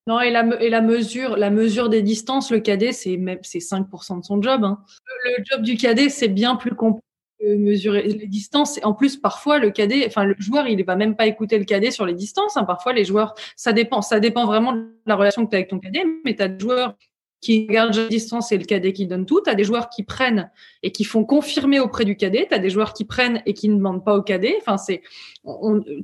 non, 0.06 0.22
et 0.22 0.32
la, 0.32 0.46
et 0.62 0.70
la, 0.70 0.80
mesure, 0.80 1.36
la 1.36 1.50
mesure 1.50 1.90
des 1.90 2.02
distances, 2.02 2.50
le 2.50 2.62
cadet, 2.62 2.94
c'est 2.94 3.20
c'est 3.42 3.60
5% 3.60 4.22
de 4.22 4.24
son 4.24 4.42
job. 4.42 4.64
Hein. 4.64 4.80
Le, 5.26 5.44
job 5.44 5.64
du 5.64 5.76
cadet, 5.76 6.08
c'est 6.08 6.30
bien 6.30 6.56
plus 6.56 6.74
complexe 6.76 7.04
mesurer 7.42 8.04
les 8.04 8.28
distances. 8.28 8.80
En 8.84 8.94
plus, 8.94 9.18
parfois, 9.18 9.60
le 9.60 9.70
cadet, 9.70 10.06
enfin, 10.08 10.24
le 10.24 10.36
joueur, 10.40 10.68
il 10.68 10.84
va 10.84 10.96
même 10.96 11.16
pas 11.16 11.28
écouter 11.28 11.58
le 11.60 11.66
cadet 11.66 11.92
sur 11.92 12.06
les 12.06 12.14
distances. 12.14 12.58
Hein. 12.58 12.64
Parfois, 12.64 12.94
les 12.94 13.06
joueurs, 13.06 13.36
ça 13.56 13.74
dépend, 13.74 14.02
ça 14.02 14.20
dépend 14.20 14.46
vraiment 14.46 14.74
de 14.74 14.90
la 15.06 15.16
relation 15.16 15.46
que 15.46 15.52
tu 15.52 15.56
as 15.56 15.60
avec 15.60 15.70
ton 15.70 15.80
cadet, 15.80 16.04
mais 16.26 16.40
as 16.42 16.48
des 16.48 16.60
joueurs 16.60 16.96
qui 17.42 17.68
gardent 17.68 17.96
la 17.96 18.08
distance 18.08 18.52
et 18.52 18.58
le 18.58 18.66
cadet 18.66 18.94
qui 18.94 19.06
donne 19.06 19.26
tout. 19.26 19.42
Tu 19.44 19.50
as 19.50 19.56
des 19.56 19.64
joueurs 19.64 19.90
qui 19.90 20.04
prennent 20.04 20.50
et 20.84 20.92
qui 20.92 21.04
font 21.04 21.24
confirmer 21.24 21.80
auprès 21.80 22.04
du 22.04 22.16
cadet. 22.18 22.48
Tu 22.50 22.56
as 22.56 22.60
des 22.60 22.70
joueurs 22.70 22.94
qui 22.94 23.06
prennent 23.06 23.42
et 23.46 23.54
qui 23.54 23.70
ne 23.70 23.76
demandent 23.76 24.04
pas 24.04 24.16
au 24.16 24.22
cadet. 24.22 24.56
Enfin, 24.60 24.78
c'est, 24.78 25.02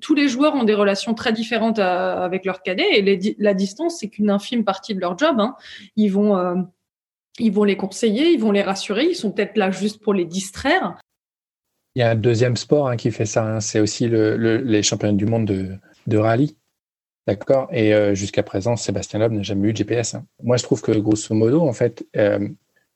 tous 0.01 0.13
les 0.13 0.27
joueurs 0.27 0.53
ont 0.55 0.63
des 0.63 0.75
relations 0.75 1.13
très 1.13 1.33
différentes 1.33 1.79
euh, 1.79 2.17
avec 2.17 2.45
leur 2.45 2.61
cadet 2.61 2.85
et 2.91 3.35
la 3.39 3.53
distance, 3.53 3.97
c'est 3.99 4.09
qu'une 4.09 4.29
infime 4.29 4.63
partie 4.63 4.93
de 4.93 4.99
leur 4.99 5.17
job. 5.17 5.37
Hein. 5.39 5.55
Ils 5.95 6.09
vont, 6.09 6.37
euh, 6.37 6.55
ils 7.39 7.51
vont 7.51 7.63
les 7.63 7.77
conseiller, 7.77 8.31
ils 8.31 8.39
vont 8.39 8.51
les 8.51 8.61
rassurer, 8.61 9.05
ils 9.05 9.15
sont 9.15 9.31
peut-être 9.31 9.57
là 9.57 9.71
juste 9.71 10.01
pour 10.01 10.13
les 10.13 10.25
distraire. 10.25 10.97
Il 11.95 11.99
y 11.99 12.03
a 12.03 12.11
un 12.11 12.15
deuxième 12.15 12.57
sport 12.57 12.87
hein, 12.87 12.97
qui 12.97 13.11
fait 13.11 13.25
ça, 13.25 13.45
hein. 13.45 13.59
c'est 13.59 13.79
aussi 13.79 14.07
le, 14.07 14.35
les 14.57 14.81
championnats 14.81 15.13
du 15.13 15.25
monde 15.25 15.45
de, 15.45 15.75
de 16.07 16.17
rallye. 16.17 16.57
D'accord 17.25 17.69
Et 17.71 17.93
euh, 17.93 18.13
jusqu'à 18.15 18.43
présent, 18.43 18.75
Sébastien 18.75 19.19
Loeb 19.19 19.31
n'a 19.31 19.43
jamais 19.43 19.69
eu 19.69 19.71
de 19.71 19.77
GPS. 19.77 20.15
Hein. 20.15 20.25
Moi, 20.41 20.57
je 20.57 20.63
trouve 20.63 20.81
que 20.81 20.91
grosso 20.91 21.33
modo, 21.33 21.61
en 21.61 21.71
fait, 21.71 22.05
euh, 22.17 22.49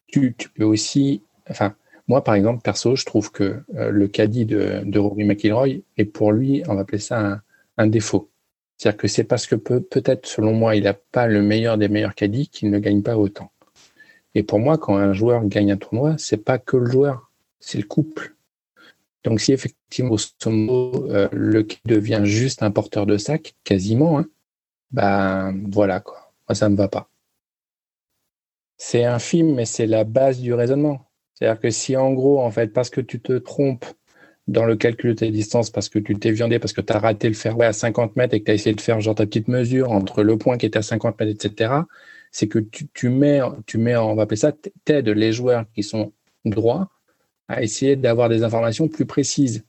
tu, 0.08 0.36
tu, 0.38 0.50
peux 0.50 0.66
aussi. 0.66 1.24
Enfin, 1.50 1.76
moi, 2.08 2.24
par 2.24 2.36
exemple, 2.36 2.62
perso, 2.62 2.96
je 2.96 3.06
trouve 3.06 3.32
que 3.32 3.62
euh, 3.76 3.90
le 3.90 4.08
caddie 4.08 4.46
de, 4.46 4.82
de 4.86 5.00
Rory 5.00 5.24
McIlroy 5.24 5.84
est 5.98 6.06
pour 6.06 6.34
lui, 6.34 6.64
on 6.68 6.76
va 6.76 6.82
appeler 6.82 7.00
ça 7.00 7.42
un, 7.78 7.88
défaut. 7.88 8.30
C'est-à-dire 8.78 8.98
que 8.98 9.08
c'est 9.08 9.24
parce 9.24 9.48
que 9.48 9.56
peut, 9.56 9.82
peut-être, 9.82 10.26
selon 10.26 10.54
moi, 10.54 10.76
il 10.76 10.84
n'a 10.84 10.94
pas 10.94 11.28
le 11.28 11.42
meilleur 11.42 11.78
des 11.78 11.88
meilleurs 11.90 12.16
caddies 12.16 12.50
qu'il 12.50 12.70
ne 12.70 12.80
gagne 12.80 13.04
pas 13.04 13.18
autant. 13.18 13.52
Et 14.36 14.44
pour 14.44 14.60
moi, 14.60 14.78
quand 14.78 14.96
un 14.98 15.14
joueur 15.14 15.46
gagne 15.46 15.72
un 15.72 15.78
tournoi, 15.78 16.16
c'est 16.18 16.38
pas 16.38 16.60
que 16.60 16.78
le 16.78 16.86
joueur, 16.86 17.32
c'est 17.60 17.78
le 17.78 17.86
couple. 17.86 18.36
Donc 19.28 19.42
si 19.42 19.52
effectivement, 19.52 20.16
euh, 21.10 21.28
le 21.34 21.62
qui 21.62 21.80
devient 21.84 22.22
juste 22.24 22.64
un 22.64 22.72
porteur 22.72 23.06
de 23.06 23.18
sac, 23.18 23.56
quasiment, 23.66 24.20
hein, 24.20 24.26
ben 24.92 25.54
voilà 25.70 26.00
quoi. 26.00 26.32
Moi, 26.48 26.56
ça 26.56 26.70
me 26.70 26.78
va 26.78 26.88
pas. 26.88 27.10
C'est 28.78 29.04
un 29.04 29.20
film, 29.20 29.56
mais 29.56 29.66
c'est 29.66 29.86
la 29.86 30.06
base 30.06 30.40
du 30.40 30.54
raisonnement. 30.54 31.10
C'est-à-dire 31.34 31.60
que 31.60 31.70
si 31.72 31.98
en 31.98 32.14
gros, 32.14 32.40
en 32.40 32.52
fait, 32.52 32.68
parce 32.68 32.90
que 32.90 33.02
tu 33.02 33.20
te 33.20 33.34
trompes 33.34 33.86
dans 34.48 34.64
le 34.64 34.78
calcul 34.78 35.10
de 35.10 35.16
tes 35.16 35.30
distances, 35.30 35.72
parce 35.72 35.90
que 35.90 36.00
tu 36.00 36.16
t'es 36.18 36.32
viandé, 36.32 36.58
parce 36.58 36.72
que 36.72 36.80
tu 36.80 36.94
as 36.94 37.00
raté 37.00 37.28
le 37.28 37.34
fairway 37.34 37.66
à 37.66 37.74
50 37.74 38.16
mètres 38.16 38.34
et 38.34 38.40
que 38.40 38.46
tu 38.46 38.52
as 38.52 38.54
essayé 38.54 38.76
de 38.78 38.80
faire 38.80 39.02
genre 39.02 39.16
ta 39.16 39.26
petite 39.26 39.50
mesure 39.50 39.92
entre 39.92 40.24
le 40.24 40.38
point 40.38 40.58
qui 40.58 40.68
était 40.68 40.80
à 40.80 40.84
50 40.84 41.20
mètres, 41.20 41.46
etc., 41.46 41.74
c'est 42.32 42.48
que 42.48 42.60
tu, 42.60 42.88
tu, 42.94 43.10
mets, 43.10 43.42
tu 43.66 43.78
mets, 43.78 43.98
on 43.98 44.16
va 44.16 44.24
appeler 44.24 44.38
ça, 44.38 44.54
t'aides 44.86 45.10
les 45.10 45.34
joueurs 45.34 45.66
qui 45.76 45.84
sont 45.84 46.14
droits 46.46 46.90
à 47.48 47.62
essayer 47.62 47.96
d'avoir 47.96 48.30
des 48.30 48.44
informations 48.44 48.88
plus 48.88 49.06
précises. 49.06 49.66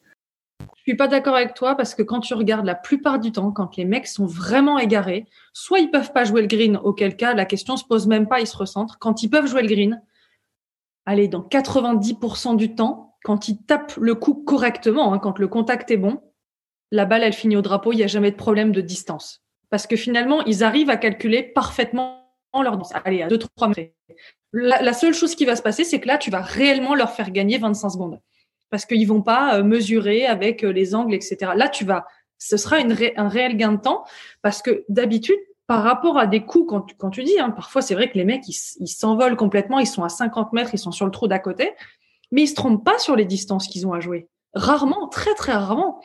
Je 0.60 0.92
suis 0.92 0.96
pas 0.96 1.08
d'accord 1.08 1.36
avec 1.36 1.54
toi 1.54 1.74
parce 1.74 1.94
que 1.94 2.02
quand 2.02 2.20
tu 2.20 2.34
regardes 2.34 2.64
la 2.64 2.74
plupart 2.74 3.18
du 3.18 3.30
temps, 3.30 3.52
quand 3.52 3.76
les 3.76 3.84
mecs 3.84 4.06
sont 4.06 4.26
vraiment 4.26 4.78
égarés, 4.78 5.26
soit 5.52 5.80
ils 5.80 5.90
peuvent 5.90 6.12
pas 6.12 6.24
jouer 6.24 6.40
le 6.40 6.46
green, 6.46 6.78
auquel 6.78 7.16
cas 7.16 7.34
la 7.34 7.44
question 7.44 7.76
se 7.76 7.84
pose 7.84 8.06
même 8.06 8.26
pas, 8.26 8.40
ils 8.40 8.46
se 8.46 8.56
recentrent. 8.56 8.98
Quand 8.98 9.22
ils 9.22 9.28
peuvent 9.28 9.46
jouer 9.46 9.62
le 9.62 9.68
green, 9.68 10.02
allez, 11.04 11.28
dans 11.28 11.42
90% 11.42 12.56
du 12.56 12.74
temps, 12.74 13.16
quand 13.22 13.48
ils 13.48 13.62
tapent 13.64 13.96
le 13.96 14.14
coup 14.14 14.34
correctement, 14.34 15.12
hein, 15.12 15.18
quand 15.18 15.38
le 15.38 15.48
contact 15.48 15.90
est 15.90 15.96
bon, 15.96 16.20
la 16.90 17.04
balle 17.04 17.22
elle 17.22 17.34
finit 17.34 17.56
au 17.56 17.62
drapeau, 17.62 17.92
il 17.92 17.96
n'y 17.96 18.02
a 18.02 18.08
jamais 18.08 18.30
de 18.30 18.36
problème 18.36 18.72
de 18.72 18.80
distance. 18.80 19.42
Parce 19.70 19.86
que 19.86 19.96
finalement, 19.96 20.42
ils 20.44 20.64
arrivent 20.64 20.90
à 20.90 20.96
calculer 20.96 21.42
parfaitement 21.42 22.17
leur 22.54 22.76
danse. 22.76 22.92
Allez, 23.04 23.22
à 23.22 23.28
2-3 23.28 23.68
mètres. 23.68 23.92
La, 24.52 24.92
seule 24.92 25.14
chose 25.14 25.34
qui 25.34 25.44
va 25.44 25.56
se 25.56 25.62
passer, 25.62 25.84
c'est 25.84 26.00
que 26.00 26.06
là, 26.06 26.18
tu 26.18 26.30
vas 26.30 26.40
réellement 26.40 26.94
leur 26.94 27.10
faire 27.10 27.30
gagner 27.30 27.58
25 27.58 27.90
secondes. 27.90 28.20
Parce 28.70 28.84
qu'ils 28.84 29.06
vont 29.06 29.22
pas 29.22 29.56
euh, 29.56 29.62
mesurer 29.62 30.26
avec 30.26 30.64
euh, 30.64 30.70
les 30.70 30.94
angles, 30.94 31.14
etc. 31.14 31.52
Là, 31.54 31.68
tu 31.68 31.84
vas, 31.84 32.06
ce 32.38 32.56
sera 32.56 32.76
un 32.76 33.28
réel 33.28 33.56
gain 33.56 33.72
de 33.72 33.80
temps 33.80 34.04
parce 34.42 34.62
que 34.62 34.84
d'habitude, 34.88 35.38
par 35.66 35.82
rapport 35.82 36.18
à 36.18 36.26
des 36.26 36.44
coups, 36.44 36.66
quand 36.68 36.80
tu, 36.82 36.94
quand 36.96 37.10
tu 37.10 37.24
dis, 37.24 37.38
hein, 37.38 37.50
parfois 37.50 37.82
c'est 37.82 37.94
vrai 37.94 38.10
que 38.10 38.16
les 38.16 38.24
mecs, 38.24 38.48
ils 38.48 38.88
s'envolent 38.88 39.36
complètement, 39.36 39.78
ils 39.78 39.86
sont 39.86 40.02
à 40.02 40.08
50 40.08 40.54
mètres, 40.54 40.70
ils 40.72 40.78
sont 40.78 40.92
sur 40.92 41.04
le 41.04 41.12
trou 41.12 41.28
d'à 41.28 41.38
côté, 41.38 41.74
mais 42.30 42.42
ils 42.42 42.46
se 42.46 42.54
trompent 42.54 42.84
pas 42.84 42.98
sur 42.98 43.16
les 43.16 43.26
distances 43.26 43.68
qu'ils 43.68 43.86
ont 43.86 43.92
à 43.92 44.00
jouer. 44.00 44.28
Rarement, 44.54 45.08
très 45.08 45.34
très 45.34 45.52
rarement. 45.52 46.00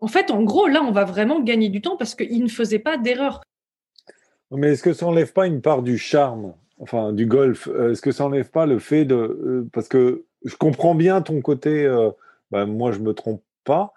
En 0.00 0.08
fait, 0.08 0.30
en 0.30 0.42
gros, 0.42 0.66
là, 0.66 0.82
on 0.82 0.92
va 0.92 1.04
vraiment 1.04 1.40
gagner 1.40 1.68
du 1.68 1.80
temps 1.80 1.96
parce 1.96 2.14
qu'ils 2.14 2.42
ne 2.42 2.48
faisaient 2.48 2.78
pas 2.78 2.96
d'erreur. 2.96 3.42
Mais 4.50 4.72
est-ce 4.72 4.82
que 4.82 4.92
ça 4.92 5.06
n'enlève 5.06 5.32
pas 5.32 5.46
une 5.46 5.60
part 5.60 5.82
du 5.82 5.98
charme 5.98 6.54
enfin 6.78 7.12
du 7.14 7.24
golf, 7.24 7.68
euh, 7.68 7.92
est-ce 7.92 8.02
que 8.02 8.12
ça 8.12 8.24
n'enlève 8.24 8.50
pas 8.50 8.66
le 8.66 8.78
fait 8.78 9.06
de 9.06 9.14
euh, 9.14 9.68
parce 9.72 9.88
que 9.88 10.26
je 10.44 10.56
comprends 10.56 10.94
bien 10.94 11.22
ton 11.22 11.40
côté, 11.40 11.88
ben, 12.50 12.66
moi 12.66 12.92
je 12.92 12.98
me 12.98 13.14
trompe 13.14 13.42
pas. 13.64 13.92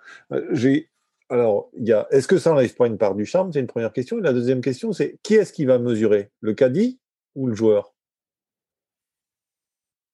J'ai 0.51 0.89
alors 1.29 1.69
a 1.89 2.07
est-ce 2.09 2.27
que 2.27 2.37
ça 2.37 2.51
n'enlève 2.51 2.73
pas 2.73 2.87
une 2.87 2.97
part 2.97 3.15
du 3.15 3.25
charme? 3.25 3.51
C'est 3.51 3.59
une 3.59 3.67
première 3.67 3.93
question. 3.93 4.17
Et 4.17 4.21
la 4.21 4.33
deuxième 4.33 4.61
question 4.61 4.93
c'est 4.93 5.19
qui 5.21 5.35
est-ce 5.35 5.53
qui 5.53 5.65
va 5.65 5.77
mesurer, 5.77 6.31
le 6.39 6.53
caddie 6.53 6.99
ou 7.35 7.47
le 7.47 7.53
joueur? 7.53 7.93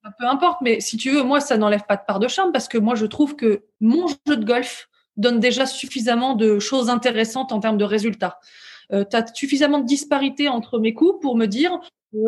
Bah, 0.05 0.11
peu 0.19 0.27
importe, 0.27 0.61
mais 0.61 0.79
si 0.81 0.97
tu 0.97 1.09
veux, 1.11 1.23
moi, 1.23 1.41
ça 1.41 1.57
n'enlève 1.57 1.83
pas 1.87 1.95
de 1.95 2.03
part 2.05 2.19
de 2.19 2.27
charme 2.27 2.51
parce 2.51 2.67
que 2.67 2.77
moi, 2.77 2.93
je 2.93 3.07
trouve 3.07 3.35
que 3.35 3.63
mon 3.81 4.07
jeu 4.07 4.37
de 4.37 4.45
golf 4.45 4.87
donne 5.17 5.39
déjà 5.39 5.65
suffisamment 5.65 6.35
de 6.35 6.59
choses 6.59 6.89
intéressantes 6.89 7.51
en 7.51 7.59
termes 7.59 7.77
de 7.77 7.85
résultats. 7.85 8.39
Tu 8.91 9.15
as 9.15 9.33
suffisamment 9.33 9.79
de 9.79 9.85
disparité 9.85 10.49
entre 10.49 10.79
mes 10.79 10.93
coups 10.93 11.19
pour 11.21 11.35
me 11.35 11.45
dire 11.45 11.79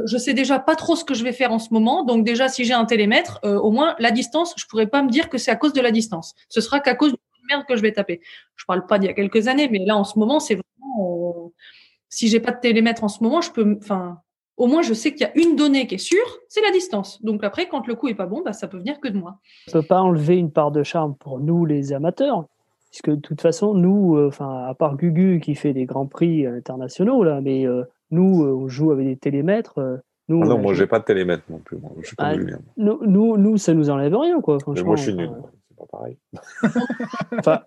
je 0.05 0.17
sais 0.17 0.33
déjà 0.33 0.59
pas 0.59 0.75
trop 0.75 0.95
ce 0.95 1.05
que 1.05 1.13
je 1.13 1.23
vais 1.23 1.31
faire 1.31 1.51
en 1.51 1.59
ce 1.59 1.73
moment. 1.73 2.03
Donc 2.03 2.25
déjà, 2.25 2.49
si 2.49 2.65
j'ai 2.65 2.73
un 2.73 2.85
télémètre, 2.85 3.39
euh, 3.45 3.57
au 3.57 3.71
moins 3.71 3.95
la 3.99 4.11
distance, 4.11 4.53
je 4.57 4.65
pourrais 4.65 4.87
pas 4.87 5.01
me 5.01 5.09
dire 5.09 5.29
que 5.29 5.37
c'est 5.37 5.51
à 5.51 5.55
cause 5.55 5.73
de 5.73 5.81
la 5.81 5.91
distance. 5.91 6.35
Ce 6.49 6.61
sera 6.61 6.79
qu'à 6.79 6.95
cause 6.95 7.13
de 7.13 7.17
merde 7.49 7.63
que 7.67 7.75
je 7.75 7.81
vais 7.81 7.93
taper. 7.93 8.21
Je 8.55 8.65
parle 8.65 8.85
pas 8.85 8.99
d'il 8.99 9.07
y 9.07 9.09
a 9.09 9.13
quelques 9.13 9.47
années, 9.47 9.69
mais 9.69 9.79
là 9.79 9.95
en 9.95 10.03
ce 10.03 10.19
moment, 10.19 10.39
c'est 10.39 10.55
vraiment. 10.55 11.45
Euh, 11.47 11.53
si 12.09 12.27
j'ai 12.29 12.39
pas 12.39 12.51
de 12.51 12.59
télémètre 12.59 13.03
en 13.03 13.07
ce 13.07 13.23
moment, 13.23 13.41
je 13.41 13.51
peux. 13.51 13.77
Enfin, 13.77 14.19
au 14.57 14.67
moins 14.67 14.81
je 14.81 14.93
sais 14.93 15.13
qu'il 15.13 15.21
y 15.21 15.29
a 15.29 15.37
une 15.37 15.55
donnée 15.55 15.87
qui 15.87 15.95
est 15.95 15.99
sûre, 15.99 16.39
c'est 16.49 16.61
la 16.61 16.71
distance. 16.71 17.21
Donc 17.23 17.43
après, 17.43 17.67
quand 17.67 17.87
le 17.87 17.95
coup 17.95 18.07
est 18.07 18.15
pas 18.15 18.25
bon, 18.25 18.41
bah, 18.43 18.53
ça 18.53 18.67
peut 18.67 18.77
venir 18.77 18.99
que 18.99 19.07
de 19.07 19.17
moi. 19.17 19.39
Ça 19.67 19.81
peut 19.81 19.87
pas 19.87 20.01
enlever 20.01 20.35
une 20.35 20.51
part 20.51 20.71
de 20.71 20.83
charme 20.83 21.15
pour 21.15 21.39
nous 21.39 21.65
les 21.65 21.93
amateurs. 21.93 22.45
Puisque 22.97 23.15
de 23.15 23.21
toute 23.21 23.41
façon, 23.41 23.75
nous, 23.75 24.17
euh, 24.17 24.27
enfin, 24.27 24.65
à 24.67 24.73
part 24.73 24.97
Gugu 24.97 25.39
qui 25.39 25.53
fait 25.53 25.73
des 25.73 25.85
grands 25.85 26.07
prix 26.07 26.47
internationaux, 26.47 27.23
là, 27.23 27.41
mais 27.41 27.65
nous, 28.11 28.43
euh, 28.43 28.53
on 28.53 28.67
joue 28.67 28.91
avec 28.91 29.05
des 29.05 29.17
télémètres. 29.17 29.79
Euh, 29.79 29.97
nous, 30.29 30.41
ah 30.43 30.47
non, 30.47 30.57
moi, 30.57 30.73
j'ai 30.73 30.87
pas 30.87 30.99
de 30.99 31.05
télémètre 31.05 31.43
non 31.49 31.59
plus. 31.59 31.77
Moi. 31.77 31.91
Je 32.01 32.07
suis 32.07 32.15
pas 32.15 32.33
ah, 32.33 32.35
nous, 32.77 32.99
nous, 33.05 33.37
nous, 33.37 33.57
ça 33.57 33.73
nous 33.73 33.89
enlève 33.89 34.15
rien, 34.15 34.41
quoi. 34.41 34.57
Mais 34.67 34.83
moi, 34.83 34.95
je 34.95 35.03
suis 35.03 35.13
nul. 35.13 35.29
C'est 35.69 35.77
pas 35.77 35.85
pareil. 35.89 36.17
enfin, 37.39 37.61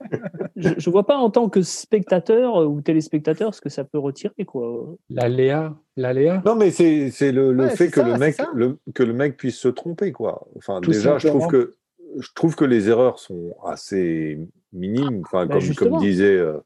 je, 0.57 0.71
je 0.77 0.91
vois 0.91 1.07
pas 1.07 1.16
en 1.16 1.31
tant 1.31 1.49
que 1.49 1.62
spectateur 1.62 2.68
ou 2.68 2.81
téléspectateur 2.83 3.55
ce 3.55 3.61
que 3.61 3.70
ça 3.70 3.85
peut 3.85 3.99
retirer, 3.99 4.45
quoi. 4.45 4.95
L'aléa, 5.09 5.74
l'aléa. 5.97 6.43
Non, 6.45 6.55
mais 6.55 6.70
c'est, 6.70 7.11
c'est 7.11 7.33
le, 7.33 7.53
le 7.53 7.68
fait 7.68 7.89
que 7.89 8.01
le 8.01 8.18
mec, 8.18 8.37
le, 8.55 8.78
que 8.95 9.03
le 9.03 9.12
mec 9.12 9.37
puisse 9.37 9.59
se 9.59 9.68
tromper, 9.68 10.12
quoi. 10.12 10.47
Enfin, 10.57 10.81
déjà, 10.81 11.18
je 11.18 11.28
trouve 11.28 11.47
que 11.47 11.74
je 12.18 12.28
trouve 12.35 12.57
que 12.57 12.64
les 12.64 12.89
erreurs 12.89 13.20
sont 13.20 13.55
assez 13.64 14.41
minimes. 14.73 15.23
Enfin, 15.25 15.47
bah, 15.47 15.59
comme, 15.59 15.75
comme 15.75 15.99
disait. 15.99 16.37
Euh, 16.37 16.59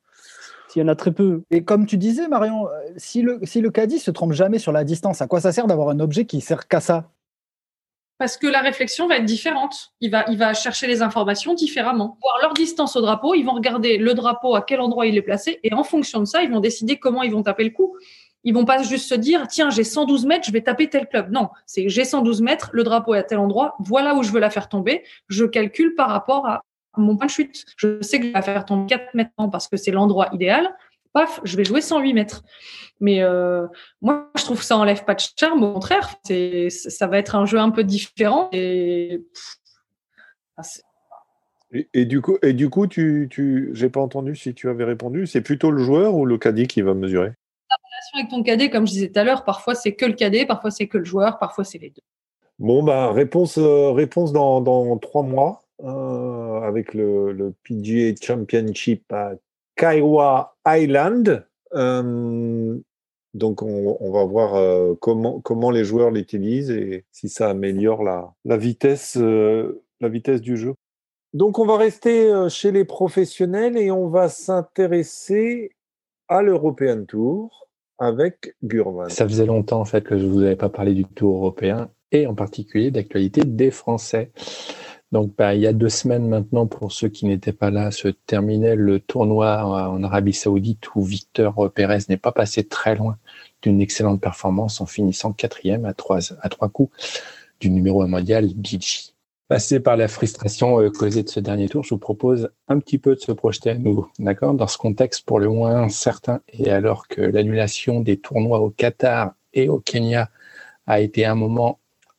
il 0.76 0.80
y 0.80 0.82
en 0.82 0.88
a 0.88 0.96
très 0.96 1.12
peu. 1.12 1.42
Et 1.50 1.62
comme 1.62 1.86
tu 1.86 1.96
disais, 1.96 2.28
Marion, 2.28 2.66
euh, 2.66 2.70
si 2.96 3.22
le, 3.22 3.40
si 3.44 3.60
le 3.60 3.70
caddie 3.70 3.98
se 3.98 4.10
trompe 4.10 4.32
jamais 4.32 4.58
sur 4.58 4.72
la 4.72 4.84
distance, 4.84 5.22
à 5.22 5.26
quoi 5.26 5.40
ça 5.40 5.52
sert 5.52 5.66
d'avoir 5.66 5.90
un 5.90 6.00
objet 6.00 6.24
qui 6.24 6.40
sert 6.40 6.66
qu'à 6.66 6.80
ça? 6.80 7.10
Parce 8.18 8.36
que 8.36 8.46
la 8.46 8.60
réflexion 8.60 9.08
va 9.08 9.16
être 9.16 9.24
différente. 9.24 9.92
Il 10.00 10.10
va, 10.10 10.24
il 10.28 10.38
va 10.38 10.54
chercher 10.54 10.86
les 10.86 11.02
informations 11.02 11.54
différemment. 11.54 12.16
Voir 12.22 12.38
leur 12.42 12.54
distance 12.54 12.96
au 12.96 13.00
drapeau, 13.00 13.34
ils 13.34 13.42
vont 13.42 13.54
regarder 13.54 13.98
le 13.98 14.14
drapeau, 14.14 14.54
à 14.54 14.62
quel 14.62 14.80
endroit 14.80 15.06
il 15.06 15.16
est 15.16 15.22
placé, 15.22 15.58
et 15.64 15.72
en 15.74 15.84
fonction 15.84 16.20
de 16.20 16.24
ça, 16.24 16.42
ils 16.42 16.50
vont 16.50 16.60
décider 16.60 16.96
comment 16.96 17.22
ils 17.22 17.32
vont 17.32 17.42
taper 17.42 17.64
le 17.64 17.70
coup. 17.70 17.96
Ils 18.44 18.54
vont 18.54 18.64
pas 18.64 18.82
juste 18.82 19.08
se 19.08 19.14
dire, 19.14 19.48
tiens, 19.48 19.70
j'ai 19.70 19.84
112 19.84 20.26
mètres, 20.26 20.46
je 20.46 20.52
vais 20.52 20.60
taper 20.60 20.88
tel 20.88 21.08
club. 21.08 21.30
Non, 21.32 21.48
c'est 21.66 21.88
j'ai 21.88 22.04
112 22.04 22.42
mètres, 22.42 22.70
le 22.72 22.84
drapeau 22.84 23.14
est 23.14 23.18
à 23.18 23.22
tel 23.22 23.38
endroit, 23.38 23.74
voilà 23.80 24.14
où 24.14 24.22
je 24.22 24.30
veux 24.30 24.40
la 24.40 24.50
faire 24.50 24.68
tomber. 24.68 25.02
Je 25.28 25.44
calcule 25.44 25.94
par 25.94 26.10
rapport 26.10 26.46
à 26.46 26.62
mon 26.96 27.16
point 27.16 27.26
de 27.26 27.30
chute. 27.30 27.64
Je 27.76 28.00
sais 28.02 28.20
que 28.20 28.26
je 28.26 28.32
vais 28.32 28.42
faire 28.42 28.64
tomber 28.64 28.86
4 28.86 29.14
mètres 29.14 29.30
parce 29.50 29.68
que 29.68 29.76
c'est 29.76 29.90
l'endroit 29.90 30.28
idéal. 30.32 30.74
Paf, 31.12 31.40
je 31.44 31.56
vais 31.56 31.64
jouer 31.64 31.80
108 31.80 32.12
mètres. 32.12 32.42
Mais 33.00 33.22
euh, 33.22 33.66
moi, 34.02 34.30
je 34.36 34.44
trouve 34.44 34.58
que 34.58 34.64
ça 34.64 34.76
enlève 34.76 35.04
pas 35.04 35.14
de 35.14 35.22
charme. 35.38 35.62
Au 35.62 35.72
contraire, 35.72 36.14
c'est, 36.24 36.70
ça 36.70 37.06
va 37.06 37.18
être 37.18 37.36
un 37.36 37.46
jeu 37.46 37.58
un 37.58 37.70
peu 37.70 37.84
différent. 37.84 38.48
Et, 38.52 39.22
et, 41.92 42.04
du 42.04 42.20
coup, 42.20 42.36
et 42.42 42.52
du 42.52 42.68
coup, 42.70 42.86
tu, 42.86 43.28
tu, 43.30 43.70
j'ai 43.72 43.88
pas 43.88 44.00
entendu 44.00 44.34
si 44.34 44.54
tu 44.54 44.68
avais 44.68 44.84
répondu. 44.84 45.26
C'est 45.26 45.40
plutôt 45.40 45.70
le 45.70 45.82
joueur 45.82 46.14
ou 46.14 46.26
le 46.26 46.38
cadet 46.38 46.66
qui 46.66 46.82
va 46.82 46.94
mesurer? 46.94 47.32
La 47.70 47.76
relation 47.82 48.18
avec 48.18 48.30
ton 48.30 48.42
cadet, 48.42 48.70
comme 48.70 48.86
je 48.86 48.92
disais 48.92 49.08
tout 49.08 49.18
à 49.18 49.24
l'heure, 49.24 49.44
parfois 49.44 49.74
c'est 49.74 49.94
que 49.94 50.06
le 50.06 50.12
cadet, 50.12 50.46
parfois 50.46 50.70
c'est 50.70 50.86
que 50.86 50.98
le 50.98 51.04
joueur, 51.04 51.38
parfois 51.38 51.64
c'est 51.64 51.78
les 51.78 51.90
deux. 51.90 52.02
Bon, 52.58 52.84
bah, 52.84 53.10
réponse, 53.12 53.58
euh, 53.58 53.90
réponse 53.90 54.32
dans, 54.32 54.60
dans 54.60 54.96
trois 54.98 55.22
mois 55.22 55.63
euh, 55.84 56.60
avec 56.60 56.94
le, 56.94 57.32
le, 57.32 57.52
PGA 57.62 58.14
Championship 58.20 59.12
à 59.12 59.32
Kaiwa 59.76 60.56
Island. 60.66 61.46
Euh, 61.74 62.78
donc, 63.34 63.62
on, 63.62 64.12
va 64.12 64.24
voir 64.24 64.96
comment, 65.00 65.40
comment 65.40 65.72
les 65.72 65.82
joueurs 65.82 66.12
l'utilisent 66.12 66.70
et 66.70 67.04
si 67.10 67.28
ça 67.28 67.50
améliore 67.50 68.04
la, 68.04 68.56
vitesse, 68.56 69.16
du 69.18 70.56
jeu. 70.56 70.74
Donc, 71.32 71.58
on 71.58 71.66
va 71.66 71.76
rester 71.76 72.32
chez 72.48 72.70
les 72.70 72.84
professionnels 72.84 73.76
et 73.76 73.90
on 73.90 74.06
va 74.06 74.28
s'intéresser 74.28 75.72
à 76.28 76.42
l'European 76.42 77.04
Tour 77.06 77.66
avec 77.98 78.54
Gurman. 78.62 79.08
Ça 79.08 79.26
faisait 79.26 79.46
longtemps 79.46 79.80
en 79.80 79.84
fait 79.84 80.02
que 80.02 80.18
je 80.18 80.26
vous 80.26 80.42
avais 80.42 80.56
pas 80.56 80.68
parlé 80.68 80.94
du 80.94 81.04
Tour 81.04 81.36
européen 81.36 81.90
et 82.12 82.26
en 82.26 82.34
particulier 82.34 82.90
d'actualité 82.90 83.42
des 83.44 83.70
Français. 83.70 84.30
Donc, 85.14 85.32
bah, 85.38 85.54
il 85.54 85.60
y 85.60 85.68
a 85.68 85.72
deux 85.72 85.90
semaines 85.90 86.28
maintenant, 86.28 86.66
pour 86.66 86.90
ceux 86.90 87.08
qui 87.08 87.26
n'étaient 87.26 87.52
pas 87.52 87.70
là, 87.70 87.92
se 87.92 88.08
terminait 88.08 88.74
le 88.74 88.98
tournoi 88.98 89.64
en 89.64 90.02
Arabie 90.02 90.32
Saoudite 90.32 90.92
où 90.96 91.04
Victor 91.04 91.70
Pérez 91.72 92.00
n'est 92.08 92.16
pas 92.16 92.32
passé 92.32 92.64
très 92.64 92.96
loin 92.96 93.16
d'une 93.62 93.80
excellente 93.80 94.20
performance 94.20 94.80
en 94.80 94.86
finissant 94.86 95.32
quatrième 95.32 95.84
à 95.84 95.94
trois, 95.94 96.18
coups 96.72 96.90
du 97.60 97.70
numéro 97.70 98.02
un 98.02 98.08
mondial, 98.08 98.50
Gigi. 98.60 99.14
Passé 99.46 99.78
par 99.78 99.96
la 99.96 100.08
frustration 100.08 100.80
euh, 100.80 100.90
causée 100.90 101.22
de 101.22 101.28
ce 101.28 101.38
dernier 101.38 101.68
tour, 101.68 101.84
je 101.84 101.90
vous 101.90 101.98
propose 101.98 102.50
un 102.66 102.80
petit 102.80 102.98
peu 102.98 103.14
de 103.14 103.20
se 103.20 103.30
projeter 103.30 103.70
à 103.70 103.74
nouveau, 103.78 104.08
Dans 104.18 104.66
ce 104.66 104.78
contexte 104.78 105.24
pour 105.24 105.38
le 105.38 105.48
moins 105.48 105.76
incertain 105.76 106.40
et 106.48 106.72
alors 106.72 107.06
que 107.06 107.20
l'annulation 107.20 108.00
des 108.00 108.16
tournois 108.16 108.58
au 108.58 108.70
Qatar 108.70 109.34
et 109.52 109.68
au 109.68 109.78
Kenya 109.78 110.28
a 110.88 110.98
été 110.98 111.24
un 111.24 111.36
moment 111.36 111.78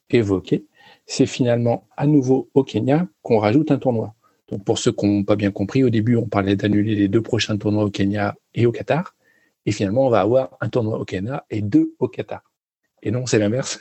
évoqué, 0.10 0.64
c'est 1.06 1.26
finalement 1.26 1.88
à 1.98 2.08
nouveau 2.08 2.50
au 2.54 2.64
Kenya 2.64 3.08
qu'on 3.22 3.38
rajoute 3.38 3.72
un 3.72 3.78
tournoi. 3.78 4.16
Donc 4.50 4.64
pour 4.64 4.78
ceux 4.78 4.92
qui 4.92 5.06
n'ont 5.06 5.24
pas 5.24 5.36
bien 5.36 5.52
compris, 5.52 5.84
au 5.84 5.90
début, 5.90 6.16
on 6.16 6.28
parlait 6.28 6.56
d'annuler 6.56 6.96
les 6.96 7.08
deux 7.08 7.22
prochains 7.22 7.58
tournois 7.58 7.84
au 7.84 7.90
Kenya 7.90 8.36
et 8.54 8.66
au 8.66 8.72
Qatar. 8.72 9.16
Et 9.66 9.72
finalement, 9.72 10.06
on 10.06 10.10
va 10.10 10.22
avoir 10.22 10.58
un 10.62 10.70
tournoi 10.70 11.00
au 11.00 11.06
Kenya 11.06 11.46
et 11.50 11.62
deux 11.62 11.96
au 12.00 12.08
Qatar. 12.08 12.44
Et 13.02 13.12
non, 13.12 13.26
c'est 13.26 13.40
l'inverse. 13.40 13.80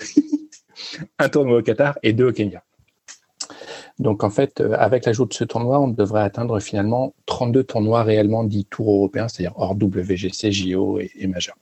un 1.19 1.29
tournoi 1.29 1.59
au 1.59 1.63
Qatar 1.63 1.99
et 2.03 2.13
deux 2.13 2.29
au 2.29 2.33
Kenya. 2.33 2.63
Donc 4.01 4.25
en 4.25 4.31
fait, 4.31 4.61
euh, 4.61 4.75
avec 4.77 5.05
l'ajout 5.05 5.25
de 5.25 5.35
ce 5.35 5.45
tournoi, 5.45 5.79
on 5.81 5.89
devrait 5.89 6.23
atteindre 6.23 6.59
finalement 6.59 7.15
32 7.27 7.63
tournois 7.63 8.03
réellement 8.03 8.43
dits 8.43 8.65
tours 8.65 8.91
européens, 8.91 9.29
c'est-à-dire 9.29 9.57
hors 9.57 9.77
WGC, 9.81 10.51
JO 10.51 10.99
et, 10.99 11.27
majeur. 11.29 11.57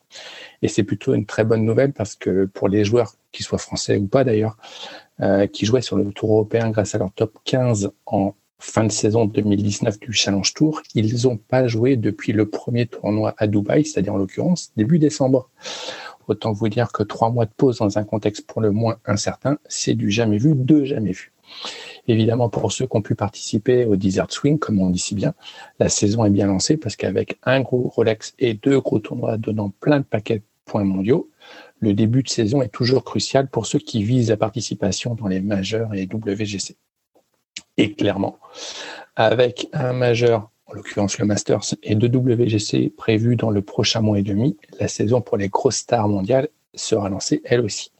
Et 0.62 0.68
c'est 0.68 0.82
plutôt 0.82 1.14
une 1.14 1.26
très 1.26 1.44
bonne 1.44 1.64
nouvelle 1.64 1.92
parce 1.92 2.14
que 2.14 2.46
pour 2.46 2.68
les 2.68 2.84
joueurs, 2.84 3.12
qu'ils 3.32 3.44
soient 3.44 3.58
français 3.58 3.98
ou 3.98 4.06
pas 4.06 4.24
d'ailleurs, 4.24 4.56
euh, 5.20 5.46
qui 5.46 5.66
jouaient 5.66 5.82
sur 5.82 5.96
le 5.96 6.10
tour 6.12 6.30
européen 6.32 6.70
grâce 6.70 6.94
à 6.94 6.98
leur 6.98 7.12
top 7.12 7.38
15 7.44 7.90
en 8.06 8.34
fin 8.58 8.84
de 8.84 8.92
saison 8.92 9.26
2019 9.26 9.98
du 10.00 10.12
Challenge 10.12 10.54
Tour, 10.54 10.82
ils 10.94 11.24
n'ont 11.24 11.36
pas 11.36 11.66
joué 11.66 11.96
depuis 11.96 12.32
le 12.32 12.48
premier 12.48 12.86
tournoi 12.86 13.34
à 13.36 13.46
Dubaï, 13.46 13.84
c'est-à-dire 13.84 14.14
en 14.14 14.18
l'occurrence 14.18 14.72
début 14.76 14.98
décembre. 14.98 15.50
Autant 16.28 16.52
vous 16.52 16.68
dire 16.68 16.92
que 16.92 17.02
trois 17.02 17.30
mois 17.30 17.44
de 17.44 17.50
pause 17.56 17.78
dans 17.78 17.98
un 17.98 18.04
contexte 18.04 18.46
pour 18.46 18.60
le 18.60 18.70
moins 18.70 18.98
incertain, 19.04 19.58
c'est 19.66 19.94
du 19.94 20.10
jamais 20.10 20.38
vu, 20.38 20.54
de 20.54 20.84
jamais 20.84 21.10
vu. 21.10 21.32
Évidemment, 22.08 22.48
pour 22.48 22.72
ceux 22.72 22.86
qui 22.86 22.96
ont 22.96 23.02
pu 23.02 23.14
participer 23.14 23.84
au 23.84 23.94
Desert 23.96 24.30
Swing, 24.30 24.58
comme 24.58 24.80
on 24.80 24.90
dit 24.90 24.98
si 24.98 25.14
bien, 25.14 25.34
la 25.78 25.88
saison 25.88 26.24
est 26.24 26.30
bien 26.30 26.46
lancée 26.46 26.76
parce 26.76 26.96
qu'avec 26.96 27.38
un 27.44 27.60
gros 27.60 27.88
Rolex 27.88 28.34
et 28.38 28.54
deux 28.54 28.80
gros 28.80 28.98
tournois 28.98 29.36
donnant 29.36 29.70
plein 29.80 30.00
de 30.00 30.04
paquets 30.04 30.38
de 30.38 30.44
points 30.64 30.84
mondiaux, 30.84 31.30
le 31.78 31.94
début 31.94 32.22
de 32.22 32.28
saison 32.28 32.60
est 32.60 32.68
toujours 32.68 33.04
crucial 33.04 33.48
pour 33.48 33.66
ceux 33.66 33.78
qui 33.78 34.02
visent 34.02 34.30
la 34.30 34.36
participation 34.36 35.14
dans 35.14 35.28
les 35.28 35.40
majeurs 35.40 35.94
et 35.94 36.08
WGC. 36.12 36.76
Et 37.76 37.92
clairement, 37.92 38.38
avec 39.14 39.68
un 39.72 39.92
majeur, 39.92 40.50
en 40.66 40.74
l'occurrence 40.74 41.18
le 41.18 41.26
Masters, 41.26 41.74
et 41.82 41.94
deux 41.94 42.08
WGC 42.08 42.92
prévus 42.96 43.36
dans 43.36 43.50
le 43.50 43.62
prochain 43.62 44.00
mois 44.00 44.18
et 44.18 44.22
demi, 44.22 44.56
la 44.80 44.88
saison 44.88 45.20
pour 45.20 45.36
les 45.36 45.48
grosses 45.48 45.76
stars 45.76 46.08
mondiales 46.08 46.48
sera 46.74 47.08
lancée 47.08 47.42
elle 47.44 47.60
aussi 47.60 47.91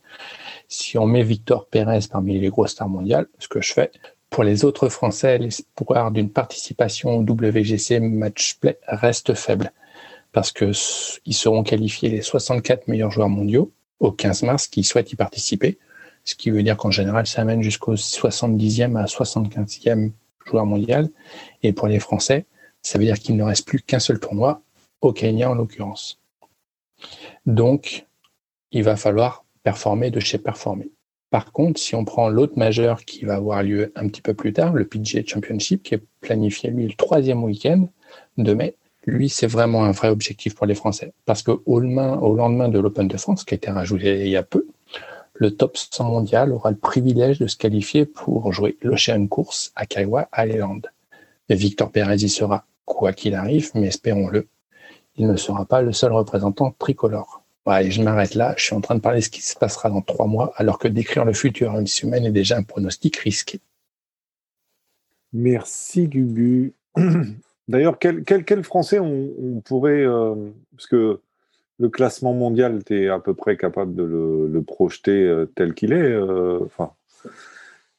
si 0.72 0.96
on 0.96 1.06
met 1.06 1.22
Victor 1.22 1.66
Pérez 1.66 2.00
parmi 2.10 2.38
les 2.38 2.48
grosses 2.48 2.72
stars 2.72 2.88
mondiales, 2.88 3.26
ce 3.38 3.46
que 3.46 3.60
je 3.60 3.72
fais, 3.72 3.90
pour 4.30 4.42
les 4.42 4.64
autres 4.64 4.88
Français, 4.88 5.36
l'espoir 5.36 6.10
d'une 6.10 6.30
participation 6.30 7.18
au 7.18 7.22
WGC 7.22 8.00
Match 8.00 8.54
Play 8.54 8.78
reste 8.88 9.34
faible 9.34 9.70
parce 10.32 10.50
que 10.50 10.72
ils 11.26 11.34
seront 11.34 11.62
qualifiés 11.62 12.08
les 12.08 12.22
64 12.22 12.88
meilleurs 12.88 13.10
joueurs 13.10 13.28
mondiaux 13.28 13.70
au 14.00 14.12
15 14.12 14.44
mars 14.44 14.66
qui 14.66 14.82
souhaitent 14.82 15.12
y 15.12 15.16
participer, 15.16 15.78
ce 16.24 16.34
qui 16.34 16.48
veut 16.48 16.62
dire 16.62 16.78
qu'en 16.78 16.90
général, 16.90 17.26
ça 17.26 17.42
amène 17.42 17.62
jusqu'au 17.62 17.94
70e 17.94 18.96
à 18.96 19.04
75e 19.04 20.12
joueur 20.46 20.64
mondial. 20.64 21.10
Et 21.62 21.74
pour 21.74 21.86
les 21.86 21.98
Français, 21.98 22.46
ça 22.80 22.98
veut 22.98 23.04
dire 23.04 23.18
qu'il 23.18 23.36
ne 23.36 23.42
reste 23.42 23.66
plus 23.66 23.82
qu'un 23.82 24.00
seul 24.00 24.18
tournoi, 24.18 24.62
au 25.02 25.12
Kenya 25.12 25.50
en 25.50 25.54
l'occurrence. 25.54 26.18
Donc, 27.44 28.06
il 28.70 28.84
va 28.84 28.96
falloir 28.96 29.41
performer 29.62 30.10
de 30.10 30.20
chez 30.20 30.38
performer. 30.38 30.90
Par 31.30 31.50
contre, 31.52 31.80
si 31.80 31.94
on 31.94 32.04
prend 32.04 32.28
l'autre 32.28 32.58
majeur 32.58 33.04
qui 33.04 33.24
va 33.24 33.36
avoir 33.36 33.62
lieu 33.62 33.92
un 33.96 34.06
petit 34.08 34.20
peu 34.20 34.34
plus 34.34 34.52
tard, 34.52 34.74
le 34.74 34.86
PGA 34.86 35.22
Championship, 35.24 35.82
qui 35.82 35.94
est 35.94 36.02
planifié 36.20 36.70
lui 36.70 36.86
le 36.86 36.94
troisième 36.94 37.42
week-end 37.42 37.88
de 38.36 38.52
mai, 38.52 38.76
lui, 39.06 39.28
c'est 39.28 39.46
vraiment 39.46 39.84
un 39.84 39.92
vrai 39.92 40.08
objectif 40.08 40.54
pour 40.54 40.66
les 40.66 40.74
Français. 40.74 41.12
Parce 41.24 41.42
que 41.42 41.52
au 41.64 41.80
lendemain, 41.80 42.68
de 42.68 42.78
l'Open 42.78 43.08
de 43.08 43.16
France, 43.16 43.44
qui 43.44 43.54
a 43.54 43.56
été 43.56 43.70
rajouté 43.70 44.20
il 44.20 44.28
y 44.28 44.36
a 44.36 44.42
peu, 44.42 44.66
le 45.34 45.56
top 45.56 45.76
100 45.76 46.04
mondial 46.04 46.52
aura 46.52 46.70
le 46.70 46.76
privilège 46.76 47.38
de 47.38 47.46
se 47.46 47.56
qualifier 47.56 48.04
pour 48.04 48.52
jouer 48.52 48.76
l'Ocean 48.82 49.26
Course 49.26 49.72
à 49.74 49.86
Kaiwa 49.86 50.28
Island. 50.36 50.86
Et 51.48 51.54
Victor 51.54 51.90
Pérez 51.90 52.16
y 52.16 52.28
sera, 52.28 52.64
quoi 52.84 53.12
qu'il 53.12 53.34
arrive, 53.34 53.70
mais 53.74 53.86
espérons-le, 53.86 54.48
il 55.16 55.26
ne 55.26 55.36
sera 55.36 55.64
pas 55.64 55.82
le 55.82 55.92
seul 55.92 56.12
représentant 56.12 56.74
tricolore. 56.78 57.41
Ouais, 57.66 57.90
je 57.90 58.02
m'arrête 58.02 58.34
là. 58.34 58.54
Je 58.56 58.64
suis 58.64 58.74
en 58.74 58.80
train 58.80 58.96
de 58.96 59.00
parler 59.00 59.20
de 59.20 59.24
ce 59.24 59.30
qui 59.30 59.42
se 59.42 59.56
passera 59.56 59.88
dans 59.88 60.02
trois 60.02 60.26
mois, 60.26 60.52
alors 60.56 60.78
que 60.78 60.88
décrire 60.88 61.24
le 61.24 61.32
futur 61.32 61.72
en 61.72 61.80
une 61.80 61.86
semaine 61.86 62.24
est 62.24 62.32
déjà 62.32 62.56
un 62.56 62.64
pronostic 62.64 63.16
risqué. 63.18 63.60
Merci, 65.32 66.08
Gugu. 66.08 66.74
D'ailleurs, 67.68 67.98
quel, 67.98 68.24
quel, 68.24 68.44
quel, 68.44 68.64
Français 68.64 68.98
on, 68.98 69.60
pourrait. 69.64 70.04
Euh, 70.04 70.34
parce 70.72 70.88
que 70.88 71.20
le 71.78 71.88
classement 71.88 72.34
mondial, 72.34 72.82
tu 72.84 73.04
es 73.04 73.08
à 73.08 73.18
peu 73.18 73.34
près 73.34 73.56
capable 73.56 73.94
de 73.94 74.02
le, 74.02 74.48
le 74.48 74.62
projeter 74.62 75.22
euh, 75.22 75.46
tel 75.54 75.74
qu'il 75.74 75.92
est, 75.92 75.96
euh, 75.96 76.60
enfin, 76.64 76.92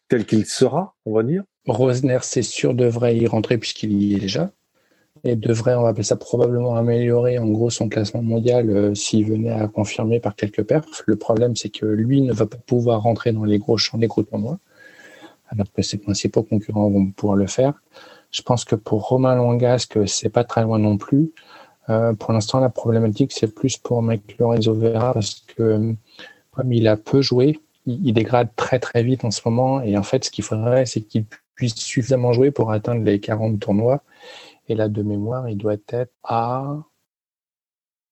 tel 0.10 0.26
qu'il 0.26 0.46
sera, 0.46 0.96
on 1.06 1.14
va 1.14 1.24
dire. 1.24 1.44
Rosner, 1.66 2.20
c'est 2.22 2.44
sûr, 2.44 2.74
devrait 2.74 3.16
y 3.16 3.26
rentrer 3.26 3.58
puisqu'il 3.58 3.94
y 4.04 4.16
est 4.16 4.20
déjà 4.20 4.52
et 5.24 5.36
devrait, 5.36 5.76
on 5.76 5.84
va 5.84 5.90
appeler 5.90 6.04
ça 6.04 6.16
probablement 6.16 6.76
améliorer 6.76 7.38
en 7.38 7.48
gros 7.48 7.70
son 7.70 7.88
classement 7.88 8.22
mondial 8.22 8.70
euh, 8.70 8.96
s'il 8.96 9.26
venait 9.26 9.52
à 9.52 9.68
confirmer 9.68 10.20
par 10.20 10.36
quelques 10.36 10.64
perfs. 10.64 11.04
Le 11.06 11.16
problème, 11.16 11.56
c'est 11.56 11.70
que 11.70 11.86
lui 11.86 12.22
ne 12.22 12.34
va 12.34 12.46
pas 12.46 12.58
pouvoir 12.58 13.04
rentrer 13.04 13.32
dans 13.32 13.46
les 13.46 13.60
gros 13.60 13.78
champs 13.78 13.98
des 13.98 14.08
gros 14.08 14.24
tournois, 14.24 14.58
alors 15.50 15.68
que 15.72 15.82
ses 15.82 15.98
principaux 15.98 16.44
concurrents 16.44 16.90
vont 16.90 17.12
pouvoir 17.12 17.38
le 17.38 17.48
faire. 17.48 17.74
Je 18.32 18.42
pense 18.42 18.66
que 18.66 18.76
pour 18.76 19.08
Romain 19.08 19.36
Langasque, 19.36 20.00
c'est 20.08 20.30
pas 20.30 20.44
très 20.44 20.64
loin 20.64 20.80
non 20.80 20.98
plus. 20.98 21.32
Euh, 21.90 22.14
pour 22.14 22.34
l'instant, 22.34 22.60
la 22.60 22.70
problématique, 22.70 23.32
c'est 23.32 23.54
plus 23.54 23.78
pour 23.78 24.02
Mike 24.02 24.38
Lorenzo 24.40 24.74
Vera 24.74 25.14
parce 25.14 25.46
que 25.56 25.94
comme 26.52 26.74
il 26.74 26.88
a 26.88 26.98
peu 26.98 27.22
joué, 27.22 27.60
il, 27.86 28.08
il 28.08 28.14
dégrade 28.14 28.50
très 28.56 28.80
très 28.80 29.04
vite 29.04 29.24
en 29.24 29.32
ce 29.32 29.42
moment. 29.46 29.82
Et 29.82 29.98
en 29.98 30.04
fait, 30.04 30.26
ce 30.26 30.32
qu'il 30.32 30.44
faudrait, 30.44 30.86
c'est 30.86 31.02
qu'il 31.02 31.26
puisse 31.56 31.76
suffisamment 31.76 32.34
jouer 32.34 32.52
pour 32.52 32.72
atteindre 32.72 33.04
les 33.04 33.20
40 33.20 33.60
tournois 33.60 34.02
et 34.68 34.76
là, 34.76 34.88
de 34.88 35.02
mémoire, 35.02 35.50
il 35.50 35.58
doit 35.58 35.76
être 35.90 36.12
à 36.24 36.78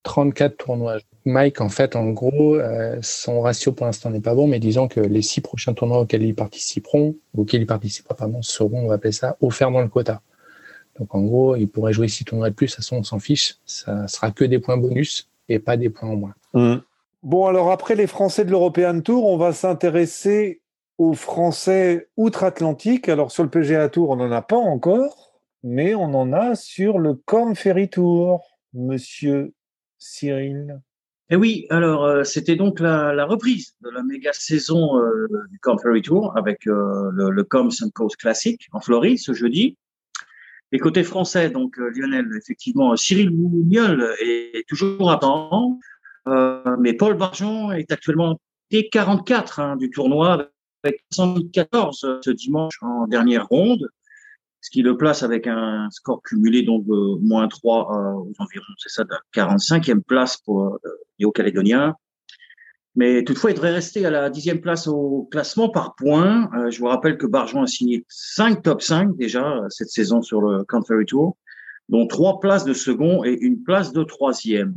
34 0.04 0.58
tournois. 0.58 0.98
Mike, 1.26 1.62
en 1.62 1.70
fait, 1.70 1.96
en 1.96 2.10
gros, 2.10 2.56
euh, 2.56 2.98
son 3.02 3.42
ratio 3.42 3.72
pour 3.72 3.86
l'instant 3.86 4.10
n'est 4.10 4.22
pas 4.22 4.34
bon, 4.34 4.48
mais 4.48 4.60
disons 4.60 4.88
que 4.88 5.00
les 5.00 5.22
six 5.22 5.42
prochains 5.42 5.74
tournois 5.74 6.00
auxquels 6.00 6.24
ils 6.24 6.36
participeront, 6.36 7.16
auxquels 7.38 7.62
ils 7.62 7.68
participera, 7.68 8.16
pardon, 8.16 8.42
seront, 8.42 8.86
on 8.86 8.88
va 8.88 8.96
appeler 8.96 9.12
ça, 9.12 9.38
offerts 9.42 9.72
dans 9.72 9.82
le 9.82 9.88
quota. 9.88 10.22
Donc, 11.00 11.14
en 11.16 11.22
gros, 11.22 11.56
il 11.56 11.68
pourrait 11.68 11.94
jouer 11.94 12.08
six 12.08 12.26
tournois 12.26 12.50
de 12.50 12.56
plus, 12.56 12.76
son, 12.80 12.98
on 12.98 13.04
s'en 13.04 13.20
fiche. 13.20 13.58
Ça 13.66 14.08
sera 14.08 14.32
que 14.32 14.44
des 14.44 14.60
points 14.60 14.78
bonus 14.78 15.30
et 15.48 15.60
pas 15.60 15.78
des 15.78 15.90
points 15.90 16.10
en 16.10 16.16
moins. 16.16 16.34
Mmh. 16.54 16.78
Bon, 17.24 17.46
alors 17.46 17.72
après 17.72 17.96
les 17.96 18.08
Français 18.08 18.46
de 18.46 18.50
l'European 18.50 19.02
Tour, 19.02 19.28
on 19.28 19.38
va 19.38 19.54
s'intéresser 19.54 20.62
aux 20.98 21.14
Français 21.14 22.10
outre-Atlantique. 22.18 23.10
Alors 23.10 23.32
sur 23.32 23.44
le 23.44 23.50
PGA 23.50 23.90
Tour, 23.90 24.10
on 24.10 24.16
n'en 24.16 24.32
a 24.32 24.42
pas 24.42 24.58
encore, 24.58 25.31
mais 25.64 25.96
on 25.96 26.14
en 26.14 26.34
a 26.34 26.56
sur 26.56 27.00
le 27.00 27.14
Corn 27.14 27.56
Ferry 27.56 27.90
Tour, 27.90 28.44
monsieur 28.74 29.54
Cyril. 29.98 30.82
Et 31.30 31.36
oui, 31.36 31.66
alors 31.70 32.04
euh, 32.04 32.24
c'était 32.24 32.56
donc 32.56 32.80
la, 32.80 33.26
reprise 33.26 33.76
de 33.82 33.90
la 33.90 34.04
méga 34.04 34.34
saison 34.34 35.00
euh, 35.00 35.28
du 35.50 35.60
Corn 35.60 35.80
Ferry 35.80 36.02
Tour 36.02 36.36
avec 36.36 36.68
euh, 36.68 37.10
le, 37.14 37.30
le 37.30 37.44
Coms 37.44 37.72
Coast 37.94 38.18
Classic 38.18 38.68
en 38.74 38.82
Floride 38.82 39.18
ce 39.18 39.34
jeudi. 39.34 39.78
Et 40.74 40.80
côté 40.80 41.04
français, 41.04 41.50
donc 41.50 41.76
Lionel, 41.78 42.30
effectivement, 42.38 42.96
Cyril 42.96 43.30
Bougnol 43.30 44.16
est 44.22 44.66
toujours 44.70 45.12
absent, 45.12 45.78
mais 46.80 46.94
Paul 46.94 47.16
Barjon 47.16 47.74
est 47.74 47.92
actuellement 47.92 48.40
T44 48.72 49.62
hein, 49.62 49.76
du 49.76 49.90
tournoi 49.90 50.50
avec 50.84 51.04
74 51.12 52.22
ce 52.24 52.32
dimanche 52.32 52.82
en 52.82 53.06
dernière 53.06 53.48
ronde, 53.48 53.90
ce 54.62 54.70
qui 54.70 54.82
le 54.82 54.96
place 54.96 55.24
avec 55.24 55.48
un 55.48 55.90
score 55.92 56.22
cumulé 56.22 56.64
donc 56.64 56.86
de 56.86 57.20
moins 57.22 57.48
3 57.48 57.80
euh, 57.80 58.14
aux 58.14 58.34
environs, 58.40 58.64
c'est 58.78 58.90
ça, 58.90 59.04
de 59.04 59.10
45e 59.36 60.02
place 60.02 60.38
pour 60.38 60.66
euh, 60.66 60.80
les 61.20 61.26
Hauts-Calédoniens. 61.26 61.96
Mais 62.96 63.24
toutefois, 63.24 63.52
il 63.52 63.54
devrait 63.54 63.72
rester 63.72 64.06
à 64.06 64.10
la 64.10 64.30
dixième 64.30 64.60
place 64.60 64.86
au 64.88 65.28
classement 65.32 65.70
par 65.70 65.96
points. 65.96 66.50
Euh, 66.56 66.70
je 66.70 66.80
vous 66.80 66.88
rappelle 66.88 67.18
que 67.18 67.26
Barjon 67.26 67.64
a 67.64 67.68
signé 67.68 68.06
5 68.10 68.62
top 68.62 68.82
5 68.82 69.16
déjà 69.16 69.62
cette 69.70 69.90
saison 69.90 70.22
sur 70.22 70.42
le 70.42 70.64
Country 70.66 71.06
Tour, 71.06 71.38
dont 71.90 72.06
trois 72.06 72.40
places 72.40 72.66
de 72.66 72.74
second 72.74 73.24
et 73.24 73.38
une 73.40 73.64
place 73.64 73.94
de 73.94 74.04
troisième. 74.04 74.76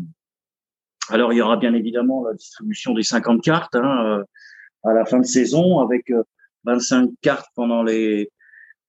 Alors, 1.10 1.32
il 1.32 1.36
y 1.36 1.42
aura 1.42 1.56
bien 1.56 1.74
évidemment 1.74 2.24
la 2.24 2.34
distribution 2.34 2.94
des 2.94 3.02
50 3.02 3.42
cartes. 3.42 3.74
Hein, 3.74 4.24
à 4.84 4.92
la 4.92 5.04
fin 5.04 5.18
de 5.18 5.26
saison 5.26 5.80
avec 5.80 6.12
25 6.64 7.04
euh, 7.04 7.12
cartes 7.22 7.48
pendant 7.54 7.82
les 7.82 8.30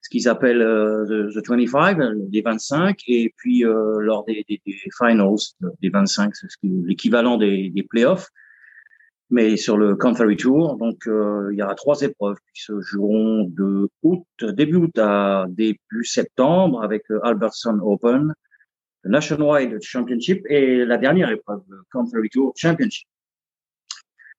ce 0.06 0.10
qu'ils 0.12 0.30
appellent 0.30 0.62
euh, 0.62 1.32
the, 1.34 1.50
25, 1.50 1.98
les 2.32 2.42
25, 2.44 3.02
et 3.08 3.34
puis 3.38 3.66
euh, 3.66 4.00
lors 4.02 4.24
des, 4.26 4.46
des, 4.48 4.62
des, 4.64 4.76
finals, 4.96 5.36
des 5.82 5.90
25, 5.90 6.36
c'est 6.36 6.48
l'équivalent 6.62 7.38
des, 7.38 7.72
des 7.72 7.82
playoffs, 7.82 8.30
mais 9.32 9.58
sur 9.58 9.78
le 9.78 9.96
Country 9.96 10.38
Tour. 10.38 10.78
Donc, 10.78 11.08
il 11.08 11.56
y 11.58 11.64
aura 11.64 11.74
trois 11.74 12.00
épreuves 12.02 12.38
qui 12.54 12.62
se 12.62 12.80
joueront 12.82 13.46
de 13.50 13.90
août, 14.04 14.28
début 14.44 14.76
août 14.76 15.00
à 15.00 15.46
début 15.50 16.04
septembre 16.04 16.84
avec 16.84 17.02
le 17.10 17.26
Albertson 17.26 17.80
Open, 17.82 18.32
le 19.02 19.10
Nationwide 19.10 19.82
Championship 19.82 20.46
et 20.52 20.86
la 20.86 21.00
dernière 21.00 21.32
épreuve, 21.32 21.64
le 21.68 21.82
Country 21.92 22.30
Tour 22.30 22.54
Championship. 22.56 23.08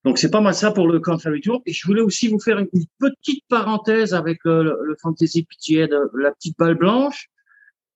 Donc 0.07 0.18
c'est 0.18 0.30
pas 0.30 0.40
mal 0.40 0.54
ça 0.54 0.70
pour 0.70 0.86
le 0.86 1.00
Country 1.00 1.40
Tour. 1.40 1.62
Et 1.66 1.72
je 1.72 1.84
voulais 1.84 2.00
aussi 2.00 2.28
vous 2.28 2.38
faire 2.38 2.61
une, 2.61 2.68
petite 3.00 3.44
parenthèse 3.48 4.14
avec 4.14 4.38
le, 4.44 4.62
le, 4.62 4.96
Fantasy 5.02 5.42
PTA 5.42 5.88
de 5.88 5.98
la 6.16 6.30
petite 6.30 6.57
balle 6.57 6.76
blanche, 6.76 7.28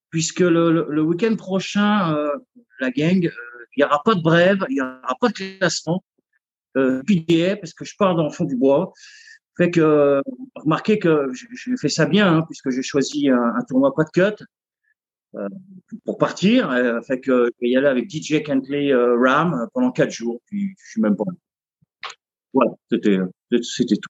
puisque 0.09 0.41
le, 0.41 0.87
le, 0.89 1.01
week-end 1.01 1.37
prochain, 1.37 2.13
euh, 2.13 2.35
la 2.81 2.91
gang, 2.91 3.25
euh, 3.25 3.65
il 3.77 3.79
n'y 3.79 3.85
aura 3.85 4.03
pas 4.03 4.13
de 4.15 4.21
brève, 4.21 4.59
il 4.67 4.73
n'y 4.73 4.81
aura 4.81 5.15
pas 5.21 5.29
de 5.29 5.33
classement 5.33 6.03
euh, 6.75 7.01
parce 7.61 7.73
que 7.73 7.85
je 7.85 7.95
pars 7.97 8.13
dans 8.13 8.25
le 8.25 8.29
fond 8.29 8.43
du 8.43 8.57
bois. 8.57 8.91
Fait 9.57 9.71
que 9.71 10.21
remarquez 10.55 10.99
que 10.99 11.31
j'ai 11.33 11.77
fait 11.77 11.87
ça 11.87 12.07
bien, 12.07 12.39
hein, 12.39 12.41
puisque 12.45 12.71
j'ai 12.71 12.83
choisi 12.83 13.29
un, 13.29 13.61
tournoi 13.69 13.95
pas 13.95 14.03
de 14.03 14.09
cut. 14.09 14.43
Euh, 15.35 15.47
pour 16.03 16.17
partir, 16.17 16.77
fait 17.07 17.21
que 17.21 17.45
je 17.45 17.61
vais 17.61 17.69
y 17.69 17.77
aller 17.77 17.87
avec 17.87 18.09
DJ 18.09 18.43
Kentley 18.43 18.93
Ram 18.93 19.69
pendant 19.73 19.91
quatre 19.91 20.11
jours, 20.11 20.41
puis 20.47 20.75
je 20.77 20.91
suis 20.91 21.01
même 21.01 21.15
pas 21.15 21.23
voilà, 22.53 22.71
c'était, 22.89 23.17
c'était 23.61 23.95
tout. 23.95 24.09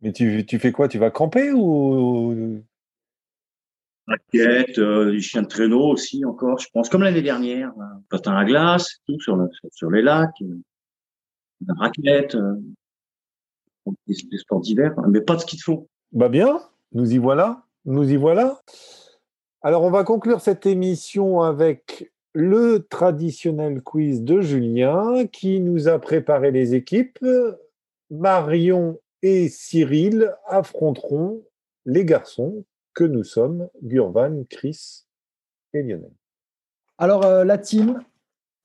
Mais 0.00 0.12
tu, 0.12 0.44
tu 0.44 0.58
fais 0.58 0.72
quoi? 0.72 0.88
Tu 0.88 0.98
vas 0.98 1.10
camper 1.10 1.52
ou? 1.52 2.62
Raquette, 4.06 4.78
euh, 4.78 5.12
les 5.12 5.20
chiens 5.20 5.42
de 5.42 5.46
traîneau 5.46 5.84
aussi 5.90 6.24
encore, 6.24 6.58
je 6.58 6.68
pense, 6.72 6.88
comme 6.88 7.02
l'année 7.02 7.22
dernière, 7.22 7.70
euh, 7.78 7.84
patin 8.10 8.36
à 8.36 8.44
glace, 8.44 8.98
tout 9.06 9.18
sur, 9.20 9.36
le, 9.36 9.48
sur 9.70 9.90
les 9.90 10.02
lacs, 10.02 10.42
euh, 10.42 10.58
la 11.66 11.74
raquette, 11.74 12.34
euh, 12.34 12.56
des, 14.08 14.38
sports 14.38 14.60
d'hiver, 14.60 14.92
mais 15.08 15.20
pas 15.20 15.36
de 15.36 15.40
ski 15.40 15.56
de 15.56 15.62
fond. 15.62 15.88
Bah 16.10 16.28
bien, 16.28 16.60
nous 16.92 17.12
y 17.12 17.18
voilà, 17.18 17.64
nous 17.84 18.10
y 18.10 18.16
voilà. 18.16 18.60
Alors 19.62 19.84
on 19.84 19.90
va 19.90 20.02
conclure 20.02 20.40
cette 20.40 20.66
émission 20.66 21.42
avec 21.42 22.12
le 22.34 22.86
traditionnel 22.88 23.82
quiz 23.82 24.22
de 24.22 24.40
Julien 24.40 25.26
qui 25.26 25.60
nous 25.60 25.88
a 25.88 25.98
préparé 25.98 26.50
les 26.50 26.74
équipes. 26.74 27.24
Marion 28.10 28.98
et 29.22 29.48
Cyril 29.48 30.34
affronteront 30.46 31.42
les 31.84 32.04
garçons 32.04 32.64
que 32.94 33.04
nous 33.04 33.24
sommes, 33.24 33.68
Gurvan, 33.82 34.44
Chris 34.48 35.04
et 35.72 35.82
Lionel. 35.82 36.12
Alors, 36.98 37.24
euh, 37.24 37.44
la 37.44 37.58
team, 37.58 38.02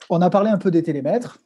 on 0.09 0.22
a 0.22 0.30
parlé 0.30 0.49
un 0.49 0.57
peu 0.57 0.72
des 0.72 0.84
télémètres. 0.84 1.39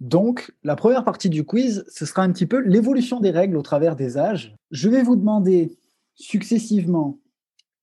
Donc, 0.00 0.52
la 0.64 0.76
première 0.76 1.04
partie 1.04 1.28
du 1.28 1.44
quiz, 1.44 1.84
ce 1.88 2.06
sera 2.06 2.22
un 2.22 2.32
petit 2.32 2.46
peu 2.46 2.60
l'évolution 2.60 3.20
des 3.20 3.30
règles 3.30 3.56
au 3.56 3.62
travers 3.62 3.96
des 3.96 4.16
âges. 4.16 4.54
Je 4.70 4.88
vais 4.88 5.02
vous 5.02 5.16
demander 5.16 5.76
successivement 6.14 7.18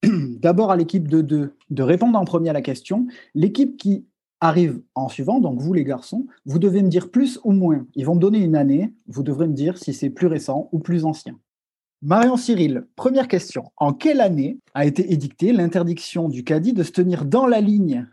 d'abord 0.40 0.72
à 0.72 0.76
l'équipe 0.76 1.08
de 1.08 1.22
deux 1.22 1.54
de 1.70 1.84
répondre 1.84 2.18
en 2.18 2.26
premier 2.26 2.50
à 2.50 2.54
la 2.54 2.62
question. 2.62 3.08
L'équipe 3.36 3.78
qui 3.78 4.06
arrive 4.40 4.82
en 4.96 5.10
suivant, 5.10 5.40
donc 5.40 5.60
vous 5.60 5.74
les 5.74 5.84
garçons, 5.84 6.28
vous 6.46 6.60
devez 6.60 6.84
me 6.84 6.90
dire 6.90 7.10
plus 7.10 7.40
ou 7.44 7.52
moins. 7.52 7.86
Ils 7.96 8.06
vont 8.06 8.16
me 8.16 8.20
donner 8.20 8.40
une 8.40 8.56
année, 8.56 8.94
vous 9.08 9.24
devrez 9.24 9.48
me 9.48 9.54
dire 9.54 9.78
si 9.78 9.94
c'est 9.94 10.10
plus 10.10 10.28
récent 10.28 10.70
ou 10.72 10.80
plus 10.80 11.06
ancien. 11.06 11.38
Marion 12.04 12.38
Cyril, 12.38 12.86
première 12.96 13.28
question. 13.28 13.72
En 13.78 13.92
quelle 13.94 14.22
année 14.22 14.60
a 14.76 14.86
été 14.86 15.12
édictée 15.12 15.52
l'interdiction 15.52 16.30
du 16.30 16.44
caddie 16.44 16.74
de 16.74 16.84
se 16.84 16.92
tenir 16.92 17.26
dans 17.26 17.48
la 17.48 17.60
ligne 17.60 18.08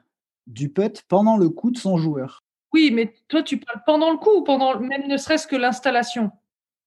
du 0.47 0.71
putt 0.71 1.03
pendant 1.09 1.37
le 1.37 1.51
coup 1.51 1.71
de 1.71 1.77
son 1.77 1.99
joueur? 1.99 2.43
Oui, 2.73 2.91
mais 2.93 3.13
toi 3.29 3.43
tu 3.43 3.59
parles 3.59 3.83
pendant 3.85 4.11
le 4.11 4.17
coup 4.17 4.39
ou 4.39 4.43
pendant 4.43 4.81
même 4.81 5.07
ne 5.07 5.19
serait-ce 5.19 5.47
que 5.47 5.57
l'installation? 5.57 6.31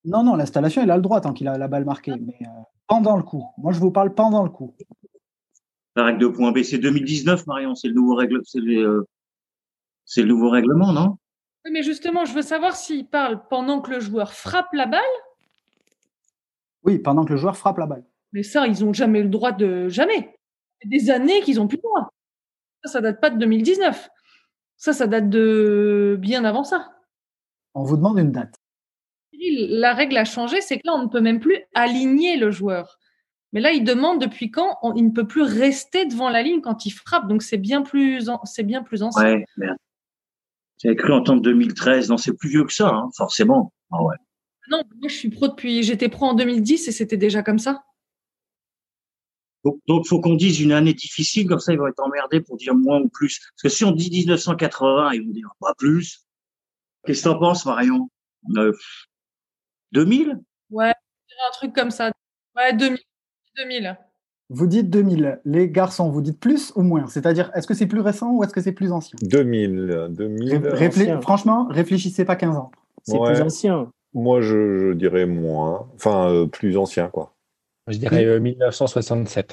Non, 0.06 0.24
non, 0.24 0.36
l'installation, 0.36 0.82
il 0.82 0.90
a 0.90 0.96
le 0.96 1.02
droit 1.02 1.22
tant 1.22 1.34
qu'il 1.34 1.48
a 1.48 1.58
la 1.58 1.68
balle 1.68 1.86
marquée. 1.86 2.14
Mais 2.20 2.38
euh, 2.42 2.62
pendant 2.88 3.18
le 3.18 3.24
coup. 3.24 3.46
Moi, 3.58 3.74
je 3.74 3.80
vous 3.80 3.92
parle 3.92 4.14
pendant 4.14 4.44
le 4.44 4.50
coup. 4.50 4.76
La 5.96 6.06
règle 6.06 6.20
de 6.20 6.28
point 6.28 6.52
B, 6.52 6.64
c'est 6.64 6.78
2019, 6.78 7.48
Marion. 7.48 7.76
C'est 7.76 7.88
le 7.88 7.94
nouveau 7.94 8.16
règle, 8.16 8.42
c'est 8.46 8.60
le, 8.60 9.08
le 10.16 10.24
nouveau 10.24 10.50
règlement, 10.50 10.94
non? 10.94 11.18
Oui, 11.66 11.72
mais 11.72 11.84
justement, 11.84 12.24
je 12.26 12.34
veux 12.34 12.42
savoir 12.42 12.76
s'il 12.76 13.08
parle 13.08 13.48
pendant 13.50 13.82
que 13.82 13.92
le 13.92 14.00
joueur 14.00 14.32
frappe 14.32 14.74
la 14.74 14.86
balle. 14.86 15.02
Oui, 16.84 17.00
pendant 17.00 17.26
que 17.26 17.32
le 17.32 17.38
joueur 17.38 17.58
frappe 17.58 17.78
la 17.78 17.88
balle. 17.88 18.06
Mais 18.32 18.44
ça, 18.44 18.68
ils 18.68 18.86
n'ont 18.86 18.94
jamais 18.94 19.22
le 19.22 19.30
droit 19.30 19.52
de 19.52 19.90
jamais. 19.90 20.38
Des 20.86 21.10
années 21.10 21.42
qu'ils 21.42 21.60
ont 21.60 21.68
plus 21.68 21.78
le 21.78 21.82
droit. 21.82 22.14
Ça, 22.84 22.92
ça 22.94 23.02
date 23.02 23.20
pas 23.20 23.30
de 23.30 23.38
2019. 23.40 24.10
Ça, 24.78 24.94
ça 24.94 25.08
date 25.08 25.30
de 25.30 26.18
bien 26.20 26.46
avant 26.46 26.64
ça. 26.64 26.94
On 27.74 27.84
vous 27.84 27.98
demande 27.98 28.20
une 28.20 28.32
date 28.32 28.56
la 29.34 29.94
règle 29.94 30.18
a 30.18 30.26
changé, 30.26 30.62
c'est 30.62 30.78
que 30.78 30.84
là, 30.86 30.94
on 30.96 31.04
ne 31.04 31.10
peut 31.10 31.22
même 31.22 31.40
plus 31.40 31.60
aligner 31.74 32.38
le 32.38 32.52
joueur. 32.52 32.98
Mais 33.54 33.62
là, 33.62 33.72
il 33.72 33.84
demande 33.84 34.22
depuis 34.22 34.52
quand 34.52 34.78
il 34.96 35.06
ne 35.06 35.12
peut 35.12 35.28
plus 35.28 35.42
rester 35.42 36.06
devant 36.06 36.30
la 36.30 36.44
ligne 36.44 36.62
quand 36.62 36.86
il 36.86 36.92
frappe. 36.92 37.28
Donc, 37.28 37.44
c'est 37.44 37.58
bien 37.58 37.82
plus, 37.82 38.30
c'est 38.44 38.64
bien 38.64 38.84
plus 38.84 39.04
ancien. 39.04 39.24
Ouais, 39.24 39.46
merde. 39.56 39.78
J'ai 40.80 40.96
cru 40.96 41.14
entendre 41.14 41.42
2013. 41.42 42.10
Non, 42.10 42.18
c'est 42.18 42.34
plus 42.34 42.50
vieux 42.50 42.66
que 42.66 42.74
ça, 42.74 42.90
hein, 42.90 43.10
forcément. 43.16 43.74
Ah 43.92 44.04
ouais. 44.04 44.16
Non, 44.70 44.84
moi, 45.00 45.08
je 45.08 45.16
suis 45.16 45.30
pro 45.30 45.48
depuis, 45.48 45.82
j'étais 45.82 46.10
pro 46.10 46.26
en 46.26 46.34
2010 46.34 46.88
et 46.88 46.92
c'était 46.92 47.18
déjà 47.18 47.42
comme 47.42 47.60
ça. 47.60 47.84
Donc, 49.64 49.80
il 49.88 50.08
faut 50.08 50.22
qu'on 50.22 50.36
dise 50.36 50.62
une 50.62 50.72
année 50.72 50.94
difficile, 50.94 51.48
comme 51.48 51.60
ça, 51.60 51.74
ils 51.74 51.80
vont 51.80 51.88
être 51.88 52.00
emmerdés 52.00 52.42
pour 52.42 52.58
dire 52.58 52.76
moins 52.76 53.00
ou 53.02 53.10
plus. 53.10 53.40
Parce 53.40 53.64
que 53.64 53.70
si 53.70 53.84
on 53.86 53.92
dit 53.92 54.10
1980, 54.10 55.14
ils 55.14 55.26
vont 55.26 55.32
dire 55.32 55.50
pas 55.60 55.74
plus. 55.78 56.26
Qu'est-ce 57.06 57.24
que 57.24 57.30
t'en 57.30 57.40
penses, 57.40 57.66
Marion? 57.66 58.10
2000 59.94 60.40
Ouais, 60.72 60.90
un 60.90 61.52
truc 61.54 61.74
comme 61.74 61.92
ça. 61.92 62.12
Ouais, 62.56 62.74
2000. 62.74 63.00
2000. 63.58 63.98
Vous 64.50 64.68
dites 64.68 64.90
2000. 64.90 65.42
Les 65.46 65.70
garçons, 65.70 66.10
vous 66.10 66.22
dites 66.22 66.40
plus 66.40 66.72
ou 66.76 66.82
moins? 66.82 67.08
C'est-à-dire, 67.08 67.52
est-ce 67.54 67.68
que 67.68 67.74
c'est 67.74 67.88
plus 67.88 68.00
récent 68.00 68.32
ou 68.32 68.44
est-ce 68.44 68.54
que 68.54 68.62
c'est 68.62 68.72
plus 68.72 68.92
ancien? 68.92 69.18
2000. 69.22 70.08
2000 70.10 71.20
franchement, 71.22 71.68
réfléchissez 71.70 72.24
pas 72.24 72.36
15 72.36 72.56
ans. 72.56 72.72
C'est 73.04 73.20
plus 73.20 73.42
ancien. 73.42 73.92
Moi, 74.14 74.42
je, 74.42 74.94
dirais 74.94 75.26
moins. 75.26 75.88
Enfin, 75.96 76.32
euh, 76.32 76.48
plus 76.48 76.78
ancien, 76.78 77.10
quoi. 77.10 77.34
Je 77.88 77.98
dirais 77.98 78.40
1967. 78.40 79.52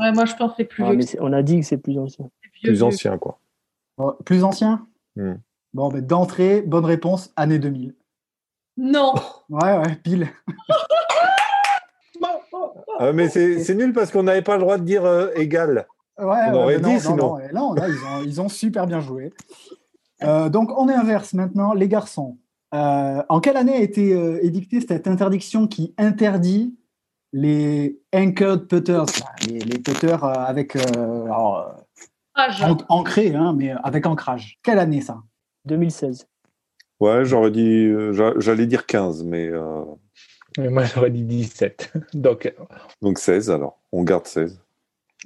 Euh, 0.00 0.04
ouais, 0.04 0.12
moi, 0.12 0.24
je 0.24 0.34
pense 0.34 0.50
que 0.50 0.56
c'est 0.58 0.64
plus 0.64 0.84
ah, 0.84 0.92
on 1.20 1.32
a 1.32 1.42
dit 1.42 1.60
que 1.60 1.66
c'est 1.66 1.78
plus 1.78 1.98
ancien. 1.98 2.28
Plus 2.62 2.82
ancien, 2.82 3.18
quoi. 3.18 3.38
plus 4.24 4.44
ancien? 4.44 4.86
Hmm. 5.16 5.34
Bon, 5.72 5.88
ben, 5.88 6.04
d'entrée, 6.04 6.62
bonne 6.62 6.84
réponse, 6.84 7.32
année 7.36 7.58
2000. 7.58 7.94
Non. 8.76 9.14
Ouais, 9.50 9.78
ouais, 9.78 9.96
pile. 10.02 10.28
ah, 12.98 13.12
mais 13.12 13.28
c'est 13.28 13.74
nul 13.74 13.92
parce 13.92 14.10
qu'on 14.10 14.22
n'avait 14.22 14.42
pas 14.42 14.56
le 14.56 14.62
droit 14.62 14.78
de 14.78 14.84
dire 14.84 15.04
euh, 15.04 15.30
égal. 15.36 15.86
Ouais, 16.18 16.36
on 16.48 16.54
aurait 16.54 16.80
dit 16.80 17.00
sinon. 17.00 17.38
Non, 17.52 17.72
là, 17.74 17.88
ils, 17.88 17.94
ont, 18.04 18.22
ils, 18.24 18.40
ont, 18.40 18.48
super 18.48 18.86
bien 18.86 19.00
joué. 19.00 19.32
Euh, 20.22 20.48
donc, 20.48 20.70
on 20.78 20.88
inverse 20.88 21.32
maintenant 21.34 21.72
les 21.72 21.88
garçons. 21.88 22.38
Euh, 22.74 23.22
en 23.28 23.40
quelle 23.40 23.56
année 23.56 23.74
a 23.74 23.80
été 23.80 24.14
euh, 24.14 24.38
édictée 24.44 24.80
cette 24.80 25.06
interdiction 25.06 25.66
qui 25.66 25.94
interdit 25.98 26.76
les 27.32 27.98
anchored 28.14 28.66
putters, 28.68 29.06
les, 29.48 29.58
les 29.58 29.78
putters 29.78 30.22
euh, 30.24 30.32
avec 30.34 30.76
euh, 30.76 31.24
alors, 31.24 31.74
Âge. 32.38 32.62
euh, 32.62 32.66
an- 32.66 32.76
ancrés, 32.88 33.34
hein, 33.34 33.54
mais 33.56 33.70
avec 33.82 34.06
ancrage 34.06 34.58
Quelle 34.62 34.78
année 34.78 35.00
ça? 35.00 35.18
2016. 35.64 36.26
Ouais, 37.02 37.24
j'aurais 37.24 37.50
dit, 37.50 37.86
euh, 37.86 38.12
j'a- 38.12 38.34
j'allais 38.38 38.66
dire 38.66 38.86
15, 38.86 39.24
mais 39.24 39.48
euh, 39.48 39.82
Mais 40.58 40.68
moi, 40.68 40.84
j'aurais 40.84 41.10
dit 41.10 41.24
17. 41.24 41.92
Donc, 42.14 42.54
donc 43.00 43.18
16 43.18 43.50
alors. 43.50 43.80
On 43.90 44.04
garde 44.04 44.26
16. 44.26 44.60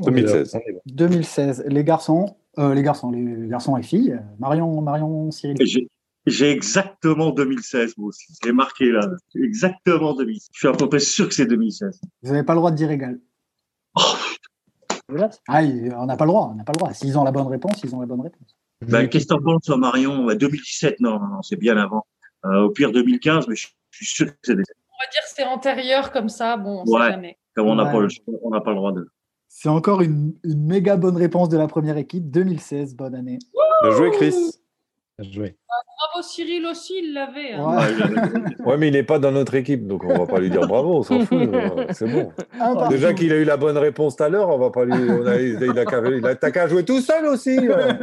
on 0.00 0.08
est- 0.08 0.22
2016. 0.22 0.54
on 0.54 0.58
est 0.60 0.72
bon. 0.72 0.80
2016. 0.86 1.64
Les 1.66 1.84
garçons, 1.84 2.36
euh, 2.58 2.72
les 2.74 2.82
garçons, 2.82 3.10
les 3.10 3.48
garçons 3.48 3.76
et 3.76 3.82
filles. 3.82 4.12
euh, 4.12 4.20
Marion, 4.38 4.80
Marion, 4.80 5.30
Cyril. 5.30 5.56
J'ai 5.60 5.88
j'ai 6.28 6.50
exactement 6.50 7.30
2016, 7.30 7.98
moi 7.98 8.08
aussi. 8.08 8.24
Je 8.42 8.48
l'ai 8.48 8.52
marqué 8.54 8.90
là. 8.90 9.00
Exactement 9.36 10.14
2016. 10.14 10.48
Je 10.52 10.58
suis 10.58 10.68
à 10.68 10.72
peu 10.72 10.88
près 10.88 10.98
sûr 10.98 11.28
que 11.28 11.34
c'est 11.34 11.46
2016. 11.46 12.00
Vous 12.22 12.32
n'avez 12.32 12.42
pas 12.44 12.54
le 12.54 12.58
droit 12.58 12.70
de 12.72 12.76
dire 12.76 12.90
égal. 12.90 13.20
Voilà. 15.08 15.30
Ah, 15.46 15.60
on 15.62 16.06
n'a 16.06 16.16
pas 16.16 16.24
le 16.24 16.30
droit. 16.30 16.50
On 16.52 16.56
n'a 16.56 16.64
pas 16.64 16.72
le 16.72 16.78
droit. 16.78 16.92
S'ils 16.94 17.16
ont 17.18 17.22
la 17.24 17.30
bonne 17.30 17.46
réponse, 17.46 17.80
ils 17.84 17.94
ont 17.94 18.00
la 18.00 18.06
bonne 18.06 18.22
réponse. 18.22 18.56
Ben, 18.82 19.08
qu'est-ce 19.08 19.26
que 19.26 19.34
t'en 19.34 19.40
penses, 19.42 19.68
Marion? 19.68 20.24
Ouais, 20.26 20.36
2017, 20.36 21.00
non, 21.00 21.18
non, 21.18 21.26
non, 21.28 21.42
c'est 21.42 21.56
bien 21.56 21.76
avant. 21.76 22.06
Euh, 22.44 22.62
au 22.64 22.70
pire 22.70 22.92
2015, 22.92 23.48
mais 23.48 23.56
je, 23.56 23.68
je 23.90 24.04
suis 24.04 24.06
sûr 24.14 24.26
que 24.26 24.36
c'est 24.42 24.54
des... 24.54 24.62
On 24.62 25.04
va 25.04 25.10
dire 25.10 25.22
que 25.22 25.28
c'est 25.34 25.44
antérieur 25.44 26.12
comme 26.12 26.28
ça. 26.28 26.56
Bon, 26.56 26.82
on 26.86 26.90
Ouais. 26.92 27.06
sait 27.06 27.10
jamais. 27.12 27.38
Comme 27.54 27.68
on 27.68 27.74
n'a 27.74 27.84
Ouais. 27.84 27.92
pas, 27.92 28.00
le- 28.00 28.08
on 28.42 28.50
n'a 28.50 28.60
pas 28.60 28.70
le 28.70 28.76
droit 28.76 28.92
de. 28.92 29.08
C'est 29.48 29.68
encore 29.70 30.02
une, 30.02 30.34
une 30.44 30.66
méga 30.66 30.96
bonne 30.96 31.16
réponse 31.16 31.48
de 31.48 31.56
la 31.56 31.66
première 31.66 31.96
équipe. 31.96 32.30
2016, 32.30 32.94
bonne 32.94 33.14
année. 33.14 33.38
Bien 33.82 33.90
joué, 33.92 34.10
Chris. 34.10 34.34
Joué. 35.18 35.56
Bravo 35.66 36.26
Cyril 36.28 36.66
aussi, 36.66 36.92
il 37.02 37.14
l'avait. 37.14 37.52
hein. 37.54 37.64
Ouais. 38.66 38.76
Mais 38.76 38.88
il 38.88 38.92
n'est 38.92 39.02
pas 39.02 39.18
dans 39.18 39.32
notre 39.32 39.54
équipe, 39.54 39.86
donc 39.86 40.04
on 40.04 40.08
va 40.08 40.26
pas 40.26 40.38
lui 40.38 40.50
dire 40.50 40.66
bravo, 40.68 40.96
on 40.98 41.02
s'en 41.02 41.20
fout. 41.20 41.38
euh, 41.54 41.86
C'est 41.92 42.06
bon. 42.06 42.30
Partout. 42.58 42.90
Déjà 42.92 43.14
qu'il 43.14 43.32
a 43.32 43.36
eu 43.36 43.44
la 43.44 43.56
bonne 43.56 43.78
réponse 43.78 44.16
tout 44.16 44.24
à 44.24 44.28
l'heure, 44.28 44.50
on 44.50 44.58
va 44.58 44.68
pas 44.70 44.84
lui. 44.84 44.92
On 44.92 45.26
a, 45.26 45.36
il 45.40 45.78
a, 45.78 46.50
qu'à- 46.50 46.68
jouer 46.68 46.84
tout 46.84 47.00
seul 47.00 47.24
aussi. 47.26 47.56
euh. 47.58 47.94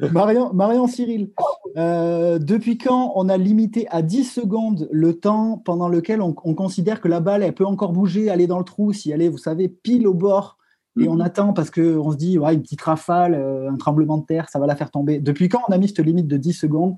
Marion, 0.12 0.52
Marion 0.52 0.86
Cyril, 0.86 1.30
euh, 1.78 2.38
depuis 2.38 2.76
quand 2.76 3.12
on 3.14 3.28
a 3.30 3.36
limité 3.38 3.86
à 3.90 4.02
10 4.02 4.24
secondes 4.24 4.88
le 4.90 5.14
temps 5.14 5.62
pendant 5.64 5.88
lequel 5.88 6.20
on, 6.20 6.34
on 6.44 6.54
considère 6.54 7.00
que 7.00 7.08
la 7.08 7.20
balle, 7.20 7.42
elle 7.42 7.54
peut 7.54 7.64
encore 7.64 7.92
bouger, 7.92 8.28
aller 8.28 8.46
dans 8.46 8.58
le 8.58 8.64
trou, 8.64 8.92
si 8.92 9.10
elle 9.12 9.22
est, 9.22 9.28
vous 9.28 9.38
savez, 9.38 9.68
pile 9.68 10.06
au 10.06 10.14
bord, 10.14 10.58
et 11.00 11.08
on 11.08 11.14
Mhm. 11.16 11.20
attend 11.22 11.52
parce 11.52 11.70
qu'on 11.70 12.10
se 12.12 12.16
dit, 12.16 12.38
ouais, 12.38 12.54
une 12.54 12.62
petite 12.62 12.82
rafale, 12.82 13.34
euh, 13.34 13.70
un 13.70 13.76
tremblement 13.76 14.18
de 14.18 14.24
terre, 14.26 14.48
ça 14.48 14.58
va 14.58 14.66
la 14.66 14.76
faire 14.76 14.90
tomber. 14.90 15.18
Depuis 15.18 15.48
quand 15.48 15.62
on 15.68 15.72
a 15.72 15.78
mis 15.78 15.88
cette 15.88 16.00
limite 16.00 16.26
de 16.28 16.36
10 16.36 16.52
secondes 16.52 16.96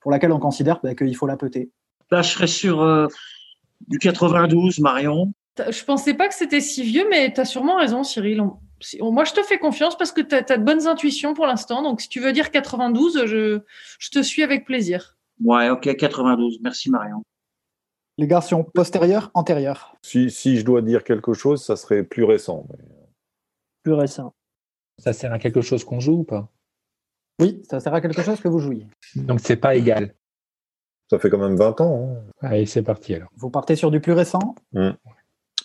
pour 0.00 0.10
laquelle 0.10 0.32
on 0.32 0.38
considère 0.38 0.80
bah, 0.82 0.94
qu'il 0.94 1.14
faut 1.16 1.26
la 1.26 1.36
peter 1.36 1.70
Là, 2.10 2.22
je 2.22 2.30
serais 2.30 2.46
sur 2.46 2.82
euh, 2.82 3.06
du 3.88 3.98
92, 3.98 4.78
Marion. 4.80 5.32
Je 5.70 5.84
pensais 5.84 6.14
pas 6.14 6.28
que 6.28 6.34
c'était 6.34 6.60
si 6.60 6.82
vieux, 6.82 7.06
mais 7.10 7.32
tu 7.32 7.40
as 7.40 7.44
sûrement 7.44 7.76
raison, 7.76 8.04
Cyril. 8.04 8.40
On- 8.40 8.56
si- 8.80 9.00
on- 9.02 9.12
Moi, 9.12 9.24
je 9.24 9.32
te 9.32 9.42
fais 9.42 9.58
confiance 9.58 9.96
parce 9.98 10.12
que 10.12 10.20
tu 10.20 10.34
as, 10.34 10.42
de 10.56 10.62
bonnes 10.62 10.86
intuitions 10.86 11.34
pour 11.34 11.46
l'instant. 11.46 11.82
Donc, 11.82 12.00
si 12.00 12.08
tu 12.08 12.20
veux 12.20 12.32
dire 12.32 12.50
92, 12.50 13.26
je, 13.26 13.60
je 13.98 14.10
te 14.10 14.22
suis 14.22 14.42
avec 14.42 14.64
plaisir. 14.64 15.16
Ouais, 15.44 15.68
ok, 15.70 15.94
92. 15.96 16.58
Merci, 16.62 16.90
Marion. 16.90 17.22
Les 18.18 18.26
garçons, 18.26 18.62
postérieur, 18.62 19.30
antérieur. 19.34 19.94
Si, 20.02 20.30
si 20.30 20.58
je 20.58 20.64
dois 20.64 20.82
dire 20.82 21.02
quelque 21.04 21.32
chose, 21.32 21.62
ça 21.64 21.76
serait 21.76 22.02
plus 22.02 22.24
récent. 22.24 22.66
mais- 22.70 22.84
Plus 23.82 23.92
récent. 23.92 24.34
Ça 24.98 25.12
sert 25.12 25.32
à 25.32 25.38
quelque 25.38 25.60
chose 25.60 25.84
qu'on 25.84 26.00
joue 26.00 26.18
ou 26.20 26.24
pas? 26.24 26.48
Oui, 27.40 27.62
ça 27.68 27.80
sert 27.80 27.94
à 27.94 28.00
quelque 28.00 28.22
chose 28.22 28.40
que 28.40 28.48
vous 28.48 28.58
jouiez. 28.58 28.86
Donc, 29.16 29.40
c'est 29.40 29.56
pas 29.56 29.74
égal. 29.74 30.14
Ça 31.10 31.18
fait 31.18 31.30
quand 31.30 31.38
même 31.38 31.56
20 31.56 31.80
ans. 31.80 32.08
hein. 32.16 32.22
Allez, 32.40 32.66
c'est 32.66 32.82
parti 32.82 33.14
alors. 33.14 33.28
Vous 33.36 33.50
partez 33.50 33.74
sur 33.76 33.90
du 33.90 34.00
plus 34.00 34.12
récent. 34.12 34.54
Mm. 34.72 34.90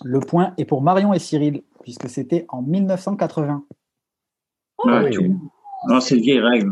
Le 0.03 0.20
point 0.20 0.53
est 0.57 0.65
pour 0.65 0.82
Marion 0.82 1.13
et 1.13 1.20
Cyril, 1.20 1.63
puisque 1.84 2.09
c'était 2.09 2.45
en 2.49 2.61
1980. 2.61 3.65
Oh, 4.80 4.89
Ouais, 4.89 5.18
oui. 5.18 5.34
Non, 5.88 5.99
c'est 5.99 6.15
une 6.15 6.22
vieille 6.22 6.39
règle. 6.39 6.72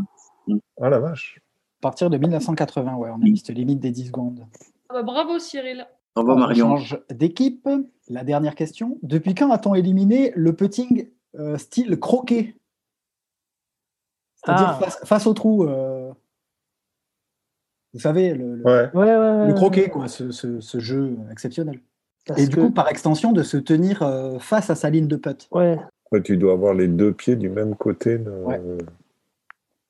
Ah 0.82 0.90
la 0.90 1.00
vache. 1.00 1.40
À 1.80 1.82
partir 1.82 2.10
de 2.10 2.18
1980, 2.18 2.96
ouais, 2.96 3.10
on 3.12 3.16
a 3.16 3.18
mis 3.18 3.38
cette 3.38 3.50
limite 3.56 3.80
des 3.80 3.92
10 3.92 4.08
secondes. 4.08 4.46
Ah 4.90 4.94
bah, 4.96 5.04
bravo, 5.04 5.40
Cyril. 5.40 5.88
Bravo, 6.16 6.32
On 6.34 6.38
Marion. 6.38 6.78
change 6.78 7.00
d'équipe. 7.12 7.68
La 8.10 8.24
dernière 8.24 8.56
question. 8.56 8.98
Depuis 9.04 9.36
quand 9.36 9.52
a-t-on 9.52 9.76
éliminé 9.76 10.32
le 10.36 10.56
putting 10.56 11.10
euh, 11.40 11.58
style 11.58 12.00
croquet 12.00 12.56
C'est-à-dire 14.44 14.70
Ah. 14.70 14.80
face, 14.84 15.00
face 15.06 15.28
au 15.28 15.34
trou. 15.34 15.64
euh, 15.68 16.12
Vous 17.94 18.02
savez, 18.02 18.34
le, 18.34 18.56
le- 18.58 18.64
Ouais. 18.66 18.90
Ouais, 18.94 19.06
ouais, 19.06 19.16
ouais. 19.16 19.48
le 19.48 19.54
croquet, 19.54 19.90
quoi, 19.90 20.08
ce, 20.10 20.30
ce- 20.32 20.60
ce 20.60 20.80
jeu 20.80 21.16
exceptionnel. 21.32 21.80
Parce 22.26 22.42
Et 22.42 22.48
du 22.48 22.56
que- 22.56 22.62
coup, 22.62 22.72
par 22.72 22.90
extension, 22.90 23.32
de 23.32 23.42
se 23.42 23.56
tenir 23.58 24.02
euh, 24.04 24.38
face 24.40 24.70
à 24.70 24.76
sa 24.76 24.90
ligne 24.90 25.08
de 25.08 25.16
putt. 25.16 25.48
ouais. 25.52 25.80
Ouais, 26.12 26.22
tu 26.22 26.38
dois 26.38 26.54
avoir 26.54 26.74
les 26.76 26.88
deux 26.88 27.14
pieds 27.14 27.36
du 27.36 27.50
même 27.50 27.76
côté. 27.76 28.18
de- 28.20 28.30
Ouais. 28.30 28.62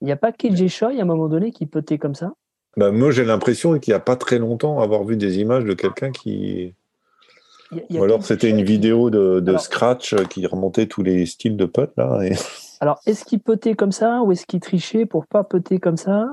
Il 0.02 0.06
n'y 0.06 0.12
a 0.12 0.16
pas 0.18 0.32
KJ 0.32 0.68
Choi, 0.70 0.90
à 0.90 1.02
un 1.02 1.06
moment 1.06 1.28
donné, 1.28 1.52
qui 1.52 1.66
pétait 1.66 1.98
comme 1.98 2.16
ça? 2.16 2.34
Bah, 2.78 2.92
moi, 2.92 3.10
j'ai 3.12 3.26
l'impression 3.26 3.78
qu'il 3.80 3.92
n'y 3.92 3.96
a 3.96 4.00
pas 4.00 4.16
très 4.16 4.38
longtemps 4.40 4.80
avoir 4.80 5.04
vu 5.04 5.18
des 5.18 5.40
images 5.40 5.66
de 5.66 5.74
quelqu'un 5.74 6.12
qui. 6.12 6.74
Il 7.72 7.78
y 7.78 7.80
a- 7.82 7.84
il 7.90 7.96
y 7.96 7.98
a 7.98 8.02
Ou 8.02 8.04
alors 8.04 8.24
c'était 8.24 8.50
une 8.50 8.58
qui- 8.58 8.64
vidéo 8.64 9.10
de, 9.10 9.40
de 9.40 9.50
Alors- 9.50 9.62
Scratch 9.62 10.16
qui 10.30 10.46
remontait 10.46 10.86
tous 10.88 11.04
les 11.04 11.26
styles 11.26 11.58
de 11.58 11.66
potes 11.66 11.94
là. 11.98 12.20
et- 12.24 12.32
Alors, 12.82 13.00
est-ce 13.06 13.24
qu'il 13.26 13.40
pétait 13.40 13.74
comme 13.74 13.92
ça 13.94 14.22
ou 14.22 14.32
est-ce 14.34 14.46
qu'il 14.46 14.60
trichait 14.60 15.06
pour 15.06 15.26
pas 15.28 15.44
peter 15.44 15.80
comme 15.80 15.98
ça? 15.98 16.28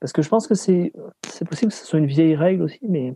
Parce 0.00 0.12
que 0.12 0.22
je 0.22 0.28
pense 0.28 0.46
que 0.46 0.54
c'est 0.54 0.92
possible 1.48 1.70
que 1.72 1.76
ce 1.78 1.84
soit 1.86 1.98
une 1.98 2.06
vieille 2.06 2.34
règle 2.36 2.62
aussi, 2.62 2.80
mais 2.88 3.14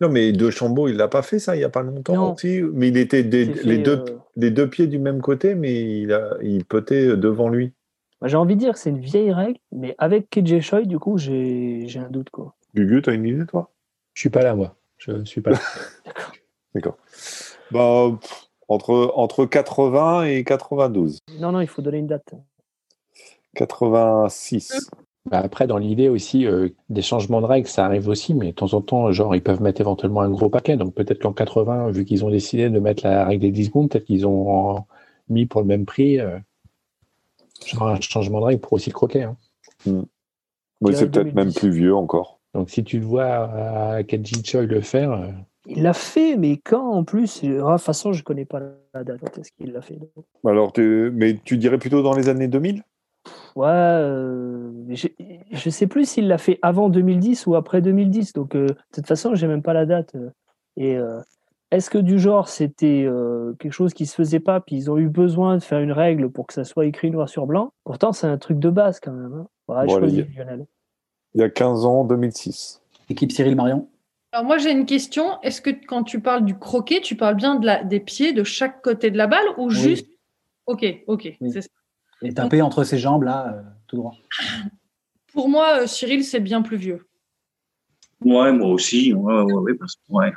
Non, 0.00 0.08
mais 0.08 0.32
De 0.32 0.50
Chambaud, 0.50 0.88
il 0.88 0.96
l'a 0.96 1.08
pas 1.08 1.20
fait 1.22 1.38
ça 1.38 1.54
il 1.54 1.58
n'y 1.58 1.64
a 1.64 1.68
pas 1.68 1.82
longtemps 1.82 2.14
Non. 2.14 2.32
aussi. 2.34 2.62
Mais 2.72 2.88
il 2.88 2.96
était 2.96 3.22
des- 3.22 3.44
c'est 3.54 3.64
les, 3.64 3.76
fait, 3.76 3.82
deux, 3.82 3.98
euh, 4.08 4.16
les 4.36 4.50
deux 4.50 4.68
pieds 4.68 4.86
du 4.86 4.98
même 4.98 5.20
côté, 5.20 5.54
mais 5.54 6.00
il, 6.00 6.12
a, 6.12 6.30
il 6.42 6.64
potait 6.64 7.16
devant 7.16 7.48
lui. 7.50 7.72
j'ai 8.24 8.36
envie 8.36 8.54
de 8.56 8.60
dire 8.60 8.72
que 8.74 8.78
c'est 8.78 8.90
une 8.90 9.00
vieille 9.00 9.32
règle, 9.32 9.58
mais 9.72 9.94
avec 9.98 10.28
KJ 10.30 10.60
Choi, 10.60 10.82
du 10.82 10.98
coup, 10.98 11.18
j'ai 11.18 11.84
j'ai 11.86 12.00
un 12.00 12.08
doute. 12.10 12.30
Quoi. 12.30 12.54
Gugu, 12.74 13.02
tu 13.02 13.10
as 13.10 13.12
une 13.12 13.26
idée 13.26 13.46
toi? 13.46 13.70
Je 14.14 14.20
suis 14.22 14.30
pas 14.30 14.42
là, 14.42 14.54
moi. 14.54 14.74
Je 14.98 15.22
suis 15.24 15.40
pas 15.42 15.50
là. 15.50 15.58
D'accord. 16.06 16.32
Bah, 17.70 18.10
pff, 18.20 18.48
entre, 18.68 19.12
entre 19.16 19.44
80 19.46 20.24
et 20.24 20.44
92. 20.44 21.18
Non, 21.38 21.52
non, 21.52 21.60
il 21.60 21.66
faut 21.66 21.82
donner 21.82 21.98
une 21.98 22.06
date. 22.06 22.34
86. 23.54 24.90
Bah, 25.26 25.38
après, 25.44 25.66
dans 25.66 25.76
l'idée 25.78 26.08
aussi, 26.08 26.46
euh, 26.46 26.68
des 26.88 27.02
changements 27.02 27.40
de 27.40 27.46
règles, 27.46 27.68
ça 27.68 27.84
arrive 27.84 28.08
aussi, 28.08 28.32
mais 28.34 28.46
de 28.46 28.52
temps 28.52 28.72
en 28.74 28.80
temps, 28.80 29.12
genre, 29.12 29.34
ils 29.34 29.42
peuvent 29.42 29.60
mettre 29.60 29.80
éventuellement 29.80 30.22
un 30.22 30.30
gros 30.30 30.48
paquet. 30.48 30.76
Donc 30.76 30.94
peut-être 30.94 31.20
qu'en 31.20 31.32
80, 31.32 31.90
vu 31.90 32.04
qu'ils 32.04 32.24
ont 32.24 32.30
décidé 32.30 32.70
de 32.70 32.78
mettre 32.78 33.04
la 33.06 33.24
règle 33.26 33.42
des 33.42 33.50
10 33.50 33.66
secondes, 33.66 33.90
peut-être 33.90 34.06
qu'ils 34.06 34.26
ont 34.26 34.50
en- 34.76 34.86
mis 35.28 35.46
pour 35.46 35.60
le 35.60 35.66
même 35.66 35.84
prix 35.84 36.18
euh, 36.18 36.38
genre 37.66 37.88
un 37.88 38.00
changement 38.00 38.40
de 38.40 38.44
règle 38.46 38.60
pour 38.60 38.72
aussi 38.72 38.90
le 38.90 38.94
croquet. 38.94 39.22
hein. 39.22 39.36
Oui, 39.86 40.02
dirais 40.92 40.96
c'est 41.00 41.10
peut-être 41.10 41.34
même 41.34 41.44
2010. 41.46 41.58
plus 41.60 41.70
vieux 41.70 41.94
encore. 41.94 42.40
Donc 42.54 42.70
si 42.70 42.82
tu 42.82 42.98
le 42.98 43.04
vois 43.04 43.24
à 43.26 44.02
Kenji 44.02 44.42
Choi 44.44 44.62
le 44.62 44.80
faire, 44.80 45.12
euh, 45.12 45.28
Il 45.66 45.82
l'a 45.82 45.92
fait, 45.92 46.36
mais 46.36 46.56
quand 46.56 46.90
en 46.92 47.04
plus 47.04 47.40
Ah, 47.44 47.46
De 47.48 47.58
toute 47.76 47.80
façon, 47.82 48.12
je 48.12 48.22
connais 48.24 48.44
pas 48.46 48.60
la 48.94 49.04
date. 49.04 49.20
quand 49.20 49.38
Est-ce 49.38 49.52
qu'il 49.52 49.72
l'a 49.72 49.82
fait 49.82 49.96
donc. 49.96 50.10
Alors, 50.46 50.72
mais 50.78 51.38
tu 51.44 51.56
dirais 51.58 51.78
plutôt 51.78 52.02
dans 52.02 52.14
les 52.14 52.28
années 52.28 52.48
2000 52.48 52.82
Ouais, 53.54 53.66
euh, 53.68 54.70
je, 54.88 55.08
je 55.50 55.70
sais 55.70 55.86
plus 55.86 56.08
s'il 56.08 56.28
l'a 56.28 56.38
fait 56.38 56.58
avant 56.62 56.88
2010 56.88 57.46
ou 57.46 57.54
après 57.56 57.82
2010. 57.82 58.32
Donc, 58.32 58.54
euh, 58.54 58.66
de 58.68 58.74
toute 58.94 59.06
façon, 59.06 59.34
j'ai 59.34 59.46
même 59.46 59.62
pas 59.62 59.74
la 59.74 59.84
date. 59.86 60.14
euh. 60.14 60.30
Et 60.76 60.96
euh, 60.96 61.20
est-ce 61.70 61.90
que 61.90 61.98
du 61.98 62.18
genre, 62.18 62.48
c'était 62.48 63.04
euh, 63.06 63.52
quelque 63.58 63.72
chose 63.72 63.92
qui 63.92 64.06
se 64.06 64.14
faisait 64.14 64.40
pas, 64.40 64.60
puis 64.60 64.76
ils 64.76 64.90
ont 64.90 64.96
eu 64.96 65.08
besoin 65.08 65.58
de 65.58 65.62
faire 65.62 65.80
une 65.80 65.92
règle 65.92 66.30
pour 66.30 66.46
que 66.46 66.54
ça 66.54 66.64
soit 66.64 66.86
écrit 66.86 67.10
noir 67.10 67.28
sur 67.28 67.46
blanc? 67.46 67.72
Pourtant, 67.84 68.12
c'est 68.12 68.26
un 68.26 68.38
truc 68.38 68.58
de 68.58 68.70
base 68.70 68.98
quand 69.00 69.12
même. 69.12 69.34
Hein. 69.34 69.46
Ouais, 69.68 69.86
Bon, 69.86 69.94
je 69.94 69.98
choisis 69.98 70.18
allez. 70.20 70.30
Lionel. 70.36 70.66
Il 71.34 71.40
y 71.42 71.44
a 71.44 71.50
15 71.50 71.84
ans, 71.84 72.04
2006. 72.04 72.80
Équipe 73.10 73.30
Cyril 73.32 73.54
Marion? 73.56 73.86
Alors 74.32 74.44
moi 74.44 74.58
j'ai 74.58 74.70
une 74.70 74.86
question. 74.86 75.40
Est-ce 75.42 75.60
que 75.60 75.70
quand 75.70 76.04
tu 76.04 76.20
parles 76.20 76.44
du 76.44 76.58
croquet, 76.58 77.00
tu 77.00 77.16
parles 77.16 77.34
bien 77.34 77.56
de 77.56 77.66
la, 77.66 77.82
des 77.82 78.00
pieds 78.00 78.32
de 78.32 78.44
chaque 78.44 78.82
côté 78.82 79.10
de 79.10 79.16
la 79.16 79.26
balle 79.26 79.46
ou 79.56 79.70
juste? 79.70 80.06
Ok, 80.66 80.84
ok. 81.06 81.36
Oui. 81.40 81.52
c'est 81.52 81.62
ça. 81.62 81.68
Et 82.22 82.34
taper 82.34 82.62
entre 82.62 82.84
ses 82.84 82.98
jambes, 82.98 83.22
là, 83.22 83.54
euh, 83.54 83.62
tout 83.86 83.96
droit. 83.96 84.14
Pour 85.32 85.48
moi, 85.48 85.82
euh, 85.82 85.86
Cyril, 85.86 86.22
c'est 86.24 86.40
bien 86.40 86.62
plus 86.62 86.76
vieux. 86.76 87.08
Ouais, 88.24 88.52
moi 88.52 88.68
aussi. 88.68 89.14
Ouais, 89.14 89.42
ouais, 89.42 89.52
ouais, 89.52 89.74
parce 89.74 89.96
que, 89.96 90.00
ouais. 90.10 90.32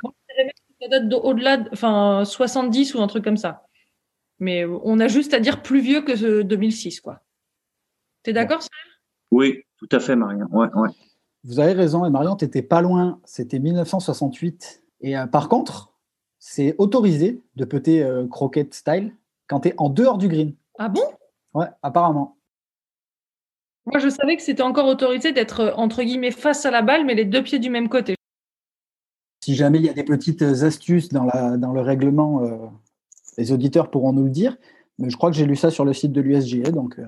Ça 0.80 0.88
date 0.88 1.12
au-delà, 1.12 1.58
de, 1.58 1.68
enfin 1.72 2.24
70 2.24 2.94
ou 2.94 3.00
un 3.00 3.06
truc 3.06 3.22
comme 3.22 3.36
ça. 3.36 3.66
Mais 4.38 4.64
euh, 4.64 4.78
on 4.82 4.98
a 4.98 5.08
juste 5.08 5.34
à 5.34 5.40
dire 5.40 5.62
plus 5.62 5.80
vieux 5.80 6.02
que 6.02 6.16
ce 6.16 6.42
2006, 6.42 7.00
quoi. 7.00 7.20
T'es 8.22 8.32
d'accord 8.32 8.62
Cyril 8.62 8.92
Oui, 9.30 9.62
tout 9.76 9.88
à 9.92 10.00
fait, 10.00 10.16
Marion. 10.16 10.46
Ouais, 10.50 10.68
ouais. 10.74 10.90
Vous 11.44 11.60
avez 11.60 11.72
raison, 11.72 12.06
et 12.06 12.10
Marion, 12.10 12.36
t'étais 12.36 12.62
pas 12.62 12.80
loin. 12.80 13.20
C'était 13.24 13.58
1968. 13.58 14.82
Et 15.02 15.16
euh, 15.16 15.26
par 15.26 15.48
contre, 15.48 15.94
c'est 16.38 16.74
autorisé 16.78 17.42
de 17.56 17.64
peter 17.64 18.02
euh, 18.02 18.26
croquette 18.26 18.74
style 18.74 19.14
quand 19.46 19.60
tu 19.60 19.68
es 19.68 19.74
en 19.78 19.90
dehors 19.90 20.18
du 20.18 20.28
green. 20.28 20.54
Ah 20.78 20.88
bon? 20.88 21.02
Ouais, 21.52 21.66
apparemment. 21.82 22.36
Moi, 23.86 23.98
je 23.98 24.08
savais 24.08 24.36
que 24.36 24.42
c'était 24.42 24.62
encore 24.62 24.86
autorisé 24.86 25.32
d'être, 25.32 25.60
euh, 25.60 25.72
entre 25.76 26.02
guillemets, 26.02 26.30
face 26.30 26.64
à 26.64 26.70
la 26.70 26.82
balle, 26.82 27.04
mais 27.04 27.14
les 27.14 27.26
deux 27.26 27.42
pieds 27.42 27.58
du 27.58 27.68
même 27.68 27.88
côté. 27.88 28.14
Si 29.44 29.54
jamais 29.54 29.78
il 29.78 29.84
y 29.84 29.90
a 29.90 29.92
des 29.92 30.04
petites 30.04 30.42
astuces 30.42 31.10
dans, 31.10 31.24
la, 31.24 31.58
dans 31.58 31.72
le 31.72 31.82
règlement, 31.82 32.42
euh, 32.42 32.56
les 33.36 33.52
auditeurs 33.52 33.90
pourront 33.90 34.14
nous 34.14 34.24
le 34.24 34.30
dire. 34.30 34.56
Mais 34.98 35.10
je 35.10 35.16
crois 35.16 35.30
que 35.30 35.36
j'ai 35.36 35.44
lu 35.44 35.56
ça 35.56 35.70
sur 35.70 35.84
le 35.84 35.92
site 35.92 36.12
de 36.12 36.20
l'USGA, 36.22 36.70
donc 36.70 36.98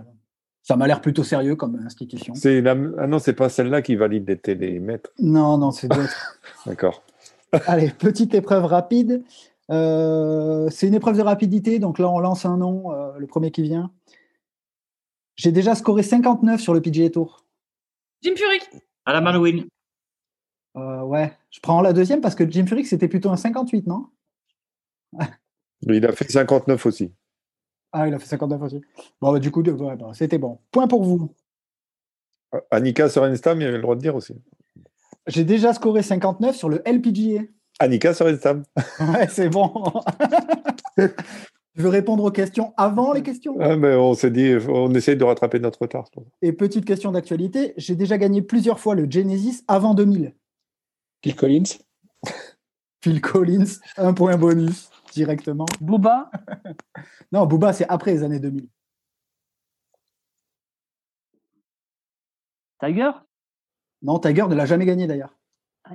ça 0.67 0.75
m'a 0.75 0.89
l'air 0.89 1.01
plutôt 1.01 1.23
sérieux 1.23 1.55
comme 1.55 1.77
institution. 1.77 2.35
C'est 2.35 2.61
la... 2.61 2.75
Ah 2.99 3.07
non, 3.07 3.21
c'est 3.21 3.35
pas 3.35 3.49
celle-là 3.49 3.83
qui 3.83 3.95
valide 3.95 4.27
les 4.27 4.37
télémètres. 4.37 5.11
Non, 5.21 5.59
non, 5.59 5.71
c'est 5.71 5.87
d'autres. 5.87 6.41
D'accord. 6.67 7.05
Allez, 7.69 7.91
petite 7.91 8.35
épreuve 8.35 8.65
rapide. 8.65 9.23
Euh, 9.71 10.69
c'est 10.71 10.89
une 10.89 10.95
épreuve 10.95 11.19
de 11.19 11.23
rapidité, 11.23 11.79
donc 11.79 12.01
là 12.01 12.11
on 12.11 12.19
lance 12.19 12.45
un 12.47 12.57
nom, 12.57 12.93
euh, 12.93 13.13
le 13.17 13.29
premier 13.29 13.53
qui 13.53 13.63
vient. 13.63 13.93
J'ai 15.37 15.53
déjà 15.53 15.77
scoré 15.77 16.03
59 16.03 16.61
sur 16.61 16.75
le 16.75 16.81
PGA 16.81 17.11
Tour. 17.11 17.45
Jim 18.23 18.35
Furyk. 18.37 18.69
À 19.05 19.21
la 19.21 19.39
Win. 19.39 19.67
Euh, 20.77 21.03
ouais, 21.03 21.33
je 21.51 21.61
prends 21.61 21.81
la 21.81 21.93
deuxième 21.93 22.21
parce 22.21 22.35
que 22.35 22.49
Jim 22.49 22.67
Furyk 22.67 22.89
c'était 22.89 23.09
plutôt 23.09 23.31
un 23.31 23.37
58, 23.37 23.87
non? 23.87 24.09
Il 25.83 26.05
a 26.05 26.11
fait 26.11 26.29
59 26.29 26.87
aussi. 26.87 27.13
Ah, 27.93 28.09
il 28.09 28.15
a 28.15 28.19
fait 28.19 28.27
59 28.27 28.63
aussi. 28.63 28.81
Bon, 29.21 29.33
bah, 29.33 29.39
du 29.39 29.51
coup, 29.51 29.63
ouais, 29.63 29.97
bah, 29.97 30.11
c'était 30.15 30.39
bon. 30.39 30.59
Point 30.71 30.89
pour 30.89 31.05
vous. 31.05 31.35
Annika 32.71 33.09
Sorenstam, 33.09 33.61
il 33.61 33.67
avait 33.67 33.77
le 33.77 33.83
droit 33.83 33.97
de 33.97 34.01
dire 34.01 34.15
aussi. 34.15 34.35
J'ai 35.27 35.45
déjà 35.45 35.73
scoré 35.73 36.03
59 36.03 36.55
sur 36.55 36.69
le 36.69 36.83
LPGA. 36.87 37.43
Annika 37.79 38.15
Sorenstam. 38.15 38.63
Ouais, 39.01 39.29
c'est 39.29 39.49
bon. 39.49 39.73
tu 40.97 41.83
veux 41.83 41.89
répondre 41.89 42.25
aux 42.25 42.31
questions 42.31 42.73
avant 42.77 43.13
les 43.13 43.23
questions 43.23 43.57
Ah, 43.61 43.77
mais 43.77 43.95
on 43.95 44.15
s'est 44.15 44.31
dit, 44.31 44.55
on 44.69 44.95
essaye 44.95 45.17
de 45.17 45.25
rattraper 45.25 45.59
notre 45.59 45.83
retard. 45.83 46.09
Et 46.43 46.53
petite 46.53 46.85
question 46.85 47.13
d'actualité, 47.13 47.75
j'ai 47.77 47.97
déjà 47.97 48.19
gagné 48.19 48.43
plusieurs 48.43 48.81
fois 48.81 48.95
le 48.95 49.11
Genesis 49.11 49.63
avant 49.69 49.95
2000. 49.95 50.35
Phil 51.23 51.37
Collins 51.37 51.79
Phil 53.03 53.21
Collins, 53.21 53.81
un 53.97 54.13
point 54.15 54.37
bonus 54.37 54.91
directement. 55.17 55.67
Booba? 55.81 56.31
Non, 57.33 57.45
Booba, 57.47 57.73
c'est 57.73 57.89
après 57.89 58.13
les 58.13 58.23
années 58.23 58.39
2000. 58.39 58.69
Tiger? 62.81 63.11
Non, 64.03 64.19
Tiger 64.21 64.47
ne 64.49 64.55
l'a 64.55 64.67
jamais 64.67 64.85
gagné 64.87 65.07
d'ailleurs. 65.07 65.37
Ah, 65.85 65.95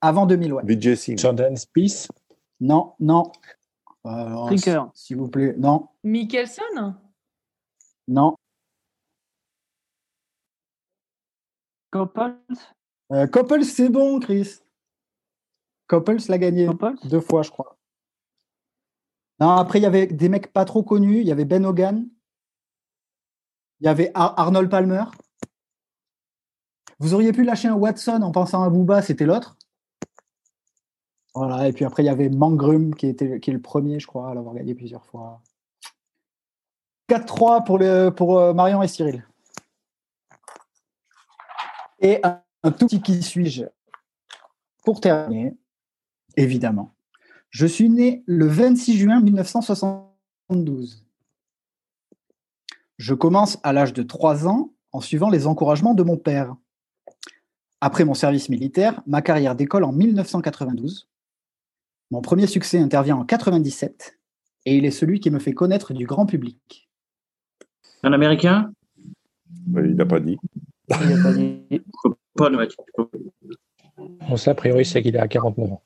Avant 0.00 0.26
2000, 0.26 0.52
ouais. 0.52 0.62
Vijay 0.64 0.96
Singh. 0.96 1.18
Jordan 1.18 1.56
Spieth? 1.56 2.08
Non, 2.60 2.94
non. 3.00 3.30
Euh. 4.06 4.56
S'il 4.94 5.16
vous 5.16 5.28
plaît, 5.28 5.54
non, 5.56 5.88
Mickelson? 6.04 6.94
non. 8.08 8.34
Couples 11.92 12.36
Euh, 13.12 13.26
Couples, 13.26 13.64
c'est 13.64 13.88
bon, 13.88 14.20
Chris. 14.20 14.60
Couples 15.90 16.18
l'a 16.28 16.38
gagné 16.38 16.66
Couples 16.66 16.94
deux 17.04 17.20
fois, 17.20 17.42
je 17.42 17.50
crois. 17.50 17.76
Non, 19.40 19.50
après, 19.50 19.80
il 19.80 19.82
y 19.82 19.86
avait 19.86 20.06
des 20.06 20.28
mecs 20.28 20.52
pas 20.52 20.64
trop 20.64 20.84
connus. 20.84 21.20
Il 21.20 21.26
y 21.26 21.32
avait 21.32 21.44
Ben 21.44 21.66
Hogan. 21.66 22.08
Il 23.80 23.86
y 23.86 23.88
avait 23.88 24.12
Ar- 24.14 24.38
Arnold 24.38 24.70
Palmer. 24.70 25.04
Vous 27.00 27.14
auriez 27.14 27.32
pu 27.32 27.42
lâcher 27.42 27.66
un 27.66 27.74
Watson 27.74 28.20
en 28.22 28.30
pensant 28.30 28.62
à 28.62 28.70
Booba, 28.70 29.02
c'était 29.02 29.26
l'autre. 29.26 29.56
Voilà, 31.34 31.66
et 31.66 31.72
puis 31.72 31.84
après, 31.84 32.02
il 32.04 32.06
y 32.06 32.10
avait 32.10 32.28
Mangrum 32.28 32.94
qui, 32.94 33.06
était, 33.06 33.40
qui 33.40 33.50
est 33.50 33.54
le 33.54 33.60
premier, 33.60 33.98
je 33.98 34.06
crois, 34.06 34.30
à 34.30 34.34
l'avoir 34.34 34.54
gagné 34.54 34.74
plusieurs 34.74 35.06
fois. 35.06 35.42
4-3 37.08 37.64
pour, 37.64 37.78
le, 37.78 38.10
pour 38.10 38.38
euh, 38.38 38.52
Marion 38.52 38.82
et 38.82 38.88
Cyril. 38.88 39.26
Et 42.00 42.20
un, 42.22 42.42
un 42.62 42.70
tout 42.70 42.86
petit 42.86 43.00
qui 43.00 43.22
suis-je? 43.22 43.64
Pour 44.84 45.00
terminer, 45.00 45.56
évidemment. 46.36 46.94
Je 47.50 47.66
suis 47.66 47.90
né 47.90 48.22
le 48.26 48.46
26 48.46 48.96
juin 48.98 49.20
1972. 49.20 51.04
Je 52.98 53.14
commence 53.14 53.58
à 53.62 53.72
l'âge 53.72 53.92
de 53.92 54.02
3 54.02 54.46
ans 54.46 54.72
en 54.92 55.00
suivant 55.00 55.30
les 55.30 55.46
encouragements 55.46 55.94
de 55.94 56.02
mon 56.02 56.16
père. 56.16 56.54
Après 57.80 58.04
mon 58.04 58.14
service 58.14 58.48
militaire, 58.48 59.02
ma 59.06 59.22
carrière 59.22 59.54
décolle 59.56 59.84
en 59.84 59.92
1992. 59.92 61.08
Mon 62.10 62.20
premier 62.20 62.46
succès 62.46 62.78
intervient 62.78 63.16
en 63.16 63.24
97 63.24 64.18
et 64.66 64.76
il 64.76 64.84
est 64.84 64.90
celui 64.90 65.20
qui 65.20 65.30
me 65.30 65.38
fait 65.38 65.54
connaître 65.54 65.94
du 65.94 66.06
grand 66.06 66.26
public. 66.26 66.90
Un 68.02 68.12
Américain? 68.12 68.72
Il 69.68 69.94
n'a 69.94 70.06
pas 70.06 70.20
dit. 70.20 70.38
Il 70.88 71.12
a 71.12 71.22
pas 71.22 71.32
dit. 71.32 71.62
Bon, 74.28 74.36
ça, 74.36 74.52
a 74.52 74.54
priori, 74.54 74.86
c'est 74.86 75.02
qu'il 75.02 75.14
est 75.14 75.20
à 75.20 75.28
49 75.28 75.72
ans. 75.72 75.82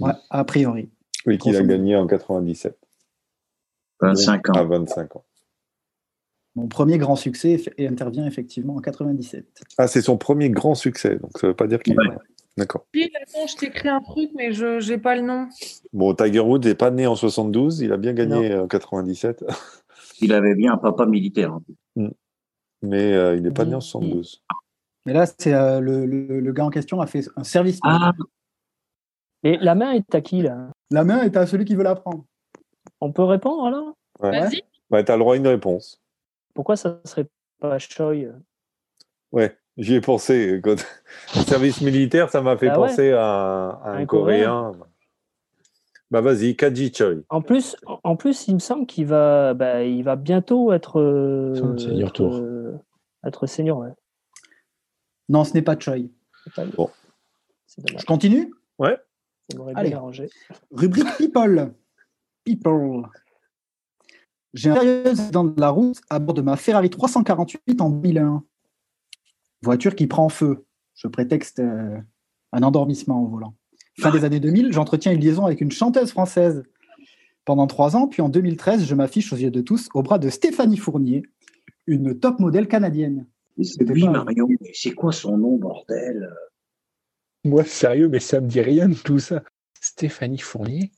Ouais, 0.00 0.12
a 0.30 0.44
priori. 0.44 0.90
Oui, 1.26 1.38
qu'il 1.38 1.56
a 1.56 1.62
gagné 1.62 1.96
en 1.96 2.06
97. 2.06 2.76
25 4.00 4.48
À 4.56 4.60
ans. 4.62 4.66
25 4.66 5.16
ans. 5.16 5.24
Mon 6.56 6.68
premier 6.68 6.98
grand 6.98 7.16
succès 7.16 7.60
et 7.78 7.88
intervient 7.88 8.26
effectivement 8.26 8.76
en 8.76 8.80
97. 8.80 9.62
Ah, 9.78 9.88
c'est 9.88 10.02
son 10.02 10.16
premier 10.18 10.50
grand 10.50 10.74
succès, 10.74 11.16
donc 11.16 11.36
ça 11.38 11.46
veut 11.48 11.54
pas 11.54 11.66
dire 11.66 11.80
qu'il 11.82 11.96
Ouais. 11.98 12.06
est. 12.06 12.18
D'accord. 12.56 12.86
Puis, 12.92 13.10
attends, 13.20 13.46
je 13.48 13.56
t'écris 13.56 13.88
un 13.88 14.00
truc, 14.00 14.30
mais 14.36 14.52
je 14.52 14.88
n'ai 14.88 14.98
pas 14.98 15.16
le 15.16 15.22
nom. 15.22 15.48
Bon, 15.92 16.14
Tiger 16.14 16.38
Woods 16.38 16.60
n'est 16.64 16.76
pas 16.76 16.92
né 16.92 17.04
en 17.08 17.16
72, 17.16 17.80
il 17.80 17.92
a 17.92 17.96
bien 17.96 18.12
gagné 18.12 18.54
en 18.54 18.68
97, 18.68 19.44
Il 20.20 20.32
avait 20.32 20.54
bien 20.54 20.74
un 20.74 20.76
papa 20.76 21.06
militaire. 21.06 21.52
hein. 21.98 22.10
mais 22.82 23.12
euh, 23.12 23.34
il 23.36 23.42
n'est 23.42 23.50
pas 23.50 23.64
né 23.64 23.74
en 23.74 23.80
Il- 23.80 23.82
72. 23.82 24.44
Mais 25.06 25.12
là, 25.12 25.26
c'est 25.26 25.52
euh, 25.52 25.80
le, 25.80 26.06
le- 26.06 26.38
le 26.40 26.52
gars 26.52 26.64
en 26.64 26.70
question 26.70 27.00
a 27.00 27.06
fait 27.06 27.24
un 27.36 27.42
service. 27.44 27.80
militaire. 27.82 28.12
Ah, 28.16 28.24
Et 29.44 29.56
la 29.58 29.74
main 29.74 29.92
est 29.92 30.14
à 30.14 30.20
qui, 30.20 30.42
là? 30.42 30.70
La 30.90 31.04
main 31.04 31.22
est 31.22 31.36
à 31.36 31.46
celui 31.46 31.64
qui 31.64 31.74
veut 31.74 31.82
la 31.84 31.94
prendre. 31.94 32.24
On 33.00 33.12
peut 33.12 33.22
répondre, 33.24 33.66
alors? 33.66 33.94
Ouais. 34.20 34.40
Vas-y. 34.40 34.62
Ouais, 34.90 35.04
t'as 35.04 35.14
le 35.14 35.20
droit 35.20 35.34
à 35.34 35.36
une 35.36 35.46
réponse. 35.46 36.00
Pourquoi 36.54 36.76
ça 36.76 37.00
serait 37.04 37.26
pas 37.60 37.78
Choi? 37.78 38.14
Ouais, 39.32 39.58
j'y 39.76 39.94
ai 39.94 40.00
pensé. 40.00 40.60
Quand... 40.62 40.76
Le 41.36 41.40
service 41.42 41.80
militaire, 41.80 42.30
ça 42.30 42.40
m'a 42.40 42.56
fait 42.56 42.68
Ah 42.68 42.80
ouais. 42.80 42.88
penser 42.88 43.12
à, 43.12 43.22
à 43.22 43.90
un, 43.90 43.98
Un 44.02 44.06
Coréen. 44.06 44.72
Bah 46.10 46.20
vas-y, 46.20 46.54
Kaji 46.54 46.92
Choi. 46.94 47.14
En 47.28 47.42
plus, 47.42 47.76
en 48.04 48.14
plus, 48.16 48.46
il 48.46 48.54
me 48.54 48.58
semble 48.60 48.86
qu'il 48.86 49.06
va, 49.06 49.52
bah, 49.54 49.82
il 49.82 50.04
va 50.04 50.14
bientôt 50.16 50.72
être, 50.72 51.00
euh, 51.00 51.54
senior 51.76 52.08
être, 52.08 52.12
tour. 52.14 52.36
euh, 52.36 52.78
être 53.26 53.46
senior. 53.46 53.78
Ouais. 53.78 53.90
Non, 55.28 55.44
ce 55.44 55.54
n'est 55.54 55.62
pas 55.62 55.76
Choi. 55.78 55.96
Pas- 56.54 56.66
Bon. 56.66 56.88
Je 57.98 58.04
continue? 58.04 58.52
Ça 59.50 59.58
m'aurait 59.58 59.72
Allez. 59.76 59.90
bien 59.90 59.98
arrangé. 59.98 60.28
Rubrique 60.70 61.08
People. 61.18 61.74
People. 62.44 63.02
J'ai 64.54 64.70
un 64.70 64.74
sérieux 64.74 65.06
accident 65.08 65.44
de 65.44 65.60
la 65.60 65.70
route 65.70 66.00
à 66.10 66.18
bord 66.18 66.34
de 66.34 66.42
ma 66.42 66.56
Ferrari 66.56 66.90
348 66.90 67.80
en 67.80 67.90
2001. 67.90 68.44
Voiture 69.62 69.94
qui 69.94 70.06
prend 70.06 70.28
feu. 70.28 70.64
Je 70.94 71.08
prétexte 71.08 71.58
euh, 71.60 71.98
un 72.52 72.62
endormissement 72.62 73.22
au 73.22 73.26
volant. 73.26 73.54
Fin 73.98 74.10
des 74.10 74.24
années 74.24 74.40
2000, 74.40 74.72
j'entretiens 74.72 75.12
une 75.12 75.20
liaison 75.20 75.44
avec 75.46 75.60
une 75.60 75.70
chanteuse 75.70 76.10
française 76.10 76.62
pendant 77.44 77.66
trois 77.66 77.94
ans, 77.96 78.08
puis 78.08 78.22
en 78.22 78.28
2013, 78.28 78.84
je 78.84 78.94
m'affiche 78.94 79.32
aux 79.32 79.36
yeux 79.36 79.50
de 79.50 79.60
tous 79.60 79.88
au 79.94 80.02
bras 80.02 80.18
de 80.18 80.28
Stéphanie 80.30 80.76
Fournier, 80.78 81.22
une 81.86 82.18
top 82.18 82.40
modèle 82.40 82.66
canadienne. 82.68 83.26
pas- 83.56 84.24
Marion. 84.24 84.48
Mais 84.60 84.70
c'est 84.72 84.92
quoi 84.92 85.12
son 85.12 85.36
nom, 85.38 85.56
bordel? 85.58 86.28
Moi, 87.44 87.64
sérieux, 87.64 88.08
mais 88.08 88.20
ça 88.20 88.40
me 88.40 88.48
dit 88.48 88.60
rien 88.60 88.88
de 88.88 88.94
tout 88.94 89.18
ça. 89.18 89.42
Stéphanie 89.80 90.38
Fournier 90.38 90.90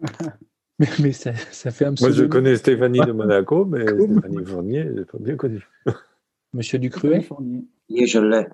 mais, 0.78 0.86
mais 1.00 1.12
ça, 1.12 1.34
ça 1.34 1.72
fait 1.72 1.86
un 1.86 1.94
Moi, 2.00 2.12
je 2.12 2.24
connais 2.24 2.54
Stéphanie 2.56 3.00
de 3.00 3.10
Monaco, 3.10 3.64
mais 3.64 3.84
Stéphanie 3.84 4.44
Fournier, 4.44 4.84
je 4.84 4.92
l'ai 4.92 5.04
pas 5.04 5.18
bien 5.18 5.36
connu. 5.36 5.66
Monsieur 6.52 6.78
Ducruet. 6.78 7.28
Et 7.88 8.06
je 8.06 8.20
l'ai. 8.20 8.46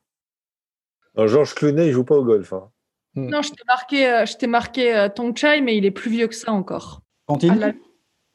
Alors, 1.14 1.28
Georges 1.28 1.54
Clooney, 1.54 1.88
il 1.88 1.92
joue 1.92 2.04
pas 2.04 2.16
au 2.16 2.24
golf. 2.24 2.52
hein. 2.52 2.70
Non, 3.14 3.42
je 3.42 3.50
t'ai 3.50 3.62
marqué, 3.66 4.08
euh, 4.08 4.26
je 4.26 4.36
t'ai 4.36 4.46
marqué 4.46 4.96
euh, 4.96 5.08
Tong 5.08 5.36
Chai, 5.36 5.60
mais 5.60 5.76
il 5.76 5.84
est 5.84 5.92
plus 5.92 6.10
vieux 6.10 6.26
que 6.26 6.34
ça 6.34 6.52
encore. 6.52 7.02
Continue. 7.26 7.80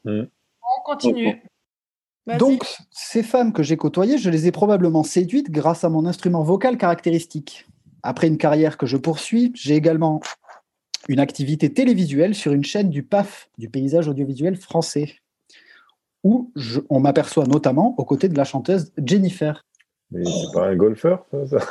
Hmm. 0.05 0.24
On 0.62 0.84
continue. 0.86 1.43
Vas-y. 2.26 2.38
Donc, 2.38 2.64
ces 2.91 3.24
femmes 3.24 3.51
que 3.51 3.64
j'ai 3.64 3.76
côtoyées, 3.76 4.18
je 4.18 4.30
les 4.30 4.47
ai 4.47 4.51
probablement 4.51 5.03
séduites 5.03 5.51
grâce 5.51 5.84
à 5.84 5.89
mon 5.89 6.05
instrument 6.05 6.43
vocal 6.43 6.78
caractéristique. 6.78 7.68
Après 8.03 8.27
une 8.27 8.37
carrière 8.37 8.77
que 8.77 8.85
je 8.85 8.97
poursuis, 8.97 9.51
j'ai 9.55 9.75
également 9.75 10.21
une 11.07 11.19
activité 11.19 11.73
télévisuelle 11.73 12.35
sur 12.35 12.51
une 12.53 12.63
chaîne 12.63 12.89
du 12.89 13.03
PAF, 13.03 13.49
du 13.57 13.69
paysage 13.69 14.07
audiovisuel 14.07 14.55
français, 14.55 15.15
où 16.23 16.51
je- 16.55 16.81
on 16.89 16.99
m'aperçoit 16.99 17.45
notamment 17.45 17.95
aux 17.97 18.05
côtés 18.05 18.29
de 18.29 18.37
la 18.37 18.43
chanteuse 18.43 18.91
Jennifer. 19.03 19.65
Mais 20.11 20.23
c'est 20.25 20.53
pas 20.53 20.67
un 20.67 20.75
golfeur, 20.75 21.25
ça, 21.31 21.47
ça? 21.47 21.65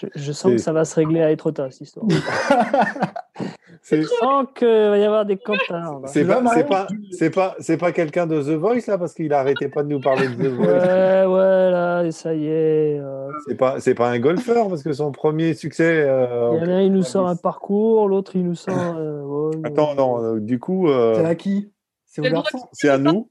Je, 0.00 0.06
je 0.14 0.32
sens 0.32 0.52
que 0.52 0.58
ça 0.58 0.72
va 0.72 0.84
se 0.84 0.94
régler 0.96 1.22
à 1.22 1.30
Etretat, 1.30 1.70
cette 1.70 1.82
histoire. 1.82 2.06
C'est 3.84 4.04
Sans 4.04 4.46
qu'il 4.46 4.66
va 4.68 4.96
y 4.96 5.02
avoir 5.04 5.26
des 5.26 5.36
compteurs. 5.36 6.02
c'est 6.06 6.24
pas, 6.24 6.40
pas, 6.40 6.86
c'est 7.10 7.30
pas, 7.30 7.56
c'est 7.58 7.76
pas 7.76 7.90
quelqu'un 7.90 8.28
de 8.28 8.40
The 8.40 8.50
Voice 8.56 8.86
là 8.86 8.96
parce 8.96 9.12
qu'il 9.12 9.32
arrêtait 9.32 9.68
pas 9.68 9.82
de 9.82 9.88
nous 9.88 9.98
parler 10.00 10.28
de 10.28 10.34
The 10.34 10.52
Voice. 10.52 10.66
Ouais, 10.66 11.24
ouais, 11.26 11.70
là, 11.72 12.04
et 12.04 12.12
ça 12.12 12.32
y 12.32 12.46
est. 12.46 13.00
euh, 13.00 13.28
C'est 13.48 13.56
pas, 13.56 13.80
c'est 13.80 13.94
pas 13.94 14.08
un 14.08 14.20
golfeur 14.20 14.68
parce 14.68 14.84
que 14.84 14.92
son 14.92 15.10
premier 15.10 15.54
succès. 15.54 16.04
euh, 16.06 16.52
Il 16.52 16.58
y 16.60 16.70
en 16.70 16.72
a 16.72 16.76
un, 16.76 16.80
il 16.82 16.92
nous 16.92 17.02
sort 17.02 17.26
un 17.26 17.34
parcours, 17.34 18.06
l'autre, 18.08 18.36
il 18.36 18.44
nous 18.44 18.54
sort. 18.54 18.94
euh, 18.98 19.22
ouais, 19.24 19.56
Attends, 19.64 19.96
non, 19.96 20.22
euh, 20.22 20.38
du 20.40 20.60
coup, 20.60 20.88
euh, 20.88 21.16
C'est 21.16 21.24
à 21.24 21.34
qui? 21.34 21.72
C'est 22.06 22.20
aux 22.20 22.30
garçons 22.30 22.68
c'est 22.72 22.88
à 22.88 22.98
nous. 22.98 23.30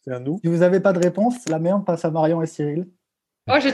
C'est 0.00 0.12
à 0.12 0.18
nous. 0.18 0.40
Si 0.42 0.50
vous 0.50 0.58
n'avez 0.58 0.80
pas 0.80 0.92
de 0.92 0.98
réponse, 0.98 1.48
la 1.48 1.60
meilleure 1.60 1.84
passe 1.84 2.04
à 2.04 2.10
Marion 2.10 2.42
et 2.42 2.46
Cyril. 2.46 2.88
Oh, 3.48 3.54
j'ai 3.60 3.70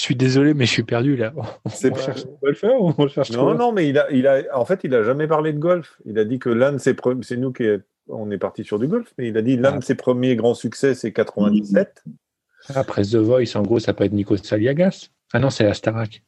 Je 0.00 0.04
suis 0.06 0.16
désolé, 0.16 0.54
mais 0.54 0.64
je 0.64 0.70
suis 0.70 0.82
perdu 0.82 1.14
là. 1.14 1.34
C'est 1.68 1.90
On 1.90 1.94
pas- 1.94 2.00
cherche 2.00 2.24
un 2.24 2.38
golfeur 2.42 2.80
ou 2.82 2.94
on 2.96 3.06
cherche 3.06 3.30
Non, 3.32 3.42
quoi 3.42 3.54
non, 3.54 3.70
mais 3.70 3.86
il 3.86 3.98
a, 3.98 4.10
il 4.10 4.26
a, 4.26 4.44
en 4.58 4.64
fait, 4.64 4.80
il 4.82 4.94
a 4.94 5.02
jamais 5.02 5.26
parlé 5.28 5.52
de 5.52 5.58
golf. 5.58 6.00
Il 6.06 6.18
a 6.18 6.24
dit 6.24 6.38
que 6.38 6.48
l'un 6.48 6.72
de 6.72 6.78
ses 6.78 6.94
premiers, 6.94 7.22
c'est 7.22 7.36
nous 7.36 7.52
qui 7.52 7.64
est- 7.64 7.82
on 8.08 8.30
est 8.30 8.38
parti 8.38 8.64
sur 8.64 8.78
du 8.78 8.88
golf, 8.88 9.12
mais 9.18 9.28
il 9.28 9.36
a 9.36 9.42
dit 9.42 9.58
l'un 9.58 9.74
Ah. 9.74 9.78
de 9.78 9.84
ses 9.84 9.94
premiers 9.96 10.36
grands 10.36 10.54
succès, 10.54 10.94
c'est 10.94 11.12
97. 11.12 12.02
Après 12.74 13.02
The 13.02 13.16
Voice, 13.16 13.54
en 13.56 13.62
gros, 13.62 13.78
ça 13.78 13.92
peut 13.92 14.04
être 14.04 14.12
Nikos 14.14 14.38
Saliagas. 14.38 15.10
Ah 15.34 15.38
non, 15.38 15.50
c'est 15.50 15.64
la 15.64 15.74
Starac. 15.74 16.22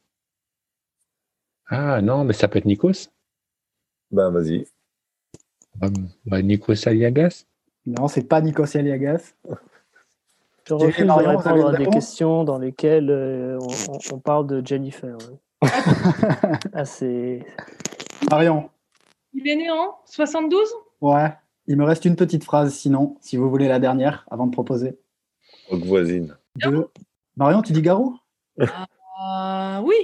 Ah 1.68 2.02
non, 2.02 2.24
mais 2.24 2.34
ça 2.34 2.48
peut 2.48 2.58
être 2.58 2.66
Nikos. 2.66 3.08
Ben, 4.10 4.30
vas-y. 4.30 4.66
Bah, 5.76 5.88
bah, 6.26 6.42
Nikos 6.42 6.74
Saliagas. 6.74 7.46
Non, 7.86 8.06
c'est 8.06 8.28
pas 8.28 8.42
Nico 8.42 8.64
Aliagas. 8.74 9.32
Je 10.80 10.86
refuse 10.86 11.06
de 11.06 11.10
répondre 11.12 11.68
à 11.68 11.76
des 11.76 11.86
questions 11.86 12.44
dans 12.44 12.58
lesquelles 12.58 13.10
euh, 13.10 13.58
on, 13.60 13.92
on- 13.94 14.16
on 14.16 14.18
parle 14.18 14.46
de 14.46 14.64
Jennifer. 14.64 15.16
ouais. 15.16 15.68
ah, 16.74 16.84
c'est. 16.84 17.44
Marion. 18.30 18.68
Il 19.34 19.48
est 19.48 19.56
né 19.56 19.70
en 19.70 19.96
72 20.04 20.60
Ouais. 21.00 21.32
Il 21.66 21.76
me 21.76 21.84
reste 21.84 22.04
une 22.04 22.16
petite 22.16 22.44
phrase 22.44 22.74
sinon, 22.74 23.16
si 23.20 23.36
vous 23.36 23.48
voulez 23.48 23.68
la 23.68 23.78
dernière, 23.78 24.26
avant 24.30 24.46
de 24.46 24.52
proposer. 24.52 24.98
Donc, 25.70 25.84
voisine. 25.84 26.36
Marion, 27.36 27.62
tu 27.62 27.72
dis 27.72 27.82
Garou? 27.82 28.16
Euh, 28.60 28.66
Oui. 29.84 29.94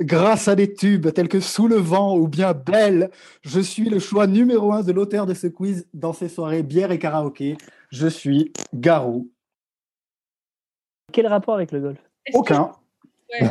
Grâce 0.00 0.46
à 0.48 0.54
des 0.56 0.74
tubes 0.74 1.10
tels 1.12 1.28
que 1.28 1.40
Sous 1.40 1.66
le 1.68 1.76
vent 1.76 2.16
ou 2.16 2.28
bien 2.28 2.52
Belle, 2.52 3.10
je 3.42 3.60
suis 3.60 3.88
le 3.88 3.98
choix 3.98 4.26
numéro 4.26 4.72
un 4.72 4.82
de 4.82 4.92
l'auteur 4.92 5.24
de 5.26 5.32
ce 5.34 5.46
quiz 5.46 5.86
dans 5.94 6.12
ces 6.12 6.28
soirées 6.28 6.62
bière 6.62 6.90
et 6.92 6.98
karaoké. 6.98 7.56
Je 7.90 8.06
suis 8.06 8.52
Garou. 8.74 9.28
Quel 11.12 11.26
rapport 11.26 11.54
avec 11.54 11.72
le 11.72 11.80
golf? 11.80 11.98
Que- 12.26 12.36
Aucun. 12.36 12.72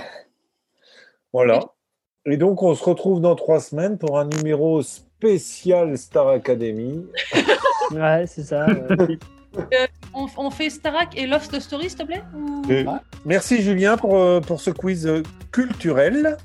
Voilà. 1.34 1.60
Et 2.26 2.38
donc, 2.38 2.62
on 2.64 2.74
se 2.76 2.84
retrouve 2.84 3.22
dans 3.22 3.36
trois 3.36 3.60
semaines 3.60 3.98
pour 3.98 4.20
un 4.20 4.26
numéro 4.26 4.82
spécial 4.82 5.98
Star 5.98 6.28
Academy. 6.30 7.06
Ouais, 7.92 8.26
c'est 8.28 8.44
ça. 8.44 8.68
ouais. 8.68 9.18
on, 10.14 10.28
on 10.38 10.52
fait 10.52 10.70
Starak 10.70 11.18
et 11.18 11.26
Love 11.26 11.48
the 11.48 11.60
Story, 11.60 11.90
s'il 11.90 11.98
te 11.98 12.04
plaît 12.04 12.22
Ou- 12.36 12.62
Et 12.72 12.86
Merci 13.26 13.64
Julien 13.64 13.98
pour, 13.98 14.16
euh, 14.16 14.40
pour 14.42 14.62
ce 14.62 14.70
quiz 14.70 15.08
euh, 15.08 15.24
culturel 15.52 16.38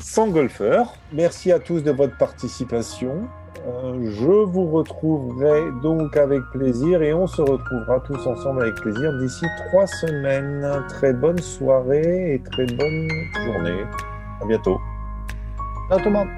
sans 0.00 0.26
golfeur. 0.26 0.94
Merci 1.12 1.52
à 1.52 1.60
tous 1.60 1.82
de 1.84 1.92
votre 1.92 2.16
participation. 2.18 3.28
Euh, 3.64 4.10
je 4.10 4.26
vous 4.26 4.70
retrouverai 4.70 5.70
donc 5.82 6.16
avec 6.16 6.42
plaisir 6.52 7.00
et 7.00 7.14
on 7.14 7.28
se 7.28 7.40
retrouvera 7.40 8.00
tous 8.00 8.26
ensemble 8.26 8.62
avec 8.62 8.74
plaisir 8.74 9.16
d'ici 9.18 9.46
trois 9.68 9.86
semaines. 9.86 10.66
Très 10.88 11.12
bonne 11.12 11.38
soirée 11.38 12.34
et 12.34 12.42
très 12.50 12.66
bonne 12.66 13.08
journée. 13.44 13.84
À 14.40 14.46
bientôt. 14.46 14.80
Ciao 15.88 15.98
tout 15.98 16.06
le 16.06 16.10
monde. 16.10 16.28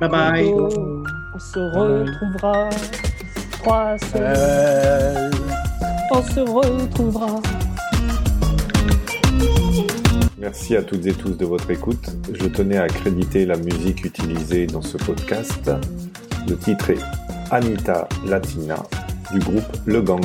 Bye 0.00 0.08
bye. 0.08 0.54
On 0.54 1.38
se 1.38 1.58
retrouvera. 1.58 2.70
Trois 3.58 3.98
semaines. 3.98 4.34
Euh, 4.36 5.30
On 6.12 6.22
se 6.22 6.40
retrouvera. 6.40 7.40
Merci 10.38 10.76
à 10.76 10.82
toutes 10.82 11.04
et 11.04 11.12
tous 11.12 11.36
de 11.36 11.44
votre 11.44 11.70
écoute. 11.70 12.16
Je 12.32 12.46
tenais 12.46 12.78
à 12.78 12.86
créditer 12.86 13.44
la 13.44 13.58
musique 13.58 14.06
utilisée 14.06 14.66
dans 14.66 14.80
ce 14.80 14.96
podcast. 14.96 15.70
Le 16.48 16.56
titre 16.56 16.92
Anita 17.50 18.08
Latina 18.26 18.82
du 19.32 19.40
groupe 19.40 19.76
Le 19.86 20.02
Gang. 20.02 20.24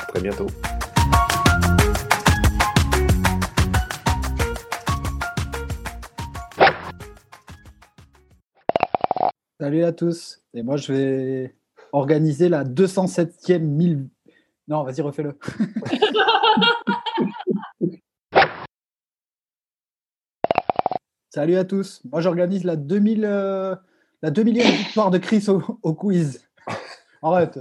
À 0.00 0.06
très 0.06 0.20
bientôt. 0.20 0.48
Salut 9.60 9.84
à 9.84 9.92
tous. 9.92 10.42
Et 10.54 10.62
moi, 10.62 10.78
je 10.78 10.92
vais 10.92 11.54
organiser 11.92 12.48
la 12.48 12.64
207e 12.64 13.60
1000. 13.60 14.08
Non, 14.68 14.84
vas-y, 14.84 15.00
refais-le. 15.00 15.36
Salut 21.32 21.56
à 21.56 21.64
tous. 21.64 22.02
Moi, 22.10 22.20
j'organise 22.20 22.64
la 22.64 22.74
2000, 22.76 23.24
euh, 23.24 23.74
la 24.22 24.30
2000e 24.30 24.78
victoire 24.78 25.10
de 25.10 25.18
Chris 25.18 25.44
au, 25.48 25.62
au 25.82 25.94
quiz. 25.94 26.46
Arrête. 27.22 27.58